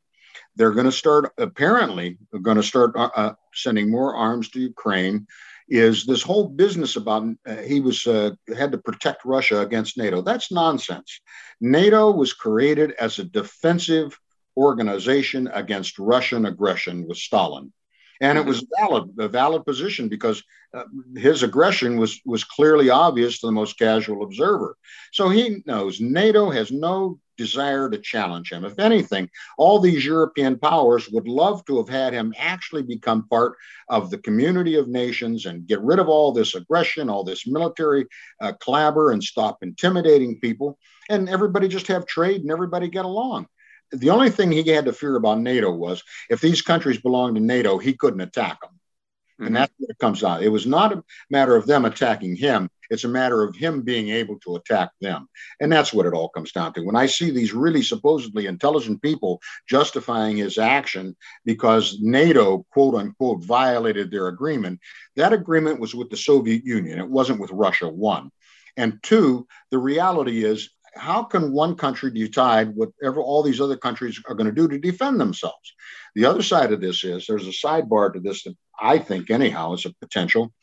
They're 0.55 0.71
going 0.71 0.85
to 0.85 0.91
start, 0.91 1.33
apparently, 1.37 2.17
going 2.41 2.57
to 2.57 2.63
start 2.63 2.95
uh, 2.95 3.09
uh, 3.15 3.33
sending 3.53 3.89
more 3.89 4.15
arms 4.15 4.49
to 4.49 4.59
Ukraine. 4.59 5.27
Is 5.67 6.05
this 6.05 6.21
whole 6.21 6.47
business 6.47 6.95
about 6.95 7.27
uh, 7.47 7.55
he 7.57 7.79
was 7.79 8.05
uh, 8.05 8.31
had 8.55 8.71
to 8.71 8.77
protect 8.77 9.25
Russia 9.25 9.61
against 9.61 9.97
NATO? 9.97 10.21
That's 10.21 10.51
nonsense. 10.51 11.21
NATO 11.59 12.11
was 12.11 12.33
created 12.33 12.91
as 12.93 13.17
a 13.17 13.23
defensive 13.23 14.19
organization 14.55 15.49
against 15.53 15.99
Russian 15.99 16.45
aggression 16.45 17.07
with 17.07 17.17
Stalin 17.17 17.73
and 18.21 18.37
it 18.37 18.45
was 18.45 18.65
valid 18.79 19.09
a 19.19 19.27
valid 19.27 19.65
position 19.65 20.07
because 20.07 20.43
uh, 20.73 20.83
his 21.15 21.43
aggression 21.43 21.97
was 21.97 22.21
was 22.25 22.43
clearly 22.43 22.89
obvious 22.89 23.39
to 23.39 23.47
the 23.47 23.51
most 23.51 23.77
casual 23.77 24.23
observer 24.23 24.77
so 25.11 25.29
he 25.29 25.61
knows 25.65 25.99
nato 25.99 26.49
has 26.49 26.71
no 26.71 27.19
desire 27.37 27.89
to 27.89 27.97
challenge 27.97 28.51
him 28.51 28.65
if 28.65 28.79
anything 28.79 29.29
all 29.57 29.79
these 29.79 30.05
european 30.05 30.57
powers 30.57 31.09
would 31.09 31.27
love 31.27 31.63
to 31.65 31.77
have 31.77 31.89
had 31.89 32.13
him 32.13 32.33
actually 32.37 32.83
become 32.83 33.27
part 33.27 33.55
of 33.89 34.09
the 34.09 34.17
community 34.17 34.75
of 34.75 34.87
nations 34.87 35.45
and 35.45 35.67
get 35.67 35.81
rid 35.81 35.99
of 35.99 36.09
all 36.09 36.31
this 36.31 36.55
aggression 36.55 37.09
all 37.09 37.23
this 37.23 37.47
military 37.47 38.05
uh, 38.41 38.53
clabber 38.59 39.11
and 39.11 39.23
stop 39.23 39.57
intimidating 39.61 40.39
people 40.39 40.77
and 41.09 41.29
everybody 41.29 41.67
just 41.67 41.87
have 41.87 42.05
trade 42.05 42.41
and 42.41 42.51
everybody 42.51 42.87
get 42.87 43.05
along 43.05 43.47
the 43.91 44.09
only 44.09 44.29
thing 44.29 44.51
he 44.51 44.67
had 44.67 44.85
to 44.85 44.93
fear 44.93 45.15
about 45.15 45.39
NATO 45.39 45.71
was 45.71 46.03
if 46.29 46.41
these 46.41 46.61
countries 46.61 46.99
belonged 46.99 47.35
to 47.35 47.41
NATO, 47.41 47.77
he 47.77 47.93
couldn't 47.93 48.21
attack 48.21 48.59
them. 48.61 48.71
Mm-hmm. 48.71 49.47
And 49.47 49.55
that's 49.55 49.73
what 49.77 49.89
it 49.89 49.99
comes 49.99 50.21
down. 50.21 50.43
It 50.43 50.51
was 50.51 50.65
not 50.65 50.93
a 50.93 51.03
matter 51.29 51.55
of 51.55 51.65
them 51.65 51.85
attacking 51.85 52.35
him. 52.35 52.69
It's 52.89 53.03
a 53.03 53.09
matter 53.09 53.43
of 53.43 53.55
him 53.55 53.81
being 53.81 54.09
able 54.09 54.39
to 54.39 54.55
attack 54.55 54.89
them. 55.01 55.27
And 55.59 55.71
that's 55.71 55.93
what 55.93 56.05
it 56.05 56.13
all 56.13 56.29
comes 56.29 56.51
down 56.51 56.73
to. 56.73 56.81
When 56.81 56.95
I 56.95 57.05
see 57.05 57.31
these 57.31 57.53
really 57.53 57.81
supposedly 57.81 58.45
intelligent 58.45 59.01
people 59.01 59.41
justifying 59.67 60.37
his 60.37 60.57
action 60.57 61.15
because 61.45 61.97
NATO, 62.01 62.65
quote 62.71 62.95
unquote, 62.95 63.43
violated 63.43 64.11
their 64.11 64.27
agreement, 64.27 64.79
that 65.15 65.33
agreement 65.33 65.79
was 65.79 65.95
with 65.95 66.09
the 66.09 66.17
Soviet 66.17 66.63
Union. 66.65 66.99
It 66.99 67.09
wasn't 67.09 67.39
with 67.39 67.51
Russia, 67.51 67.87
one. 67.87 68.31
And 68.77 68.99
two, 69.03 69.47
the 69.71 69.77
reality 69.77 70.43
is 70.43 70.69
how 70.95 71.23
can 71.23 71.51
one 71.51 71.75
country 71.75 72.09
decide 72.11 72.75
whatever 72.75 73.21
all 73.21 73.43
these 73.43 73.59
other 73.61 73.77
countries 73.77 74.21
are 74.27 74.35
going 74.35 74.47
to 74.47 74.53
do 74.53 74.67
to 74.67 74.79
defend 74.79 75.19
themselves? 75.19 75.73
The 76.15 76.25
other 76.25 76.41
side 76.41 76.71
of 76.71 76.81
this 76.81 77.03
is 77.03 77.25
there's 77.27 77.47
a 77.47 77.51
sidebar 77.51 78.13
to 78.13 78.19
this 78.19 78.43
that 78.43 78.55
I 78.79 78.99
think, 78.99 79.29
anyhow, 79.29 79.73
is 79.73 79.85
a 79.85 79.93
potential. 79.93 80.53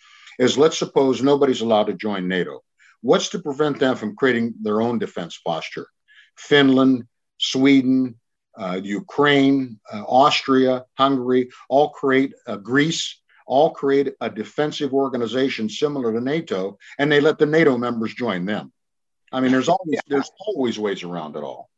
Is 0.43 0.59
let's 0.59 0.77
suppose 0.77 1.23
nobody's 1.23 1.61
allowed 1.61 1.87
to 1.87 1.93
join 1.95 2.27
NATO. 2.27 2.65
What's 3.01 3.29
to 3.29 3.39
prevent 3.39 3.79
them 3.79 3.95
from 3.95 4.17
creating 4.17 4.55
their 4.61 4.83
own 4.83 4.99
defense 4.99 5.39
posture? 5.39 5.87
Finland, 6.37 7.05
Sweden, 7.39 8.19
uh, 8.59 8.81
Ukraine, 8.83 9.79
uh, 9.93 10.03
Austria, 10.03 10.85
Hungary 10.99 11.51
all 11.69 11.91
create 11.91 12.35
uh, 12.49 12.57
Greece, 12.57 13.21
all 13.47 13.71
create 13.71 14.15
a 14.21 14.29
defensive 14.29 14.93
organization 14.93 15.69
similar 15.69 16.13
to 16.13 16.21
NATO, 16.21 16.77
and 16.99 17.11
they 17.11 17.21
let 17.21 17.39
the 17.39 17.47
NATO 17.47 17.79
members 17.79 18.13
join 18.13 18.45
them. 18.45 18.73
I 19.31 19.39
mean, 19.41 19.53
there's 19.53 19.69
always 19.69 19.95
yeah. 19.95 20.01
there's 20.09 20.31
always 20.45 20.77
ways 20.77 21.05
around 21.05 21.37
it 21.37 21.45
all. 21.45 21.71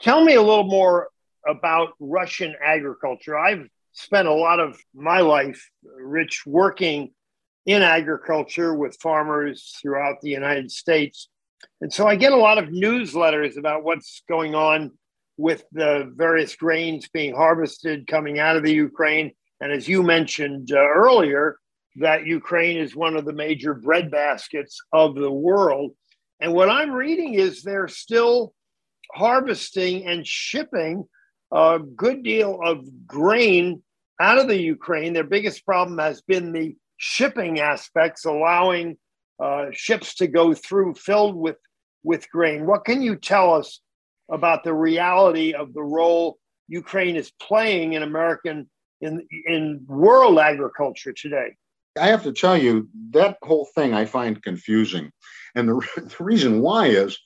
Tell 0.00 0.24
me 0.24 0.34
a 0.34 0.42
little 0.42 0.70
more 0.80 1.10
about 1.46 1.90
Russian 2.00 2.56
agriculture. 2.60 3.38
I've 3.38 3.68
spent 3.92 4.26
a 4.26 4.34
lot 4.34 4.58
of 4.58 4.76
my 4.92 5.20
life, 5.20 5.70
Rich, 5.84 6.42
working 6.44 7.12
in 7.66 7.82
agriculture 7.82 8.74
with 8.74 9.00
farmers 9.00 9.76
throughout 9.80 10.20
the 10.20 10.30
United 10.30 10.70
States. 10.70 11.28
And 11.80 11.92
so 11.92 12.06
I 12.06 12.16
get 12.16 12.32
a 12.32 12.36
lot 12.36 12.58
of 12.58 12.66
newsletters 12.66 13.56
about 13.56 13.84
what's 13.84 14.22
going 14.28 14.54
on 14.54 14.92
with 15.36 15.64
the 15.72 16.12
various 16.16 16.56
grains 16.56 17.08
being 17.08 17.34
harvested 17.34 18.06
coming 18.06 18.38
out 18.38 18.56
of 18.56 18.64
the 18.64 18.72
Ukraine. 18.72 19.32
And 19.60 19.72
as 19.72 19.88
you 19.88 20.02
mentioned 20.02 20.72
uh, 20.72 20.78
earlier, 20.78 21.58
that 21.96 22.26
Ukraine 22.26 22.76
is 22.76 22.94
one 22.94 23.16
of 23.16 23.24
the 23.24 23.32
major 23.32 23.74
bread 23.74 24.10
baskets 24.10 24.80
of 24.92 25.14
the 25.14 25.30
world. 25.30 25.92
And 26.40 26.52
what 26.52 26.68
I'm 26.68 26.92
reading 26.92 27.34
is 27.34 27.62
they're 27.62 27.88
still 27.88 28.52
harvesting 29.12 30.06
and 30.06 30.26
shipping 30.26 31.08
a 31.52 31.78
good 31.78 32.22
deal 32.22 32.60
of 32.62 32.84
grain 33.06 33.82
out 34.20 34.38
of 34.38 34.48
the 34.48 34.60
Ukraine. 34.60 35.12
Their 35.12 35.24
biggest 35.24 35.64
problem 35.64 35.98
has 35.98 36.20
been 36.20 36.52
the 36.52 36.76
shipping 36.98 37.60
aspects, 37.60 38.26
allowing 38.26 38.98
uh, 39.42 39.66
ships 39.72 40.16
to 40.16 40.26
go 40.26 40.52
through 40.52 40.94
filled 40.94 41.36
with 41.36 41.56
with 42.02 42.30
grain. 42.30 42.66
What 42.66 42.84
can 42.84 43.02
you 43.02 43.16
tell 43.16 43.54
us 43.54 43.80
about 44.30 44.62
the 44.64 44.74
reality 44.74 45.54
of 45.54 45.72
the 45.72 45.82
role 45.82 46.38
Ukraine 46.68 47.16
is 47.16 47.32
playing 47.40 47.94
in 47.94 48.02
American 48.02 48.68
in 49.00 49.26
in 49.46 49.84
world 49.86 50.38
agriculture 50.38 51.12
today? 51.12 51.56
I 51.98 52.08
have 52.08 52.22
to 52.24 52.32
tell 52.32 52.56
you 52.56 52.88
that 53.10 53.38
whole 53.42 53.68
thing 53.74 53.94
I 53.94 54.04
find 54.04 54.42
confusing, 54.42 55.10
and 55.54 55.68
the, 55.68 55.74
the 56.18 56.24
reason 56.24 56.60
why 56.60 56.86
is 56.88 57.18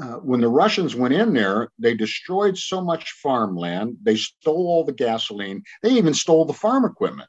uh, 0.00 0.14
when 0.16 0.40
the 0.40 0.48
Russians 0.48 0.94
went 0.94 1.14
in 1.14 1.34
there, 1.34 1.70
they 1.78 1.94
destroyed 1.94 2.56
so 2.56 2.80
much 2.80 3.10
farmland. 3.22 3.96
They 4.02 4.16
stole 4.16 4.68
all 4.68 4.84
the 4.84 4.92
gasoline. 4.92 5.64
They 5.82 5.90
even 5.90 6.14
stole 6.14 6.44
the 6.44 6.52
farm 6.52 6.84
equipment. 6.84 7.28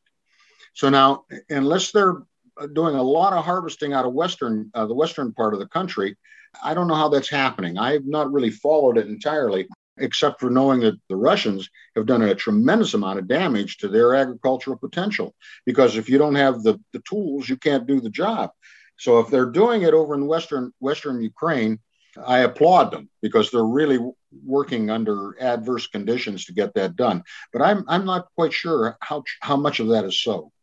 So 0.79 0.87
now, 0.87 1.25
unless 1.49 1.91
they're 1.91 2.23
doing 2.71 2.95
a 2.95 3.03
lot 3.03 3.33
of 3.33 3.43
harvesting 3.43 3.91
out 3.91 4.05
of 4.05 4.13
western 4.13 4.71
uh, 4.73 4.85
the 4.85 4.93
western 4.93 5.33
part 5.33 5.53
of 5.53 5.59
the 5.59 5.67
country, 5.67 6.15
I 6.63 6.73
don't 6.73 6.87
know 6.87 6.95
how 6.95 7.09
that's 7.09 7.29
happening. 7.29 7.77
I've 7.77 8.05
not 8.05 8.31
really 8.31 8.49
followed 8.49 8.97
it 8.97 9.07
entirely, 9.07 9.67
except 9.97 10.39
for 10.39 10.49
knowing 10.49 10.79
that 10.79 10.97
the 11.09 11.17
Russians 11.17 11.69
have 11.97 12.05
done 12.05 12.21
a 12.21 12.33
tremendous 12.33 12.93
amount 12.93 13.19
of 13.19 13.27
damage 13.27 13.75
to 13.79 13.89
their 13.89 14.15
agricultural 14.15 14.77
potential. 14.77 15.35
Because 15.65 15.97
if 15.97 16.07
you 16.07 16.17
don't 16.17 16.35
have 16.35 16.63
the, 16.63 16.79
the 16.93 17.01
tools, 17.01 17.49
you 17.49 17.57
can't 17.57 17.85
do 17.85 17.99
the 17.99 18.09
job. 18.09 18.51
So 18.97 19.19
if 19.19 19.27
they're 19.27 19.51
doing 19.51 19.81
it 19.81 19.93
over 19.93 20.13
in 20.13 20.27
western 20.27 20.71
western 20.79 21.21
Ukraine, 21.21 21.79
I 22.25 22.39
applaud 22.39 22.91
them 22.91 23.09
because 23.21 23.51
they're 23.51 23.65
really 23.65 23.99
working 24.45 24.89
under 24.89 25.35
adverse 25.41 25.87
conditions 25.87 26.45
to 26.45 26.53
get 26.53 26.73
that 26.75 26.95
done. 26.95 27.23
But 27.51 27.63
I'm 27.63 27.83
I'm 27.89 28.05
not 28.05 28.29
quite 28.35 28.53
sure 28.53 28.97
how 29.01 29.25
how 29.41 29.57
much 29.57 29.81
of 29.81 29.89
that 29.89 30.05
is 30.05 30.17
so. 30.23 30.53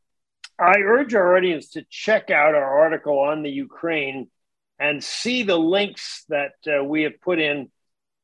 I 0.59 0.78
urge 0.78 1.14
our 1.14 1.36
audience 1.36 1.70
to 1.70 1.84
check 1.90 2.30
out 2.30 2.54
our 2.54 2.80
article 2.80 3.18
on 3.18 3.42
the 3.42 3.50
Ukraine 3.50 4.28
and 4.78 5.02
see 5.02 5.42
the 5.42 5.59
links 5.59 6.24
that 6.28 6.52
uh, 6.66 6.82
we 6.84 7.02
have 7.02 7.20
put 7.20 7.38
in 7.38 7.70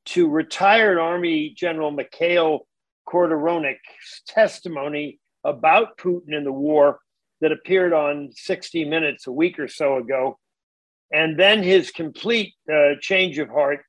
to 0.06 0.28
retired 0.28 0.98
Army 0.98 1.54
General 1.56 1.90
Mikhail 1.90 2.66
Khodaryonok's 3.08 4.22
testimony 4.26 5.20
about 5.44 5.98
Putin 5.98 6.34
and 6.36 6.46
the 6.46 6.52
war 6.52 6.98
that 7.40 7.52
appeared 7.52 7.92
on 7.92 8.30
60 8.32 8.84
Minutes 8.86 9.26
a 9.26 9.32
week 9.32 9.58
or 9.58 9.68
so 9.68 9.96
ago 9.96 10.38
and 11.12 11.38
then 11.38 11.62
his 11.62 11.90
complete 11.90 12.54
uh, 12.72 12.94
change 13.00 13.38
of 13.38 13.48
heart 13.50 13.80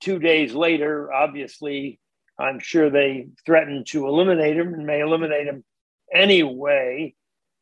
two 0.00 0.18
days 0.18 0.52
later. 0.54 1.12
Obviously, 1.12 2.00
I'm 2.38 2.58
sure 2.58 2.90
they 2.90 3.28
threatened 3.46 3.86
to 3.90 4.08
eliminate 4.08 4.56
him 4.56 4.74
and 4.74 4.84
may 4.84 5.00
eliminate 5.00 5.46
him 5.46 5.64
anyway. 6.12 7.14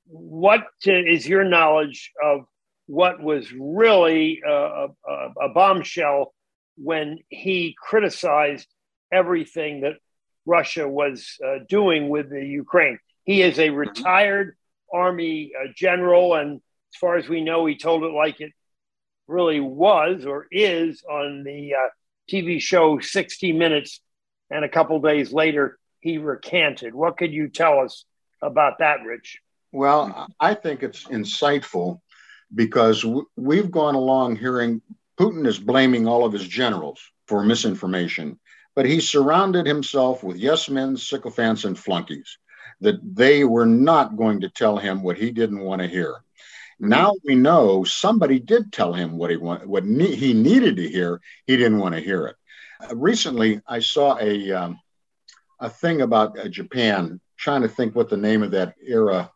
What 0.07 0.65
is 0.85 1.29
your 1.29 1.45
knowledge 1.45 2.13
of 2.23 2.45
what 2.87 3.23
was 3.23 3.53
really 3.53 4.43
a, 4.47 4.89
a, 5.09 5.29
a 5.43 5.49
bombshell 5.55 6.35
when 6.77 7.19
he 7.29 7.77
criticized 7.79 8.67
everything 9.13 9.83
that 9.83 9.95
Russia 10.45 10.89
was 10.89 11.37
uh, 11.45 11.65
doing 11.69 12.09
with 12.09 12.31
the 12.31 12.45
Ukraine? 12.45 12.99
He 13.25 13.43
is 13.43 13.59
a 13.59 13.71
retired 13.71 14.57
army 14.93 15.53
uh, 15.59 15.69
general, 15.75 16.35
and 16.35 16.57
as 16.57 16.99
far 17.01 17.17
as 17.17 17.29
we 17.29 17.43
know, 17.43 17.67
he 17.67 17.77
told 17.77 18.03
it 18.03 18.13
like 18.13 18.41
it 18.41 18.53
really 19.29 19.61
was 19.61 20.27
or 20.27 20.47
is 20.51 21.03
on 21.09 21.45
the 21.45 21.75
uh, 21.75 21.89
TV 22.31 22.61
show 22.61 22.99
60 22.99 23.53
Minutes. 23.53 24.01
And 24.51 24.65
a 24.65 24.69
couple 24.69 25.01
days 25.01 25.33
later, 25.33 25.79
he 26.01 26.19
recanted. 26.19 26.95
What 26.95 27.17
could 27.17 27.33
you 27.33 27.49
tell 27.49 27.79
us 27.79 28.05
about 28.43 28.81
that, 28.81 29.03
Rich? 29.05 29.41
Well, 29.73 30.29
I 30.39 30.55
think 30.55 30.83
it's 30.83 31.05
insightful 31.05 32.01
because 32.55 33.05
we've 33.37 33.70
gone 33.70 33.95
along 33.95 34.37
hearing 34.37 34.83
Putin 35.18 35.47
is 35.47 35.59
blaming 35.59 36.07
all 36.07 36.25
of 36.25 36.33
his 36.33 36.47
generals 36.47 37.01
for 37.27 37.43
misinformation, 37.43 38.39
but 38.75 38.87
he 38.87 39.01
surrounded 39.01 39.66
himself 39.66 40.23
with 40.23 40.37
yes 40.37 40.68
men, 40.68 40.97
sycophants, 40.97 41.64
and 41.64 41.79
flunkies 41.79 42.39
that 42.81 42.97
they 43.14 43.45
were 43.45 43.66
not 43.66 44.16
going 44.16 44.41
to 44.41 44.49
tell 44.51 44.77
him 44.77 45.03
what 45.03 45.16
he 45.16 45.31
didn't 45.31 45.61
want 45.61 45.81
to 45.81 45.89
hear. 45.89 46.16
Now 46.79 47.14
we 47.25 47.37
know 47.37 47.85
somebody 47.85 48.41
did 48.41 48.73
tell 48.73 48.93
him 48.93 49.16
what 49.16 49.31
he 49.31 49.37
want, 49.37 49.66
what 49.66 49.85
ne- 49.85 50.16
he 50.16 50.35
needed 50.35 50.77
to 50.77 50.89
hear. 50.89 51.20
He 51.47 51.57
didn't 51.57 51.79
want 51.79 51.95
to 51.95 52.01
hear 52.01 52.27
it. 52.27 52.37
Uh, 52.81 52.97
recently, 52.97 53.61
I 53.68 53.79
saw 53.79 54.18
a 54.18 54.51
um, 54.51 54.81
a 55.61 55.70
thing 55.70 56.03
about 56.03 56.39
uh, 56.39 56.49
Japan. 56.49 57.20
Trying 57.39 57.62
to 57.62 57.68
think 57.68 57.95
what 57.95 58.09
the 58.09 58.16
name 58.16 58.43
of 58.43 58.53
that 58.53 58.75
era. 58.85 59.31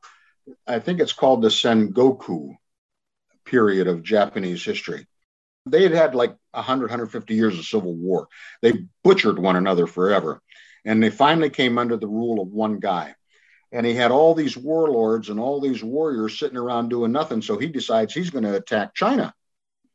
I 0.66 0.78
think 0.78 1.00
it's 1.00 1.12
called 1.12 1.42
the 1.42 1.48
Sengoku 1.48 2.56
period 3.44 3.86
of 3.86 4.02
Japanese 4.02 4.64
history. 4.64 5.06
They 5.66 5.82
had 5.82 5.92
had 5.92 6.14
like 6.14 6.36
100, 6.52 6.84
150 6.84 7.34
years 7.34 7.58
of 7.58 7.64
civil 7.64 7.94
war. 7.94 8.28
They 8.62 8.84
butchered 9.02 9.38
one 9.38 9.56
another 9.56 9.86
forever. 9.86 10.40
And 10.84 11.02
they 11.02 11.10
finally 11.10 11.50
came 11.50 11.78
under 11.78 11.96
the 11.96 12.06
rule 12.06 12.40
of 12.40 12.48
one 12.48 12.78
guy 12.78 13.16
and 13.72 13.84
he 13.84 13.94
had 13.94 14.10
all 14.10 14.34
these 14.34 14.56
warlords 14.56 15.28
and 15.28 15.40
all 15.40 15.60
these 15.60 15.82
warriors 15.82 16.38
sitting 16.38 16.56
around 16.56 16.88
doing 16.88 17.12
nothing. 17.12 17.42
So 17.42 17.58
he 17.58 17.66
decides 17.66 18.14
he's 18.14 18.30
going 18.30 18.44
to 18.44 18.54
attack 18.54 18.94
China. 18.94 19.34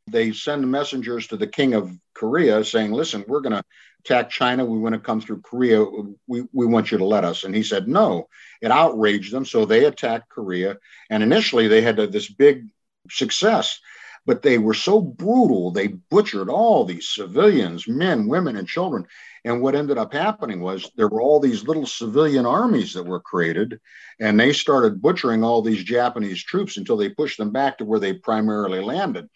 They 0.08 0.32
send 0.32 0.70
messengers 0.70 1.28
to 1.28 1.36
the 1.36 1.46
king 1.46 1.74
of 1.74 1.90
Korea 2.14 2.64
saying, 2.64 2.92
Listen, 2.92 3.24
we're 3.26 3.40
going 3.40 3.54
to 3.54 3.64
attack 4.04 4.30
China. 4.30 4.64
We 4.64 4.78
want 4.78 4.94
to 4.94 5.00
come 5.00 5.20
through 5.20 5.40
Korea. 5.42 5.84
We, 6.26 6.44
we 6.52 6.66
want 6.66 6.90
you 6.90 6.98
to 6.98 7.04
let 7.04 7.24
us. 7.24 7.44
And 7.44 7.54
he 7.54 7.62
said, 7.62 7.88
No. 7.88 8.28
It 8.60 8.70
outraged 8.70 9.32
them. 9.32 9.44
So 9.44 9.64
they 9.64 9.84
attacked 9.84 10.28
Korea. 10.28 10.78
And 11.10 11.22
initially, 11.22 11.68
they 11.68 11.80
had 11.82 11.96
this 11.96 12.30
big 12.30 12.66
success 13.10 13.80
but 14.24 14.42
they 14.42 14.58
were 14.58 14.74
so 14.74 15.00
brutal. 15.00 15.70
They 15.70 15.88
butchered 15.88 16.48
all 16.48 16.84
these 16.84 17.08
civilians, 17.08 17.88
men, 17.88 18.28
women, 18.28 18.56
and 18.56 18.68
children. 18.68 19.06
And 19.44 19.60
what 19.60 19.74
ended 19.74 19.98
up 19.98 20.12
happening 20.12 20.60
was 20.60 20.90
there 20.96 21.08
were 21.08 21.20
all 21.20 21.40
these 21.40 21.66
little 21.66 21.86
civilian 21.86 22.46
armies 22.46 22.94
that 22.94 23.04
were 23.04 23.20
created, 23.20 23.80
and 24.20 24.38
they 24.38 24.52
started 24.52 25.02
butchering 25.02 25.42
all 25.42 25.62
these 25.62 25.82
Japanese 25.82 26.42
troops 26.42 26.76
until 26.76 26.96
they 26.96 27.08
pushed 27.08 27.38
them 27.38 27.50
back 27.50 27.78
to 27.78 27.84
where 27.84 27.98
they 27.98 28.12
primarily 28.12 28.80
landed. 28.80 29.28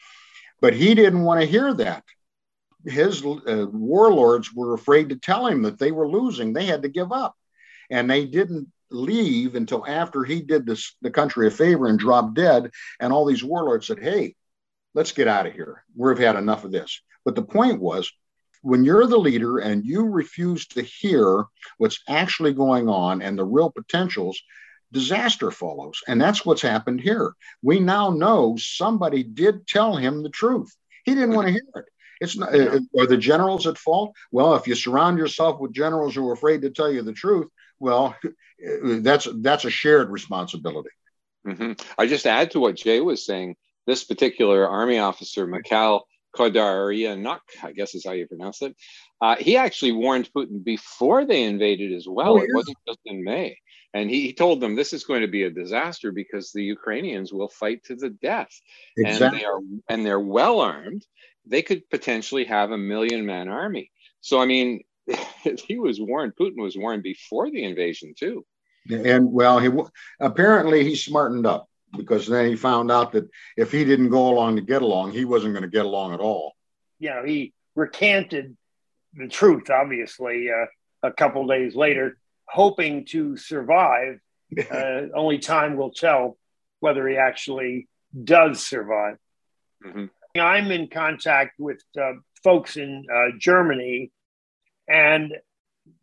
But 0.61 0.75
he 0.75 0.95
didn't 0.95 1.25
want 1.25 1.41
to 1.41 1.47
hear 1.47 1.75
that. 1.75 2.05
His 2.87 3.25
uh, 3.25 3.67
warlords 3.73 4.53
were 4.53 4.75
afraid 4.75 5.11
to 5.11 5.17
tell 5.17 5.47
him 5.47 5.63
that 5.63 5.79
they 5.79 5.93
were 5.93 6.09
losing. 6.09 6.53
They 6.53 6.67
had 6.67 6.83
to 6.83 6.89
give 6.89 7.13
up. 7.13 7.35
And 7.91 8.11
they 8.11 8.27
didn't 8.27 8.69
leave 8.91 9.55
until 9.55 9.85
after 9.87 10.25
he 10.25 10.41
did 10.41 10.67
this, 10.67 10.97
the 11.03 11.11
country 11.11 11.47
a 11.47 11.51
favor 11.51 11.87
and 11.89 11.99
dropped 11.99 12.35
dead. 12.35 12.71
And 13.01 13.13
all 13.13 13.27
these 13.27 13.45
warlords 13.45 13.87
said, 13.87 14.01
Hey, 14.01 14.37
let's 14.95 15.13
get 15.13 15.29
out 15.29 15.47
of 15.47 15.53
here. 15.53 15.85
We've 15.97 16.19
had 16.19 16.37
enough 16.37 16.65
of 16.65 16.73
this. 16.73 17.01
But 17.25 17.35
the 17.35 17.43
point 17.43 17.81
was, 17.81 18.11
when 18.63 18.85
you're 18.85 19.07
the 19.07 19.19
leader 19.19 19.59
and 19.59 19.85
you 19.85 20.05
refuse 20.05 20.67
to 20.69 20.83
hear 20.83 21.45
what's 21.79 22.01
actually 22.09 22.53
going 22.53 22.89
on 22.89 23.23
and 23.23 23.39
the 23.39 23.45
real 23.45 23.71
potentials, 23.71 24.41
disaster 24.93 25.51
follows. 25.51 26.01
And 26.09 26.21
that's 26.21 26.45
what's 26.45 26.63
happened 26.63 27.01
here. 27.01 27.33
We 27.63 27.81
now 27.81 28.11
know 28.11 28.57
somebody 28.59 29.23
did 29.23 29.67
tell 29.67 29.97
him 29.97 30.23
the 30.23 30.31
truth. 30.31 30.75
He 31.05 31.15
didn't 31.15 31.35
want 31.35 31.47
to 31.47 31.53
hear 31.53 31.63
it. 31.77 31.85
It's 32.21 32.37
not, 32.37 32.55
uh, 32.55 32.81
are 32.99 33.07
the 33.07 33.17
generals 33.17 33.67
at 33.67 33.79
fault? 33.79 34.15
Well, 34.31 34.55
if 34.55 34.67
you 34.67 34.75
surround 34.75 35.19
yourself 35.19 35.61
with 35.61 35.73
generals 35.73 36.15
who 36.15 36.29
are 36.29 36.33
afraid 36.33 36.63
to 36.63 36.71
tell 36.71 36.91
you 36.91 37.03
the 37.03 37.13
truth, 37.13 37.49
well, 37.79 38.17
that's 38.83 39.29
that's 39.41 39.65
a 39.65 39.71
shared 39.71 40.11
responsibility. 40.11 40.91
Mm-hmm. 41.47 41.73
I 41.99 42.07
just 42.07 42.27
add 42.27 42.53
to 42.53 42.61
what 42.61 42.77
Jay 42.77 43.01
was 43.01 43.25
saying. 43.25 43.57
This 43.87 44.03
particular 44.03 44.69
army 44.69 44.99
officer, 44.99 45.47
Mikhail 45.47 46.07
Khodaryonok, 46.37 47.41
I 47.63 47.73
guess 47.73 47.95
is 47.95 48.05
how 48.05 48.13
you 48.13 48.27
pronounce 48.27 48.63
it. 48.63 48.77
Uh, 49.21 49.37
he 49.37 49.57
actually 49.57 49.93
warned 49.93 50.29
Putin 50.37 50.63
before 50.63 51.25
they 51.25 51.45
invaded 51.45 51.93
as 51.93 52.07
well. 52.09 52.35
Oh, 52.35 52.43
it 52.43 52.51
wasn't 52.53 52.79
just 52.87 52.99
in 53.05 53.25
May. 53.25 53.59
And 53.95 54.11
he, 54.11 54.23
he, 54.23 54.33
told 54.35 54.61
them 54.61 54.75
this 54.75 54.93
is 54.93 55.05
going 55.05 55.23
to 55.23 55.29
be 55.29 55.45
a 55.45 55.51
disaster 55.51 56.13
because 56.13 56.53
the 56.53 56.63
Ukrainians 56.63 57.33
will 57.33 57.49
fight 57.49 57.85
to 57.85 57.95
the 57.95 58.11
death. 58.11 58.51
Exactly. 58.99 59.27
And 59.27 59.37
they 59.37 59.45
are 59.45 59.61
and 59.89 60.05
they're 60.05 60.21
well 60.21 60.61
armed. 60.61 61.07
They 61.47 61.63
could 61.63 61.89
potentially 61.91 62.45
have 62.45 62.71
a 62.71 62.79
million 62.79 63.25
man 63.27 63.49
army. 63.49 63.91
So 64.21 64.41
I 64.41 64.47
mean, 64.47 64.83
he 65.67 65.79
was 65.79 66.01
warned, 66.01 66.35
Putin 66.39 66.63
was 66.63 66.77
warned 66.77 67.03
before 67.03 67.51
the 67.51 67.65
invasion 67.65 68.15
too. 68.19 68.45
And 68.91 69.33
well, 69.33 69.59
he 69.59 69.71
apparently 70.21 70.85
he 70.85 70.95
smartened 70.95 71.47
up 71.47 71.69
because 71.97 72.27
then 72.27 72.49
he 72.49 72.57
found 72.57 72.91
out 72.91 73.13
that 73.13 73.29
if 73.57 73.73
he 73.73 73.85
didn't 73.85 74.11
go 74.11 74.29
along 74.29 74.57
to 74.57 74.63
get 74.63 74.83
along, 74.83 75.13
he 75.13 75.25
wasn't 75.25 75.55
going 75.55 75.63
to 75.63 75.71
get 75.71 75.85
along 75.85 76.15
at 76.15 76.21
all. 76.21 76.55
You 76.99 77.11
know, 77.11 77.25
he 77.25 77.53
recanted 77.75 78.57
the 79.15 79.29
truth, 79.29 79.71
obviously, 79.71 80.49
uh, 80.51 80.67
a 81.03 81.13
couple 81.13 81.47
days 81.47 81.75
later, 81.75 82.19
hoping 82.47 83.05
to 83.07 83.37
survive. 83.37 84.21
Uh, 84.71 85.09
only 85.13 85.39
time 85.39 85.77
will 85.77 85.91
tell 85.91 86.39
whether 86.79 87.07
he 87.09 87.17
actually 87.17 87.89
does 88.23 88.65
survive. 88.65 89.17
Mm-hmm. 89.85 90.05
I'm 90.41 90.71
in 90.71 90.89
contact 90.89 91.59
with 91.59 91.83
uh, 92.01 92.13
folks 92.43 92.77
in 92.77 93.05
uh, 93.13 93.37
Germany, 93.39 94.11
and 94.89 95.33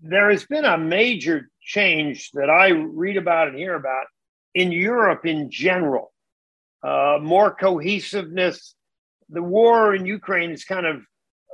there 0.01 0.29
has 0.29 0.45
been 0.45 0.65
a 0.65 0.77
major 0.77 1.49
change 1.61 2.31
that 2.33 2.49
I 2.49 2.69
read 2.69 3.17
about 3.17 3.47
and 3.49 3.57
hear 3.57 3.75
about 3.75 4.05
in 4.53 4.71
Europe 4.71 5.25
in 5.25 5.49
general, 5.49 6.13
uh, 6.83 7.17
more 7.21 7.55
cohesiveness. 7.55 8.75
The 9.29 9.41
war 9.41 9.95
in 9.95 10.05
Ukraine 10.05 10.51
has 10.51 10.63
kind 10.63 10.85
of 10.85 11.01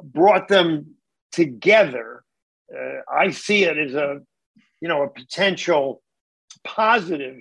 brought 0.03 0.47
them 0.47 0.95
together. 1.31 2.23
Uh, 2.73 3.01
I 3.11 3.31
see 3.31 3.63
it 3.63 3.77
as 3.77 3.93
a, 3.93 4.19
you 4.81 4.87
know, 4.87 5.03
a 5.03 5.09
potential 5.09 6.01
positive 6.63 7.37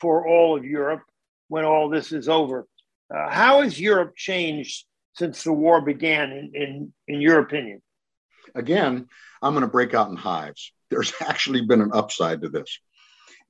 for 0.00 0.28
all 0.28 0.56
of 0.56 0.64
Europe 0.64 1.02
when 1.48 1.64
all 1.64 1.88
this 1.88 2.12
is 2.12 2.28
over. 2.28 2.66
Uh, 3.14 3.30
how 3.30 3.62
has 3.62 3.80
Europe 3.80 4.14
changed 4.16 4.84
since 5.14 5.42
the 5.42 5.52
war 5.52 5.80
began, 5.80 6.30
in, 6.30 6.50
in, 6.54 6.92
in 7.06 7.20
your 7.20 7.40
opinion? 7.40 7.82
Again, 8.54 9.06
I'm 9.42 9.52
going 9.52 9.62
to 9.62 9.68
break 9.70 9.94
out 9.94 10.10
in 10.10 10.16
hives. 10.16 10.72
There's 10.90 11.12
actually 11.20 11.62
been 11.62 11.80
an 11.80 11.92
upside 11.92 12.42
to 12.42 12.48
this. 12.48 12.78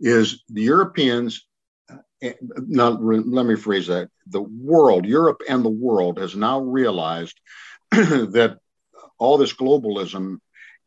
Is 0.00 0.44
the 0.48 0.62
Europeans, 0.62 1.46
eh, 2.22 2.34
not, 2.40 3.02
let 3.02 3.46
me 3.46 3.56
phrase 3.56 3.88
that, 3.88 4.09
the 4.26 4.42
world, 4.42 5.06
Europe 5.06 5.42
and 5.48 5.64
the 5.64 5.70
world 5.70 6.18
has 6.18 6.36
now 6.36 6.61
realized 6.61 7.38
that 7.90 8.59
all 9.18 9.38
this 9.38 9.52
globalism 9.52 10.38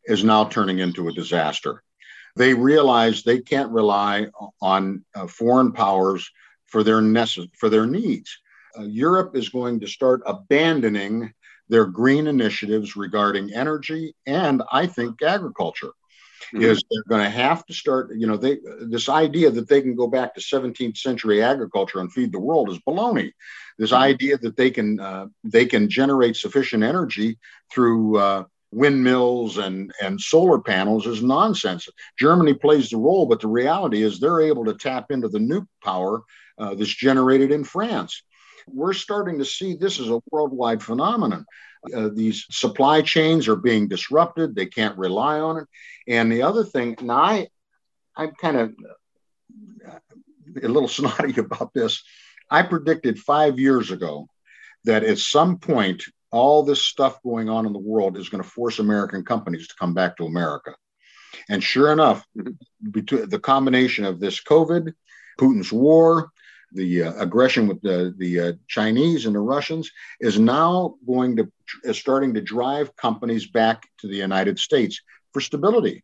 is 0.04 0.24
now 0.24 0.44
turning 0.44 0.78
into 0.78 1.08
a 1.08 1.12
disaster. 1.12 1.82
They 2.36 2.54
realize 2.54 3.22
they 3.22 3.40
can't 3.40 3.70
rely 3.70 4.28
on 4.60 5.04
uh, 5.14 5.26
foreign 5.26 5.72
powers 5.72 6.30
for 6.66 6.82
their 6.82 7.00
necess- 7.00 7.50
for 7.58 7.68
their 7.68 7.86
needs. 7.86 8.38
Uh, 8.78 8.82
Europe 8.82 9.36
is 9.36 9.48
going 9.48 9.80
to 9.80 9.86
start 9.86 10.22
abandoning 10.26 11.32
their 11.68 11.86
green 11.86 12.26
initiatives 12.26 12.96
regarding 12.96 13.52
energy 13.54 14.14
and 14.26 14.62
I 14.70 14.86
think 14.86 15.22
agriculture. 15.22 15.92
Mm-hmm. 16.54 16.64
Is 16.64 16.82
they're 16.90 17.04
going 17.08 17.24
to 17.24 17.30
have 17.30 17.64
to 17.66 17.72
start, 17.72 18.10
you 18.14 18.26
know, 18.26 18.36
they 18.36 18.58
this 18.80 19.08
idea 19.08 19.50
that 19.50 19.68
they 19.68 19.80
can 19.80 19.94
go 19.94 20.06
back 20.06 20.34
to 20.34 20.40
17th 20.40 20.98
century 20.98 21.42
agriculture 21.42 22.00
and 22.00 22.12
feed 22.12 22.32
the 22.32 22.40
world 22.40 22.68
is 22.68 22.78
baloney. 22.80 23.32
This 23.78 23.92
mm-hmm. 23.92 24.02
idea 24.02 24.38
that 24.38 24.56
they 24.56 24.70
can 24.70 25.00
uh, 25.00 25.26
they 25.44 25.64
can 25.64 25.88
generate 25.88 26.36
sufficient 26.36 26.82
energy 26.82 27.38
through 27.72 28.18
uh, 28.18 28.44
windmills 28.72 29.58
and, 29.58 29.92
and 30.02 30.20
solar 30.20 30.58
panels 30.58 31.06
is 31.06 31.22
nonsense. 31.22 31.88
Germany 32.18 32.54
plays 32.54 32.90
the 32.90 32.96
role, 32.96 33.26
but 33.26 33.40
the 33.40 33.48
reality 33.48 34.02
is 34.02 34.18
they're 34.18 34.40
able 34.40 34.64
to 34.64 34.74
tap 34.74 35.10
into 35.10 35.28
the 35.28 35.38
nuke 35.38 35.68
power 35.84 36.22
uh, 36.58 36.74
that's 36.74 36.94
generated 36.94 37.52
in 37.52 37.64
France. 37.64 38.22
We're 38.66 38.92
starting 38.92 39.38
to 39.38 39.44
see 39.44 39.74
this 39.74 40.00
as 40.00 40.08
a 40.08 40.20
worldwide 40.30 40.82
phenomenon. 40.82 41.44
Uh, 41.94 42.10
these 42.12 42.46
supply 42.50 43.02
chains 43.02 43.48
are 43.48 43.56
being 43.56 43.88
disrupted. 43.88 44.54
They 44.54 44.66
can't 44.66 44.98
rely 44.98 45.40
on 45.40 45.58
it. 45.58 45.68
And 46.06 46.30
the 46.30 46.42
other 46.42 46.64
thing, 46.64 46.96
now 47.00 47.16
I, 47.16 47.48
I'm 48.16 48.32
kind 48.32 48.56
of 48.56 48.74
a 50.62 50.68
little 50.68 50.88
snotty 50.88 51.38
about 51.40 51.72
this. 51.74 52.02
I 52.50 52.62
predicted 52.62 53.18
five 53.18 53.58
years 53.58 53.90
ago 53.90 54.28
that 54.84 55.04
at 55.04 55.18
some 55.18 55.58
point 55.58 56.04
all 56.30 56.62
this 56.62 56.82
stuff 56.82 57.22
going 57.22 57.48
on 57.48 57.66
in 57.66 57.72
the 57.72 57.78
world 57.78 58.16
is 58.16 58.28
going 58.28 58.42
to 58.42 58.48
force 58.48 58.78
American 58.78 59.24
companies 59.24 59.68
to 59.68 59.74
come 59.78 59.94
back 59.94 60.16
to 60.16 60.24
America. 60.24 60.74
And 61.48 61.62
sure 61.62 61.92
enough, 61.92 62.26
between 62.90 63.28
the 63.28 63.38
combination 63.38 64.04
of 64.04 64.20
this 64.20 64.42
COVID, 64.42 64.92
Putin's 65.38 65.72
war, 65.72 66.30
the 66.74 67.04
uh, 67.04 67.12
aggression 67.22 67.68
with 67.68 67.80
the, 67.82 68.14
the 68.18 68.40
uh, 68.40 68.52
Chinese 68.68 69.26
and 69.26 69.34
the 69.34 69.40
Russians 69.40 69.90
is 70.20 70.38
now 70.38 70.94
going 71.06 71.36
to 71.36 71.50
is 71.84 71.98
starting 71.98 72.34
to 72.34 72.40
drive 72.40 72.94
companies 72.96 73.46
back 73.46 73.88
to 73.98 74.06
the 74.06 74.16
United 74.16 74.58
States 74.58 75.00
for 75.32 75.40
stability. 75.40 76.02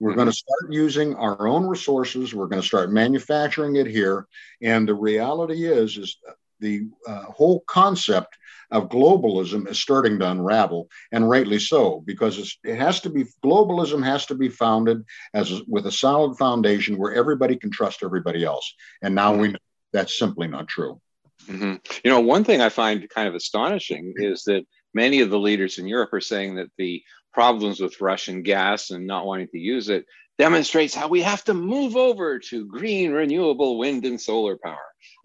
We're 0.00 0.10
mm-hmm. 0.10 0.18
going 0.18 0.30
to 0.30 0.32
start 0.32 0.72
using 0.72 1.14
our 1.14 1.46
own 1.46 1.66
resources. 1.66 2.34
We're 2.34 2.46
going 2.46 2.62
to 2.62 2.66
start 2.66 2.90
manufacturing 2.90 3.76
it 3.76 3.86
here. 3.86 4.26
And 4.62 4.88
the 4.88 4.94
reality 4.94 5.66
is, 5.66 5.96
is 5.96 6.16
the 6.60 6.88
uh, 7.06 7.24
whole 7.24 7.62
concept 7.66 8.36
of 8.70 8.88
globalism 8.88 9.68
is 9.68 9.78
starting 9.78 10.18
to 10.18 10.30
unravel, 10.30 10.88
and 11.12 11.28
rightly 11.28 11.58
so, 11.58 12.02
because 12.06 12.56
it 12.64 12.76
has 12.78 13.00
to 13.00 13.10
be 13.10 13.26
globalism 13.44 14.02
has 14.02 14.24
to 14.26 14.34
be 14.34 14.48
founded 14.48 15.04
as 15.34 15.60
with 15.68 15.86
a 15.86 15.92
solid 15.92 16.38
foundation 16.38 16.96
where 16.96 17.12
everybody 17.12 17.56
can 17.56 17.70
trust 17.70 18.02
everybody 18.02 18.44
else. 18.44 18.74
And 19.02 19.14
now 19.14 19.34
we 19.36 19.48
know 19.48 19.58
that's 19.92 20.18
simply 20.18 20.48
not 20.48 20.68
true. 20.68 21.00
Mm-hmm. 21.46 21.74
You 22.04 22.10
know, 22.10 22.20
one 22.20 22.44
thing 22.44 22.60
I 22.60 22.68
find 22.68 23.08
kind 23.08 23.28
of 23.28 23.34
astonishing 23.34 24.14
is 24.16 24.44
that 24.44 24.64
many 24.94 25.20
of 25.20 25.30
the 25.30 25.38
leaders 25.38 25.78
in 25.78 25.86
Europe 25.86 26.12
are 26.12 26.20
saying 26.20 26.56
that 26.56 26.70
the 26.78 27.02
problems 27.32 27.80
with 27.80 28.00
Russian 28.00 28.42
gas 28.42 28.90
and 28.90 29.06
not 29.06 29.26
wanting 29.26 29.48
to 29.48 29.58
use 29.58 29.88
it 29.88 30.04
demonstrates 30.38 30.94
how 30.94 31.08
we 31.08 31.22
have 31.22 31.44
to 31.44 31.54
move 31.54 31.96
over 31.96 32.38
to 32.38 32.66
green 32.66 33.12
renewable 33.12 33.78
wind 33.78 34.04
and 34.04 34.20
solar 34.20 34.56
power. 34.56 34.76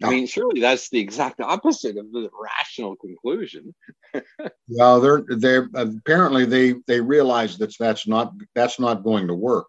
I 0.02 0.10
mean, 0.10 0.26
surely 0.26 0.60
that's 0.60 0.90
the 0.90 1.00
exact 1.00 1.40
opposite 1.40 1.96
of 1.96 2.12
the 2.12 2.28
rational 2.40 2.96
conclusion. 2.96 3.74
well, 4.68 5.00
they're 5.00 5.24
they 5.28 5.56
apparently 5.74 6.44
they 6.44 6.74
they 6.86 7.00
realize 7.00 7.58
that 7.58 7.74
that's 7.78 8.06
not 8.06 8.32
that's 8.54 8.78
not 8.78 9.02
going 9.02 9.26
to 9.28 9.34
work. 9.34 9.66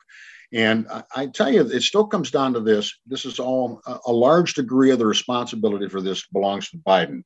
And 0.52 0.88
I, 0.89 1.04
I, 1.16 1.26
tell 1.28 1.52
you, 1.52 1.62
it 1.62 1.84
still 1.84 2.08
comes 2.08 2.32
down 2.32 2.54
to 2.54 2.60
this. 2.60 2.97
This 3.06 3.26
is 3.26 3.39
all 3.39 3.82
a, 3.86 4.00
a 4.08 4.12
large 4.12 4.56
degree 4.56 4.91
of 4.91 5.00
the 5.00 5.06
responsibility 5.06 5.88
for 5.89 6.02
this 6.02 6.26
belongs 6.28 6.70
to 6.72 6.78
Biden. 6.78 7.24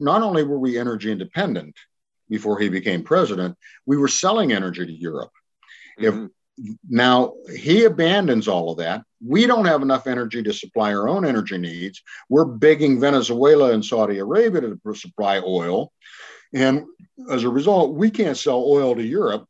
Not 0.00 0.22
only 0.22 0.42
were 0.42 0.58
we 0.58 0.78
energy 0.78 1.12
independent 1.12 1.76
before 2.28 2.58
he 2.58 2.68
became 2.68 3.04
president, 3.04 3.56
we 3.86 3.96
were 3.96 4.08
selling 4.08 4.52
energy 4.52 4.84
to 4.84 4.92
Europe. 4.92 5.30
Mm-hmm. 6.00 6.24
If 6.24 6.30
now 6.88 7.34
he 7.56 7.84
abandons 7.84 8.48
all 8.48 8.72
of 8.72 8.78
that. 8.78 9.02
We 9.24 9.46
don't 9.46 9.64
have 9.64 9.82
enough 9.82 10.06
energy 10.06 10.42
to 10.42 10.52
supply 10.52 10.92
our 10.92 11.08
own 11.08 11.24
energy 11.24 11.58
needs. 11.58 12.02
We're 12.28 12.44
begging 12.44 13.00
Venezuela 13.00 13.72
and 13.72 13.84
Saudi 13.84 14.18
Arabia 14.18 14.60
to 14.60 14.94
supply 14.94 15.38
oil. 15.38 15.92
And 16.54 16.84
as 17.30 17.44
a 17.44 17.48
result, 17.48 17.94
we 17.94 18.10
can't 18.10 18.36
sell 18.36 18.64
oil 18.66 18.94
to 18.94 19.02
Europe. 19.02 19.46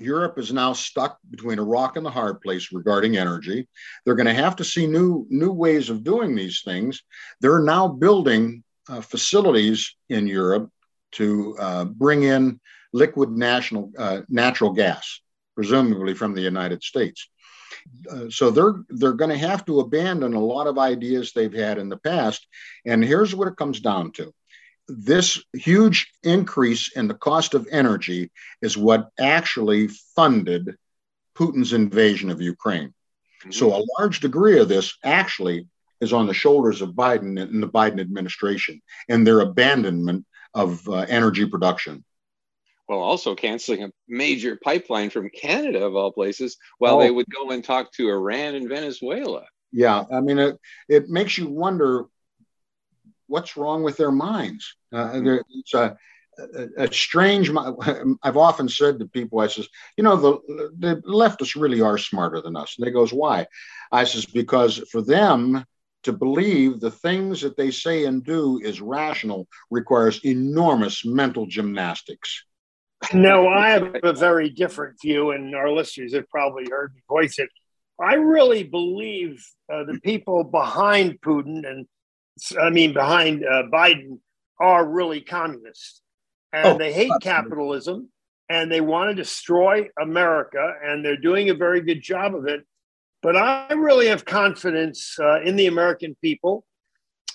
Europe 0.00 0.38
is 0.38 0.52
now 0.52 0.72
stuck 0.72 1.18
between 1.30 1.58
a 1.58 1.64
rock 1.64 1.96
and 1.96 2.04
the 2.04 2.10
hard 2.10 2.40
place 2.40 2.72
regarding 2.72 3.16
energy. 3.16 3.68
They're 4.04 4.14
going 4.14 4.26
to 4.26 4.34
have 4.34 4.56
to 4.56 4.64
see 4.64 4.86
new 4.86 5.26
new 5.28 5.52
ways 5.52 5.90
of 5.90 6.04
doing 6.04 6.34
these 6.34 6.62
things. 6.64 7.02
They're 7.40 7.62
now 7.62 7.88
building 7.88 8.64
uh, 8.88 9.00
facilities 9.00 9.94
in 10.08 10.26
Europe 10.26 10.70
to 11.12 11.56
uh, 11.58 11.84
bring 11.84 12.22
in 12.22 12.60
liquid 12.92 13.30
national 13.30 13.92
uh, 13.98 14.20
natural 14.28 14.72
gas 14.72 15.20
presumably 15.58 16.14
from 16.14 16.34
the 16.34 16.40
United 16.40 16.84
States. 16.84 17.28
Uh, 18.08 18.30
so 18.30 18.48
they're 18.48 18.76
they're 18.90 19.12
going 19.12 19.30
to 19.30 19.48
have 19.48 19.64
to 19.64 19.80
abandon 19.80 20.34
a 20.34 20.40
lot 20.54 20.68
of 20.68 20.78
ideas 20.78 21.32
they've 21.32 21.60
had 21.66 21.78
in 21.78 21.88
the 21.88 21.96
past. 21.96 22.46
And 22.86 23.04
here's 23.04 23.34
what 23.34 23.48
it 23.48 23.56
comes 23.56 23.80
down 23.80 24.12
to: 24.12 24.32
this 24.88 25.42
huge 25.52 26.12
increase 26.22 26.96
in 26.96 27.08
the 27.08 27.14
cost 27.14 27.54
of 27.54 27.68
energy 27.70 28.30
is 28.62 28.76
what 28.76 29.10
actually 29.18 29.88
funded 30.16 30.76
Putin's 31.36 31.72
invasion 31.72 32.30
of 32.30 32.40
Ukraine. 32.40 32.94
Mm-hmm. 33.40 33.50
So 33.52 33.74
a 33.74 33.84
large 33.98 34.20
degree 34.20 34.58
of 34.58 34.68
this 34.68 34.96
actually 35.04 35.68
is 36.00 36.12
on 36.12 36.26
the 36.26 36.34
shoulders 36.34 36.80
of 36.80 36.90
Biden 36.90 37.40
and 37.40 37.62
the 37.62 37.68
Biden 37.68 38.00
administration 38.00 38.80
and 39.08 39.26
their 39.26 39.40
abandonment 39.40 40.24
of 40.54 40.88
uh, 40.88 41.06
energy 41.08 41.46
production 41.46 42.04
well, 42.88 43.00
also 43.00 43.34
canceling 43.34 43.84
a 43.84 43.90
major 44.08 44.58
pipeline 44.64 45.10
from 45.10 45.28
Canada, 45.28 45.84
of 45.84 45.94
all 45.94 46.10
places, 46.10 46.56
while 46.78 46.96
oh. 46.96 47.00
they 47.00 47.10
would 47.10 47.26
go 47.28 47.50
and 47.50 47.62
talk 47.62 47.92
to 47.92 48.08
Iran 48.08 48.54
and 48.54 48.68
Venezuela. 48.68 49.44
Yeah, 49.70 50.04
I 50.10 50.20
mean, 50.20 50.38
it, 50.38 50.58
it 50.88 51.10
makes 51.10 51.36
you 51.36 51.48
wonder 51.48 52.06
what's 53.28 53.56
wrong 53.56 53.82
with 53.82 53.96
their 53.96 54.10
minds. 54.10 54.74
Uh, 54.92 55.10
hmm. 55.10 55.36
it's 55.50 55.74
a, 55.74 55.96
a, 56.38 56.84
a, 56.84 56.92
strange. 56.92 57.50
I've 58.22 58.36
often 58.36 58.68
said 58.68 58.98
to 58.98 59.06
people, 59.06 59.40
I 59.40 59.46
says, 59.46 59.68
you 59.96 60.04
know, 60.04 60.16
the 60.16 60.72
the 60.78 61.02
leftists 61.06 61.60
really 61.60 61.80
are 61.80 61.98
smarter 61.98 62.40
than 62.40 62.56
us. 62.56 62.76
And 62.76 62.86
they 62.86 62.90
goes, 62.90 63.12
why? 63.12 63.46
I 63.92 64.04
says 64.04 64.26
because 64.26 64.78
for 64.90 65.02
them 65.02 65.64
to 66.04 66.12
believe 66.12 66.80
the 66.80 66.90
things 66.90 67.40
that 67.42 67.56
they 67.56 67.70
say 67.70 68.04
and 68.04 68.24
do 68.24 68.60
is 68.62 68.80
rational 68.80 69.48
requires 69.70 70.24
enormous 70.24 71.04
mental 71.04 71.46
gymnastics. 71.46 72.44
No, 73.14 73.46
I 73.46 73.68
have 73.70 73.94
a 74.02 74.12
very 74.12 74.50
different 74.50 75.00
view, 75.00 75.30
and 75.30 75.54
our 75.54 75.70
listeners 75.70 76.14
have 76.14 76.28
probably 76.30 76.66
heard 76.68 76.92
me 76.94 77.00
voice 77.08 77.38
it. 77.38 77.48
I 78.00 78.14
really 78.14 78.64
believe 78.64 79.46
uh, 79.72 79.84
the 79.84 80.00
people 80.00 80.42
behind 80.42 81.20
Putin 81.20 81.68
and 81.68 81.86
I 82.60 82.70
mean 82.70 82.92
behind 82.92 83.44
uh, 83.44 83.64
Biden 83.72 84.18
are 84.60 84.86
really 84.86 85.20
communists, 85.20 86.02
and 86.52 86.66
oh, 86.66 86.78
they 86.78 86.92
hate 86.92 87.12
capitalism, 87.22 88.08
and 88.48 88.70
they 88.70 88.80
want 88.80 89.10
to 89.10 89.14
destroy 89.14 89.88
America, 90.00 90.74
and 90.82 91.04
they're 91.04 91.16
doing 91.16 91.50
a 91.50 91.54
very 91.54 91.80
good 91.80 92.02
job 92.02 92.34
of 92.34 92.46
it. 92.46 92.66
But 93.22 93.36
I 93.36 93.72
really 93.72 94.08
have 94.08 94.24
confidence 94.24 95.16
uh, 95.18 95.40
in 95.42 95.56
the 95.56 95.66
American 95.66 96.16
people, 96.22 96.64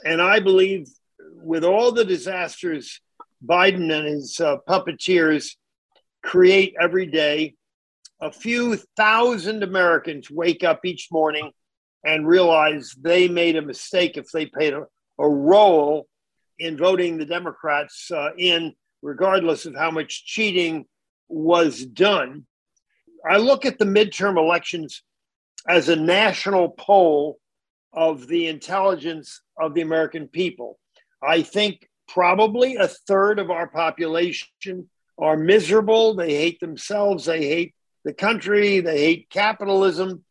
and 0.06 0.22
I 0.22 0.40
believe 0.40 0.88
with 1.36 1.64
all 1.64 1.92
the 1.92 2.06
disasters 2.06 3.02
Biden 3.46 3.92
and 3.92 4.08
his 4.08 4.40
uh, 4.40 4.58
puppeteers 4.68 5.56
create 6.24 6.76
every 6.80 7.06
day. 7.06 7.56
A 8.22 8.32
few 8.32 8.78
thousand 8.96 9.64
Americans 9.64 10.32
wake 10.32 10.64
up 10.64 10.86
each 10.86 11.10
morning 11.12 11.52
and 12.04 12.28
realize 12.28 12.96
they 13.00 13.28
made 13.28 13.56
a 13.56 13.62
mistake 13.62 14.18
if 14.18 14.30
they 14.32 14.46
played 14.46 14.74
a, 14.74 14.86
a 15.20 15.28
role 15.28 16.08
in 16.60 16.78
voting 16.78 17.18
the 17.18 17.26
Democrats 17.26 18.12
uh, 18.12 18.30
in 18.38 18.74
regardless 19.02 19.66
of 19.66 19.76
how 19.76 19.92
much 19.92 20.26
cheating 20.26 20.86
was 21.28 21.86
done. 21.86 22.46
I 23.30 23.38
look 23.38 23.66
at 23.66 23.80
the 23.80 23.86
midterm 23.86 24.38
elections 24.38 25.04
as 25.68 25.90
a 25.90 25.96
national 25.96 26.70
poll 26.70 27.40
of 27.94 28.28
the 28.28 28.48
intelligence 28.48 29.42
of 29.58 29.74
the 29.74 29.82
American 29.82 30.28
people. 30.28 30.80
I 31.22 31.42
think 31.42 31.88
probably 32.08 32.76
a 32.76 32.88
third 32.88 33.40
of 33.40 33.50
our 33.50 33.68
population 33.68 34.90
are 35.18 35.38
miserable. 35.38 36.16
They 36.16 36.36
hate 36.36 36.60
themselves. 36.60 37.26
They 37.26 37.46
hate 37.48 37.76
the 38.04 38.14
country. 38.14 38.80
They 38.80 39.00
hate 39.00 39.30
capitalism. 39.30 40.26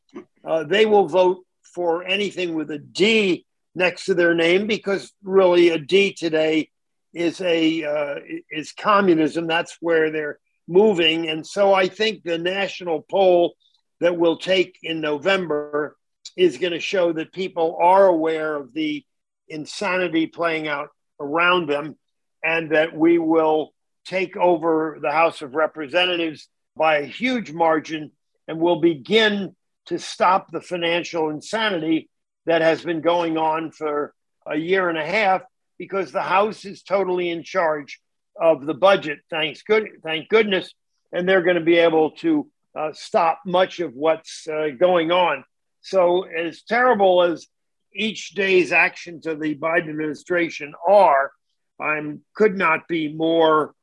Uh, 0.45 0.65
they 0.65 0.87
will 0.87 1.07
vote 1.07 1.47
for 1.75 2.05
anything 2.05 2.55
with 2.55 2.71
a 2.71 2.79
D 2.79 3.45
next 3.75 4.05
to 4.07 4.15
their 4.15 4.35
name 4.35 4.67
because 4.67 5.13
really 5.23 5.71
a 5.71 5.79
D 5.79 6.13
today 6.13 6.71
is 7.13 7.41
a 7.41 7.85
uh, 7.85 8.15
is 8.51 8.73
communism. 8.73 9.47
That's 9.47 9.77
where 9.81 10.11
they're 10.11 10.39
moving, 10.69 11.29
and 11.29 11.47
so 11.47 11.75
I 11.75 11.89
think 11.89 12.23
the 12.23 12.39
national 12.39 13.03
poll 13.03 13.55
that 14.01 14.17
we'll 14.17 14.39
take 14.39 14.79
in 14.83 15.01
November 15.01 15.97
is 16.37 16.59
going 16.59 16.73
to 16.73 16.81
show 16.81 17.13
that 17.13 17.33
people 17.33 17.79
are 17.81 18.07
aware 18.07 18.57
of 18.57 18.73
the 18.73 19.05
insanity 19.49 20.27
playing 20.27 20.69
out 20.69 20.89
around 21.21 21.69
them, 21.69 21.97
and 22.43 22.71
that 22.71 22.97
we 22.97 23.19
will 23.19 23.73
take 24.05 24.37
over 24.37 24.99
the 25.01 25.13
House 25.13 25.43
of 25.43 25.55
Representatives 25.55 26.49
by 26.77 26.99
a 26.99 27.07
huge 27.07 27.53
margin, 27.53 28.11
and 28.49 28.59
we'll 28.59 28.81
begin 28.81 29.55
to 29.87 29.99
stop 29.99 30.51
the 30.51 30.61
financial 30.61 31.31
insanity 31.31 32.09
that 32.47 32.63
has 32.63 32.83
been 32.83 33.01
going 33.01 33.37
on 33.37 33.71
for 33.71 34.15
a 34.47 34.57
year 34.57 34.89
and 34.89 34.99
a 34.99 35.07
half 35.07 35.43
because 35.79 36.13
the 36.13 36.23
House 36.23 36.65
is 36.65 36.83
totally 36.83 37.31
in 37.31 37.43
charge 37.43 38.01
of 38.41 38.65
the 38.65 38.75
budget. 38.75 39.21
Thanks 39.31 39.63
good, 39.63 39.89
thank 40.03 40.29
goodness, 40.29 40.73
and 41.13 41.29
they're 41.29 41.43
going 41.43 41.57
to 41.57 41.65
be 41.65 41.79
able 41.79 42.13
to 42.13 42.51
uh, 42.75 42.93
stop 42.93 43.41
much 43.45 43.81
of 43.81 43.95
what's 43.95 44.49
uh, 44.49 44.69
going 44.79 45.11
on. 45.11 45.45
So, 45.83 46.23
as 46.23 46.63
terrible 46.63 47.23
as 47.23 47.47
each 47.95 48.31
day's 48.31 48.73
actions 48.73 49.27
of 49.27 49.41
the 49.41 49.55
Biden 49.55 49.91
administration 49.91 50.73
are, 50.87 51.33
I 51.81 52.01
could 52.35 52.57
not 52.57 52.89
be 52.89 53.13
more 53.13 53.75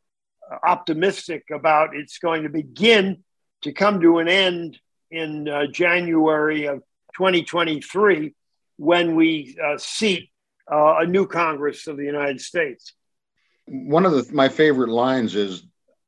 optimistic 0.65 1.45
about 1.53 1.95
it's 1.95 2.17
going 2.17 2.43
to 2.43 2.49
begin 2.49 3.23
to 3.61 3.73
come 3.73 4.01
to 4.01 4.19
an 4.19 4.27
end 4.27 4.79
in 5.11 5.47
uh, 5.47 5.67
January 5.67 6.65
of 6.65 6.79
2023 7.15 8.33
when 8.77 9.15
we 9.15 9.57
uh, 9.63 9.77
seat 9.77 10.29
uh, 10.71 10.97
a 10.99 11.05
new 11.05 11.27
Congress 11.27 11.87
of 11.87 11.97
the 11.97 12.05
United 12.05 12.41
States. 12.41 12.93
One 13.67 14.05
of 14.05 14.13
the, 14.13 14.33
my 14.33 14.49
favorite 14.49 14.89
lines 14.89 15.35
is 15.35 15.63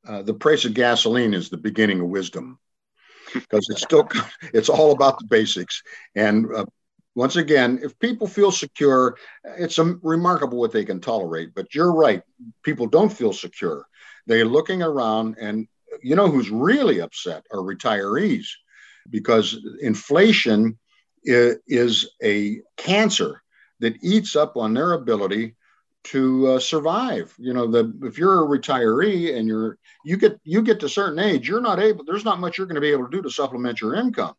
uh, 0.07 0.21
the 0.21 0.33
price 0.33 0.65
of 0.65 0.73
gasoline 0.73 1.33
is 1.33 1.49
the 1.49 1.57
beginning 1.57 1.99
of 1.99 2.07
wisdom. 2.07 2.59
Because 3.33 3.67
it's 3.69 3.81
still 3.81 4.07
it's 4.53 4.69
all 4.69 4.91
about 4.91 5.19
the 5.19 5.25
basics. 5.25 5.83
And 6.15 6.53
uh, 6.53 6.65
once 7.15 7.35
again 7.35 7.79
if 7.83 7.97
people 7.99 8.27
feel 8.27 8.51
secure 8.51 9.17
it's 9.43 9.77
remarkable 9.77 10.59
what 10.59 10.71
they 10.71 10.85
can 10.85 11.01
tolerate. 11.01 11.53
But 11.53 11.75
you're 11.75 11.93
right. 11.93 12.23
People 12.63 12.87
don't 12.87 13.11
feel 13.11 13.33
secure. 13.33 13.85
They're 14.27 14.45
looking 14.45 14.81
around 14.81 15.37
and 15.39 15.67
you 16.01 16.15
know 16.15 16.29
who's 16.29 16.49
really 16.49 16.99
upset 17.01 17.43
are 17.51 17.59
retirees 17.59 18.47
because 19.09 19.59
inflation 19.81 20.77
is, 21.23 22.09
a 22.23 22.61
cancer 22.77 23.41
that 23.79 23.95
eats 24.03 24.35
up 24.35 24.57
on 24.57 24.73
their 24.73 24.93
ability 24.93 25.55
to 26.03 26.47
uh, 26.47 26.59
survive. 26.59 27.33
You 27.37 27.53
know, 27.53 27.67
the 27.67 27.93
if 28.03 28.17
you're 28.17 28.43
a 28.43 28.47
retiree 28.47 29.37
and 29.37 29.47
you're 29.47 29.77
you 30.03 30.17
get 30.17 30.39
you 30.43 30.63
get 30.63 30.79
to 30.79 30.87
a 30.87 30.89
certain 30.89 31.19
age, 31.19 31.47
you're 31.47 31.61
not 31.61 31.79
able. 31.79 32.03
There's 32.03 32.25
not 32.25 32.39
much 32.39 32.57
you're 32.57 32.67
going 32.67 32.75
to 32.75 32.81
be 32.81 32.91
able 32.91 33.05
to 33.05 33.11
do 33.11 33.21
to 33.21 33.29
supplement 33.29 33.81
your 33.81 33.95
income. 33.95 34.33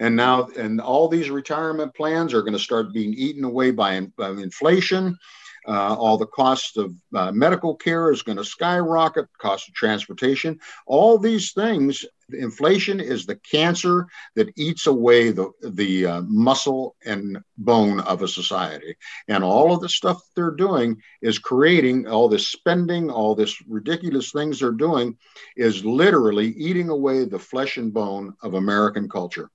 And 0.00 0.16
now, 0.16 0.48
and 0.56 0.80
all 0.80 1.08
these 1.08 1.28
retirement 1.28 1.94
plans 1.94 2.32
are 2.32 2.40
going 2.40 2.54
to 2.54 2.58
start 2.58 2.94
being 2.94 3.12
eaten 3.12 3.44
away 3.44 3.70
by, 3.70 4.00
by 4.16 4.30
inflation. 4.30 5.18
Uh, 5.66 5.94
all 5.94 6.16
the 6.16 6.26
cost 6.26 6.76
of 6.76 6.94
uh, 7.14 7.30
medical 7.32 7.74
care 7.74 8.10
is 8.10 8.22
going 8.22 8.38
to 8.38 8.44
skyrocket, 8.44 9.26
cost 9.38 9.68
of 9.68 9.74
transportation. 9.74 10.58
All 10.86 11.18
these 11.18 11.52
things, 11.52 12.04
inflation 12.32 13.00
is 13.00 13.26
the 13.26 13.36
cancer 13.36 14.06
that 14.36 14.52
eats 14.56 14.86
away 14.86 15.32
the, 15.32 15.50
the 15.62 16.06
uh, 16.06 16.22
muscle 16.22 16.96
and 17.04 17.38
bone 17.58 18.00
of 18.00 18.22
a 18.22 18.28
society. 18.28 18.96
And 19.28 19.44
all 19.44 19.74
of 19.74 19.80
the 19.80 19.88
stuff 19.88 20.20
they're 20.34 20.50
doing 20.50 21.00
is 21.20 21.38
creating 21.38 22.06
all 22.06 22.28
this 22.28 22.48
spending, 22.48 23.10
all 23.10 23.34
this 23.34 23.60
ridiculous 23.68 24.32
things 24.32 24.60
they're 24.60 24.72
doing 24.72 25.18
is 25.56 25.84
literally 25.84 26.48
eating 26.48 26.88
away 26.88 27.24
the 27.24 27.38
flesh 27.38 27.76
and 27.76 27.92
bone 27.92 28.34
of 28.42 28.54
American 28.54 29.08
culture. 29.08 29.50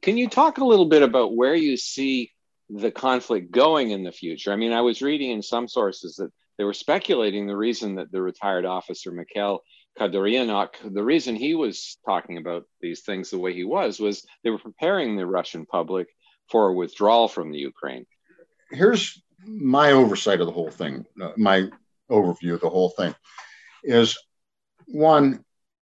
Can 0.00 0.16
you 0.16 0.28
talk 0.28 0.58
a 0.58 0.64
little 0.64 0.86
bit 0.86 1.02
about 1.02 1.34
where 1.34 1.56
you 1.56 1.76
see 1.76 2.30
the 2.70 2.90
conflict 2.90 3.50
going 3.50 3.90
in 3.90 4.02
the 4.02 4.12
future. 4.12 4.52
I 4.52 4.56
mean, 4.56 4.72
I 4.72 4.82
was 4.82 5.02
reading 5.02 5.30
in 5.30 5.42
some 5.42 5.68
sources 5.68 6.16
that 6.16 6.30
they 6.58 6.64
were 6.64 6.74
speculating 6.74 7.46
the 7.46 7.56
reason 7.56 7.94
that 7.94 8.12
the 8.12 8.20
retired 8.20 8.66
officer 8.66 9.10
Mikhail 9.10 9.60
Khodaryonok, 9.98 10.92
the 10.92 11.02
reason 11.02 11.34
he 11.34 11.54
was 11.54 11.98
talking 12.04 12.36
about 12.36 12.64
these 12.80 13.00
things 13.00 13.30
the 13.30 13.38
way 13.38 13.54
he 13.54 13.64
was, 13.64 13.98
was 13.98 14.26
they 14.44 14.50
were 14.50 14.58
preparing 14.58 15.16
the 15.16 15.26
Russian 15.26 15.66
public 15.66 16.08
for 16.50 16.68
a 16.68 16.74
withdrawal 16.74 17.28
from 17.28 17.52
the 17.52 17.58
Ukraine. 17.58 18.06
Here's 18.70 19.20
my 19.46 19.92
oversight 19.92 20.40
of 20.40 20.46
the 20.46 20.52
whole 20.52 20.70
thing, 20.70 21.06
uh, 21.22 21.32
my 21.36 21.68
overview 22.10 22.54
of 22.54 22.60
the 22.60 22.68
whole 22.68 22.90
thing 22.90 23.14
is 23.84 24.18
one, 24.86 25.44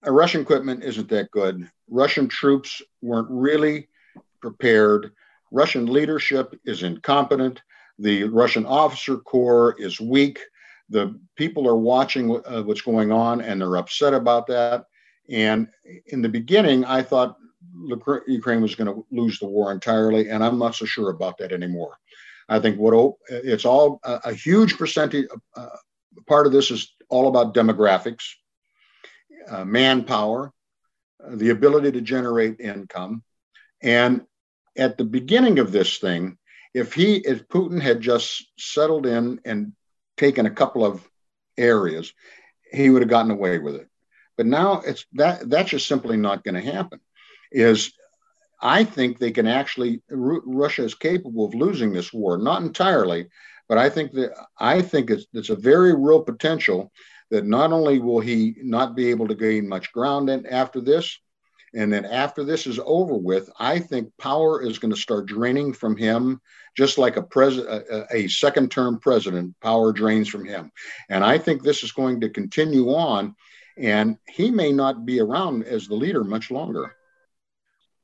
Russian 0.06 0.42
equipment 0.42 0.84
isn't 0.84 1.10
that 1.10 1.32
good. 1.32 1.70
Russian 1.90 2.28
troops 2.28 2.82
weren't 3.02 3.30
really 3.30 3.90
prepared 4.42 5.12
Russian 5.52 5.86
leadership 5.86 6.58
is 6.66 6.84
incompetent. 6.84 7.62
The 7.98 8.26
Russian 8.26 8.66
officer 8.66 9.18
corps 9.18 9.76
is 9.78 10.00
weak. 10.00 10.40
The 10.90 11.20
people 11.36 11.68
are 11.68 11.76
watching 11.76 12.42
uh, 12.46 12.64
what's 12.64 12.82
going 12.82 13.12
on 13.12 13.42
and 13.42 13.62
they're 13.62 13.78
upset 13.78 14.14
about 14.14 14.48
that. 14.48 14.86
And 15.30 15.68
in 16.08 16.22
the 16.22 16.30
beginning, 16.30 16.86
I 16.86 17.04
thought 17.04 17.38
Ukraine 18.28 18.62
was 18.62 18.76
going 18.76 18.94
to 18.94 19.06
lose 19.12 19.40
the 19.40 19.48
war 19.48 19.72
entirely, 19.72 20.30
and 20.30 20.44
I'm 20.44 20.58
not 20.58 20.76
so 20.76 20.86
sure 20.86 21.10
about 21.10 21.38
that 21.38 21.52
anymore. 21.52 21.98
I 22.48 22.60
think 22.60 22.78
what 22.80 23.14
it's 23.30 23.66
all 23.66 24.00
a, 24.04 24.34
huge 24.34 24.78
percentage. 24.78 25.28
Uh, 25.56 25.68
part 26.28 26.48
of 26.48 26.52
this 26.52 26.72
is 26.72 26.96
all 27.10 27.28
about 27.28 27.54
demographics, 27.54 28.24
uh, 29.50 29.64
manpower, 29.66 30.52
uh, 31.24 31.36
the 31.36 31.52
ability 31.52 31.92
to 31.92 32.02
generate 32.02 32.60
income, 32.60 33.24
and 33.84 34.26
at 34.78 34.98
the 34.98 35.04
beginning 35.04 35.60
of 35.60 35.72
this 35.72 35.98
thing, 35.98 36.38
if 36.74 36.94
he, 36.94 37.16
if 37.16 37.48
Putin 37.48 37.82
had 37.82 38.02
just 38.02 38.46
settled 38.58 39.06
in 39.06 39.40
and 39.46 39.74
taken 40.18 40.46
a 40.46 40.52
couple 40.52 40.86
of 40.86 41.08
areas, 41.58 42.14
he 42.72 42.90
would 42.90 43.02
have 43.02 43.10
gotten 43.10 43.32
away 43.32 43.58
with 43.58 43.76
it. 43.76 43.88
But 44.38 44.46
now 44.46 44.82
it's 44.86 45.06
that 45.14 45.50
that's 45.50 45.72
just 45.72 45.88
simply 45.88 46.16
not 46.16 46.44
going 46.44 46.56
to 46.56 46.72
happen. 46.72 47.02
Is 47.52 47.92
I 48.62 48.84
think 48.84 49.18
they 49.18 49.32
can 49.32 49.48
actually 49.48 50.02
Russia 50.10 50.84
is 50.84 50.96
capable 50.96 51.46
of 51.46 51.54
losing 51.54 51.92
this 51.92 52.14
war, 52.14 52.38
not 52.38 52.62
entirely, 52.62 53.28
but 53.68 53.78
I 53.78 53.90
think 53.90 54.14
that 54.14 54.32
I 54.58 54.82
think 54.82 55.10
it's 55.10 55.26
it's 55.34 55.50
a 55.50 55.56
very 55.56 55.94
real 55.94 56.22
potential 56.22 56.92
that 57.32 57.46
not 57.46 57.72
only 57.72 58.00
will 58.00 58.20
he 58.20 58.56
not 58.64 58.96
be 58.96 59.10
able 59.10 59.28
to 59.28 59.36
gain 59.36 59.68
much 59.68 59.92
ground 59.92 60.30
in 60.30 60.46
after 60.46 60.82
this, 60.82 61.20
and 61.74 61.92
then 61.92 62.06
after 62.06 62.44
this 62.44 62.66
is 62.66 62.80
over 62.84 63.16
with, 63.16 63.50
I 63.60 63.80
think 63.80 64.12
power 64.18 64.62
is 64.62 64.80
going 64.80 64.94
to 64.94 65.00
start 65.00 65.28
draining 65.28 65.74
from 65.74 65.96
him, 65.96 66.42
just 66.76 66.98
like 66.98 67.18
a 67.18 67.24
president, 67.24 67.86
a, 67.90 68.06
a 68.16 68.28
second 68.28 68.72
term 68.72 69.00
president, 69.00 69.56
power 69.62 69.92
drains 69.92 70.28
from 70.28 70.46
him. 70.46 70.72
And 71.10 71.24
I 71.24 71.38
think 71.38 71.62
this 71.62 71.84
is 71.84 71.92
going 71.92 72.22
to 72.22 72.30
continue 72.30 72.90
on, 72.90 73.36
and 73.78 74.18
he 74.28 74.50
may 74.52 74.72
not 74.72 75.06
be 75.06 75.20
around 75.20 75.64
as 75.64 75.88
the 75.88 75.96
leader 75.96 76.24
much 76.24 76.52
longer. 76.52 76.96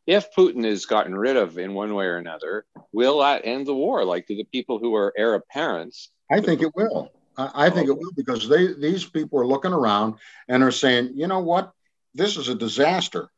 If 0.06 0.34
Putin 0.36 0.66
is 0.66 0.86
gotten 0.86 1.16
rid 1.16 1.36
of 1.36 1.58
in 1.58 1.74
one 1.74 1.96
way 1.96 2.06
or 2.06 2.18
another, 2.18 2.66
will 2.92 3.20
that 3.20 3.42
end 3.44 3.66
the 3.66 3.74
war? 3.74 4.06
Like 4.06 4.28
to 4.28 4.36
the 4.36 4.44
people 4.44 4.78
who 4.78 4.94
are 4.94 5.12
heir 5.18 5.34
apparents? 5.34 6.12
I 6.32 6.42
think 6.42 6.62
it 6.62 6.72
will. 6.76 7.12
I, 7.38 7.66
I 7.66 7.70
think 7.72 7.90
it 7.90 7.98
will 7.98 8.12
because 8.16 8.48
they 8.48 8.74
these 8.74 9.04
people 9.04 9.40
are 9.40 9.48
looking 9.48 9.74
around 9.74 10.16
and 10.48 10.62
are 10.62 10.72
saying, 10.72 11.14
you 11.16 11.26
know 11.26 11.40
what, 11.40 11.72
this 12.14 12.38
is 12.38 12.50
a 12.50 12.56
disaster 12.56 13.32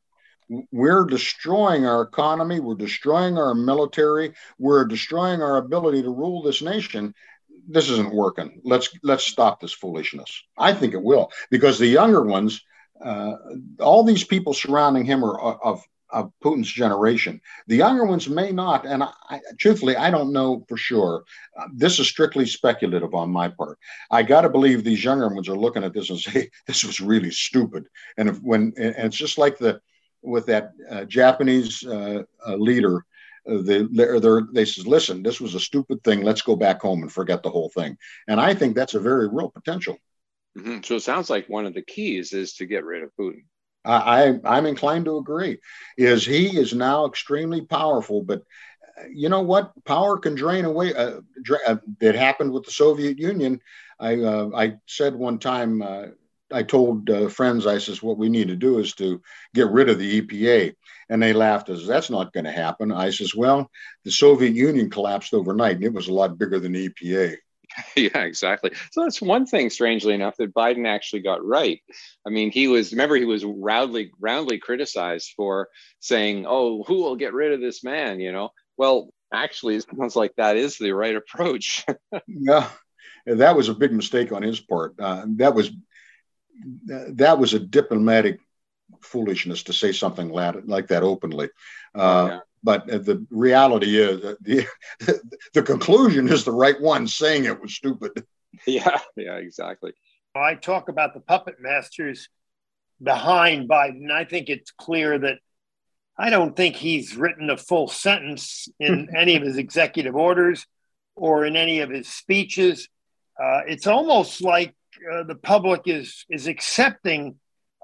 we're 0.49 1.05
destroying 1.05 1.85
our 1.85 2.01
economy, 2.01 2.59
we're 2.59 2.75
destroying 2.75 3.37
our 3.37 3.53
military, 3.53 4.33
we're 4.57 4.85
destroying 4.85 5.41
our 5.41 5.57
ability 5.57 6.01
to 6.03 6.09
rule 6.09 6.41
this 6.41 6.61
nation. 6.61 7.13
This 7.67 7.89
isn't 7.89 8.13
working. 8.13 8.61
Let's 8.63 8.89
let's 9.03 9.25
stop 9.25 9.59
this 9.59 9.73
foolishness. 9.73 10.43
I 10.57 10.73
think 10.73 10.93
it 10.93 11.03
will 11.03 11.31
because 11.51 11.77
the 11.77 11.87
younger 11.87 12.23
ones, 12.23 12.61
uh, 13.03 13.33
all 13.79 14.03
these 14.03 14.23
people 14.23 14.53
surrounding 14.53 15.05
him 15.05 15.23
are 15.23 15.37
of 15.39 15.83
of 16.09 16.31
Putin's 16.41 16.71
generation. 16.71 17.41
The 17.67 17.75
younger 17.75 18.05
ones 18.05 18.29
may 18.29 18.51
not, 18.51 18.85
and 18.85 19.03
I, 19.03 19.09
I, 19.29 19.39
truthfully, 19.59 19.97
I 19.97 20.09
don't 20.09 20.31
know 20.31 20.65
for 20.69 20.77
sure. 20.77 21.25
Uh, 21.59 21.67
this 21.73 21.99
is 21.99 22.07
strictly 22.07 22.45
speculative 22.45 23.13
on 23.13 23.29
my 23.29 23.49
part. 23.49 23.77
I 24.09 24.23
got 24.23 24.41
to 24.41 24.49
believe 24.49 24.83
these 24.83 25.03
younger 25.03 25.27
ones 25.27 25.49
are 25.49 25.57
looking 25.57 25.83
at 25.83 25.93
this 25.93 26.09
and 26.09 26.19
say, 26.19 26.49
"This 26.67 26.83
was 26.83 26.99
really 26.99 27.31
stupid." 27.31 27.87
And 28.17 28.29
if, 28.29 28.37
when 28.39 28.73
and 28.77 28.95
it's 28.97 29.17
just 29.17 29.37
like 29.37 29.57
the 29.57 29.81
with 30.27 30.45
that 30.47 30.71
uh, 30.89 31.05
Japanese 31.05 31.85
uh, 31.85 32.23
uh 32.45 32.55
leader. 32.55 33.05
Uh, 33.49 33.61
they 33.61 33.83
they 33.83 34.07
they 34.53 34.65
says, 34.65 34.85
listen, 34.85 35.23
this 35.23 35.39
was 35.39 35.55
a 35.55 35.59
stupid 35.59 36.03
thing. 36.03 36.21
Let's 36.21 36.41
go 36.41 36.55
back 36.55 36.81
home 36.81 37.01
and 37.01 37.11
forget 37.11 37.43
the 37.43 37.49
whole 37.49 37.69
thing. 37.69 37.97
And 38.27 38.39
I 38.39 38.53
think 38.53 38.75
that's 38.75 38.95
a 38.95 38.99
very 38.99 39.27
real 39.29 39.49
potential. 39.49 39.97
Mm-hmm. 40.57 40.81
So 40.83 40.95
it 40.95 41.01
sounds 41.01 41.29
like 41.29 41.47
one 41.47 41.65
of 41.65 41.73
the 41.73 41.81
keys 41.81 42.33
is 42.33 42.55
to 42.55 42.65
get 42.65 42.83
rid 42.83 43.03
of 43.03 43.11
Putin. 43.19 43.43
I, 43.85 44.39
I'm 44.43 44.65
inclined 44.65 45.05
to 45.05 45.17
agree. 45.17 45.59
Is 45.97 46.25
he 46.25 46.57
is 46.57 46.73
now 46.73 47.05
extremely 47.05 47.61
powerful, 47.61 48.21
but 48.21 48.41
uh, 48.99 49.05
you 49.13 49.29
know 49.29 49.41
what? 49.41 49.71
Power 49.85 50.17
can 50.17 50.35
drain 50.35 50.65
away. 50.65 50.93
Uh, 50.93 51.21
dra- 51.41 51.59
uh, 51.65 51.77
it 52.01 52.15
happened 52.15 52.51
with 52.51 52.65
the 52.65 52.71
Soviet 52.71 53.17
Union. 53.17 53.61
I 53.97 54.17
uh, 54.21 54.49
I 54.53 54.73
said 54.87 55.15
one 55.15 55.39
time. 55.39 55.81
I 56.51 56.63
told 56.63 57.09
uh, 57.09 57.29
friends, 57.29 57.67
I 57.67 57.77
says, 57.77 58.01
what 58.01 58.17
we 58.17 58.29
need 58.29 58.47
to 58.47 58.55
do 58.55 58.79
is 58.79 58.93
to 58.95 59.21
get 59.53 59.69
rid 59.69 59.89
of 59.89 59.99
the 59.99 60.21
EPA. 60.21 60.73
And 61.09 61.21
they 61.21 61.33
laughed 61.33 61.69
as 61.69 61.85
that's 61.85 62.09
not 62.09 62.33
going 62.33 62.45
to 62.45 62.51
happen. 62.51 62.91
I 62.91 63.09
says, 63.11 63.35
well, 63.35 63.69
the 64.03 64.11
Soviet 64.11 64.53
Union 64.53 64.89
collapsed 64.89 65.33
overnight 65.33 65.75
and 65.75 65.83
it 65.83 65.93
was 65.93 66.07
a 66.07 66.13
lot 66.13 66.37
bigger 66.37 66.59
than 66.59 66.73
the 66.73 66.89
EPA. 66.89 67.37
yeah, 67.95 68.19
exactly. 68.19 68.71
So 68.91 69.03
that's 69.03 69.21
one 69.21 69.45
thing, 69.45 69.69
strangely 69.69 70.13
enough, 70.13 70.37
that 70.37 70.53
Biden 70.53 70.87
actually 70.87 71.21
got 71.21 71.45
right. 71.45 71.81
I 72.25 72.29
mean, 72.29 72.51
he 72.51 72.67
was 72.67 72.91
remember 72.91 73.15
he 73.15 73.25
was 73.25 73.45
roundly 73.45 74.11
roundly 74.19 74.57
criticized 74.57 75.33
for 75.35 75.69
saying, 75.99 76.45
"Oh, 76.47 76.83
who 76.83 77.03
will 77.03 77.15
get 77.15 77.33
rid 77.33 77.51
of 77.53 77.61
this 77.61 77.83
man?" 77.83 78.19
You 78.19 78.31
know. 78.31 78.49
Well, 78.77 79.09
actually, 79.33 79.75
it 79.75 79.85
sounds 79.97 80.15
like 80.15 80.33
that 80.37 80.57
is 80.57 80.77
the 80.77 80.91
right 80.91 81.15
approach. 81.15 81.85
yeah, 82.27 82.69
that 83.25 83.55
was 83.55 83.69
a 83.69 83.73
big 83.73 83.91
mistake 83.91 84.31
on 84.31 84.43
his 84.43 84.59
part. 84.59 84.95
Uh, 84.99 85.25
that 85.35 85.53
was 85.53 85.71
that 86.85 87.39
was 87.39 87.53
a 87.53 87.59
diplomatic 87.59 88.39
foolishness 89.01 89.63
to 89.63 89.73
say 89.73 89.91
something 89.91 90.29
like 90.29 90.87
that 90.87 91.03
openly. 91.03 91.49
Uh, 91.93 92.27
yeah. 92.29 92.39
but 92.63 92.87
the 92.87 93.25
reality 93.29 93.97
is 93.97 94.21
the 94.41 94.65
the 95.53 95.63
conclusion 95.63 96.27
is 96.29 96.43
the 96.43 96.51
right 96.51 96.79
one 96.81 97.07
saying 97.07 97.45
it 97.45 97.61
was 97.61 97.73
stupid. 97.73 98.11
Yeah 98.65 98.99
yeah 99.15 99.35
exactly. 99.35 99.93
I 100.35 100.55
talk 100.55 100.89
about 100.89 101.13
the 101.13 101.19
puppet 101.19 101.55
masters 101.59 102.29
behind 103.01 103.69
biden 103.69 104.09
i 104.09 104.23
think 104.25 104.49
it's 104.49 104.71
clear 104.71 105.19
that 105.19 105.37
i 106.17 106.31
don't 106.31 106.55
think 106.55 106.75
he's 106.75 107.15
written 107.15 107.51
a 107.51 107.55
full 107.57 107.87
sentence 107.87 108.67
in 108.79 109.09
any 109.15 109.35
of 109.35 109.43
his 109.43 109.57
executive 109.57 110.15
orders 110.15 110.65
or 111.17 111.45
in 111.45 111.55
any 111.55 111.81
of 111.81 111.89
his 111.89 112.07
speeches. 112.07 112.87
Uh, 113.41 113.61
it's 113.67 113.87
almost 113.87 114.41
like 114.41 114.73
uh, 115.11 115.23
the 115.23 115.35
public 115.35 115.81
is 115.85 116.25
is 116.29 116.47
accepting 116.47 117.35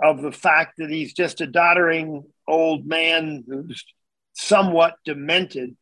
of 0.01 0.21
the 0.21 0.31
fact 0.31 0.75
that 0.77 0.89
he's 0.89 1.13
just 1.13 1.41
a 1.41 1.47
doddering 1.47 2.23
old 2.47 2.85
man 2.85 3.43
who's 3.47 3.83
somewhat 4.33 4.95
demented. 5.05 5.75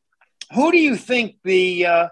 Who 0.54 0.72
do 0.72 0.78
you 0.78 0.96
think 0.96 1.38
the 1.44 1.86
uh, 1.86 2.08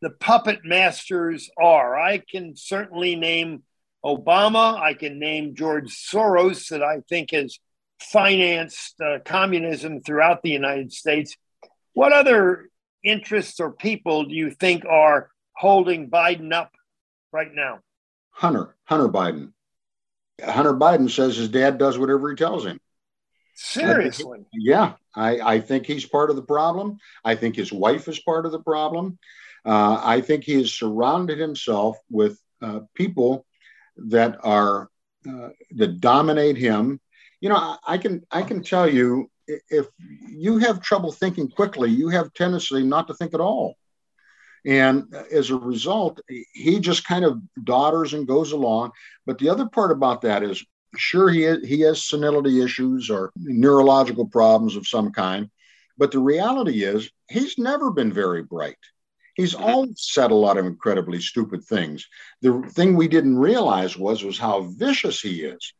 the 0.00 0.10
puppet 0.10 0.60
masters 0.64 1.50
are? 1.60 1.98
I 1.98 2.18
can 2.18 2.56
certainly 2.56 3.16
name 3.16 3.62
Obama. 4.04 4.78
I 4.78 4.94
can 4.94 5.18
name 5.18 5.54
George 5.54 5.90
Soros, 5.90 6.68
that 6.68 6.82
I 6.82 7.00
think 7.08 7.30
has 7.30 7.58
financed 8.00 9.00
uh, 9.00 9.18
communism 9.24 10.02
throughout 10.02 10.42
the 10.42 10.50
United 10.50 10.92
States. 10.92 11.36
What 11.94 12.12
other 12.12 12.68
interests 13.04 13.60
or 13.60 13.70
people 13.70 14.24
do 14.24 14.34
you 14.34 14.50
think 14.50 14.84
are 14.84 15.30
holding 15.56 16.10
Biden 16.10 16.52
up 16.52 16.72
right 17.32 17.52
now? 17.52 17.80
Hunter, 18.34 18.74
Hunter 18.84 19.08
Biden. 19.08 19.52
Hunter 20.44 20.74
Biden 20.74 21.08
says 21.08 21.36
his 21.36 21.48
dad 21.48 21.78
does 21.78 21.96
whatever 21.96 22.30
he 22.30 22.36
tells 22.36 22.66
him. 22.66 22.80
Seriously? 23.54 24.44
yeah, 24.52 24.94
I, 25.14 25.38
I 25.40 25.60
think 25.60 25.86
he's 25.86 26.04
part 26.04 26.30
of 26.30 26.36
the 26.36 26.42
problem. 26.42 26.98
I 27.24 27.36
think 27.36 27.54
his 27.54 27.72
wife 27.72 28.08
is 28.08 28.18
part 28.18 28.46
of 28.46 28.52
the 28.52 28.60
problem. 28.60 29.18
Uh, 29.64 30.00
I 30.02 30.20
think 30.20 30.42
he 30.42 30.54
has 30.54 30.72
surrounded 30.72 31.38
himself 31.38 31.96
with 32.10 32.38
uh, 32.60 32.80
people 32.94 33.46
that 33.96 34.38
are 34.42 34.90
uh, 35.28 35.50
that 35.76 36.00
dominate 36.00 36.56
him. 36.56 37.00
You 37.40 37.50
know, 37.50 37.56
I, 37.56 37.76
I 37.86 37.98
can 37.98 38.26
I 38.30 38.42
can 38.42 38.62
tell 38.62 38.88
you 38.88 39.30
if 39.46 39.86
you 40.28 40.58
have 40.58 40.82
trouble 40.82 41.12
thinking 41.12 41.48
quickly, 41.48 41.90
you 41.90 42.08
have 42.08 42.32
tendency 42.34 42.82
not 42.82 43.06
to 43.06 43.14
think 43.14 43.34
at 43.34 43.40
all. 43.40 43.76
And 44.66 45.14
as 45.30 45.50
a 45.50 45.56
result, 45.56 46.20
he 46.52 46.80
just 46.80 47.06
kind 47.06 47.24
of 47.24 47.40
daughters 47.64 48.14
and 48.14 48.26
goes 48.26 48.52
along. 48.52 48.92
But 49.26 49.38
the 49.38 49.50
other 49.50 49.66
part 49.66 49.92
about 49.92 50.22
that 50.22 50.42
is 50.42 50.64
Sure, 50.96 51.28
he, 51.28 51.56
he 51.66 51.80
has 51.80 52.04
senility 52.04 52.62
issues 52.62 53.10
or 53.10 53.32
neurological 53.36 54.26
problems 54.26 54.76
of 54.76 54.86
some 54.86 55.12
kind. 55.12 55.50
But 55.96 56.10
the 56.10 56.18
reality 56.18 56.84
is, 56.84 57.10
he's 57.28 57.58
never 57.58 57.90
been 57.90 58.12
very 58.12 58.42
bright. 58.42 58.78
He's 59.34 59.54
mm-hmm. 59.54 59.64
always 59.64 59.94
said 59.96 60.30
a 60.30 60.36
lot 60.36 60.58
of 60.58 60.66
incredibly 60.66 61.20
stupid 61.20 61.64
things. 61.64 62.06
The 62.42 62.62
thing 62.70 62.96
we 62.96 63.08
didn't 63.08 63.38
realize 63.38 63.96
was 63.96 64.24
was 64.24 64.38
how 64.38 64.62
vicious 64.62 65.20
he 65.20 65.42
is. 65.42 65.72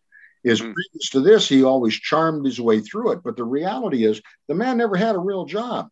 Is 0.43 0.61
mm-hmm. 0.61 0.73
previous 0.73 1.11
to 1.11 1.21
this, 1.21 1.49
he 1.49 1.65
always 1.65 1.95
charmed 1.95 2.45
his 2.45 2.61
way 2.61 2.81
through 2.81 3.13
it. 3.13 3.23
But 3.25 3.37
the 3.37 3.45
reality 3.45 4.05
is, 4.05 4.21
the 4.49 4.55
man 4.55 4.79
never 4.79 4.97
had 4.97 5.15
a 5.15 5.21
real 5.21 5.47
job. 5.47 5.89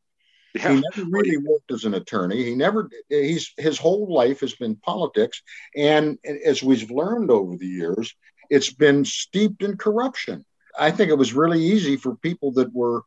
Yeah. 0.54 0.74
He 0.74 0.82
never 0.90 1.10
really 1.10 1.38
worked 1.38 1.72
as 1.72 1.84
an 1.84 1.94
attorney. 1.94 2.44
He 2.44 2.54
never. 2.54 2.90
He's 3.08 3.52
his 3.56 3.78
whole 3.78 4.12
life 4.12 4.40
has 4.40 4.54
been 4.54 4.76
politics, 4.76 5.42
and 5.76 6.18
as 6.44 6.62
we've 6.62 6.90
learned 6.90 7.30
over 7.30 7.56
the 7.56 7.66
years, 7.66 8.14
it's 8.50 8.72
been 8.72 9.04
steeped 9.04 9.62
in 9.62 9.76
corruption. 9.76 10.44
I 10.78 10.90
think 10.90 11.10
it 11.10 11.18
was 11.18 11.32
really 11.32 11.62
easy 11.62 11.96
for 11.96 12.16
people 12.16 12.52
that 12.52 12.74
were 12.74 13.02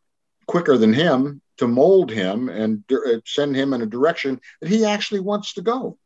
quicker 0.48 0.78
than 0.78 0.94
him 0.94 1.42
to 1.58 1.68
mold 1.68 2.12
him 2.12 2.50
and 2.50 2.84
uh, 2.92 3.20
send 3.26 3.56
him 3.56 3.74
in 3.74 3.82
a 3.82 3.88
direction 3.88 4.40
that 4.62 4.70
he 4.70 4.86
actually 4.86 5.22
wants 5.22 5.54
to 5.54 5.62
go. 5.62 5.98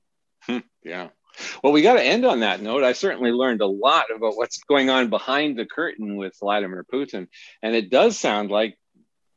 Hmm, 0.42 0.60
yeah. 0.84 1.10
Well, 1.64 1.74
we 1.74 1.82
got 1.82 1.94
to 1.94 2.04
end 2.04 2.26
on 2.26 2.42
that 2.42 2.62
note. 2.62 2.84
I 2.84 2.94
certainly 2.94 3.32
learned 3.32 3.62
a 3.62 3.68
lot 3.68 4.06
about 4.14 4.36
what's 4.36 4.64
going 4.64 4.90
on 4.90 5.10
behind 5.10 5.58
the 5.58 5.66
curtain 5.66 6.18
with 6.18 6.38
Vladimir 6.40 6.86
Putin. 6.92 7.28
And 7.62 7.76
it 7.76 7.90
does 7.90 8.18
sound 8.18 8.52
like 8.52 8.78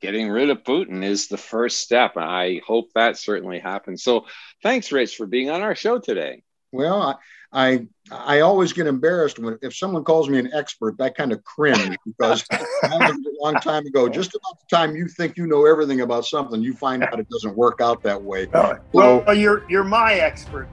getting 0.02 0.28
rid 0.28 0.50
of 0.50 0.64
Putin 0.64 1.02
is 1.02 1.28
the 1.28 1.38
first 1.38 1.78
step. 1.80 2.16
I 2.16 2.60
hope 2.66 2.90
that 2.94 3.16
certainly 3.16 3.60
happens. 3.60 4.02
So 4.02 4.26
thanks, 4.62 4.92
Rich, 4.92 5.16
for 5.16 5.26
being 5.26 5.48
on 5.48 5.62
our 5.62 5.74
show 5.74 5.98
today. 5.98 6.42
Well, 6.72 7.18
I 7.52 7.86
I 8.10 8.40
always 8.40 8.72
get 8.72 8.86
embarrassed 8.86 9.38
when 9.38 9.58
if 9.62 9.76
someone 9.76 10.04
calls 10.04 10.28
me 10.28 10.38
an 10.38 10.52
expert, 10.52 11.00
I 11.00 11.10
kind 11.10 11.32
of 11.32 11.44
cringe 11.44 11.96
because 12.04 12.44
a 12.82 13.14
long 13.40 13.54
time 13.56 13.86
ago, 13.86 14.08
just 14.08 14.34
about 14.34 14.58
the 14.58 14.76
time 14.76 14.96
you 14.96 15.06
think 15.06 15.36
you 15.36 15.46
know 15.46 15.66
everything 15.66 16.00
about 16.00 16.24
something, 16.24 16.62
you 16.62 16.74
find 16.74 17.02
out 17.02 17.20
it 17.20 17.28
doesn't 17.28 17.54
work 17.54 17.80
out 17.80 18.02
that 18.02 18.22
way. 18.22 18.48
well, 18.92 19.22
so, 19.26 19.32
you're 19.32 19.68
you're 19.68 19.84
my 19.84 20.14
expert. 20.14 20.68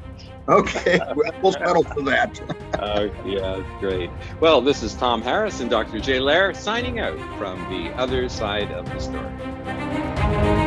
Okay, 0.49 0.99
we'll 1.41 1.51
settle 1.51 1.83
for 1.83 2.01
that. 2.03 2.41
uh, 2.79 3.07
yeah, 3.25 3.63
great. 3.79 4.09
Well, 4.39 4.61
this 4.61 4.81
is 4.81 4.95
Tom 4.95 5.21
Harris 5.21 5.59
and 5.59 5.69
Dr. 5.69 5.99
Jay 5.99 6.17
Lehr 6.19 6.55
signing 6.55 6.99
out 6.99 7.19
from 7.37 7.59
the 7.69 7.93
other 7.95 8.27
side 8.29 8.71
of 8.71 8.85
the 8.85 8.99
story. 8.99 10.58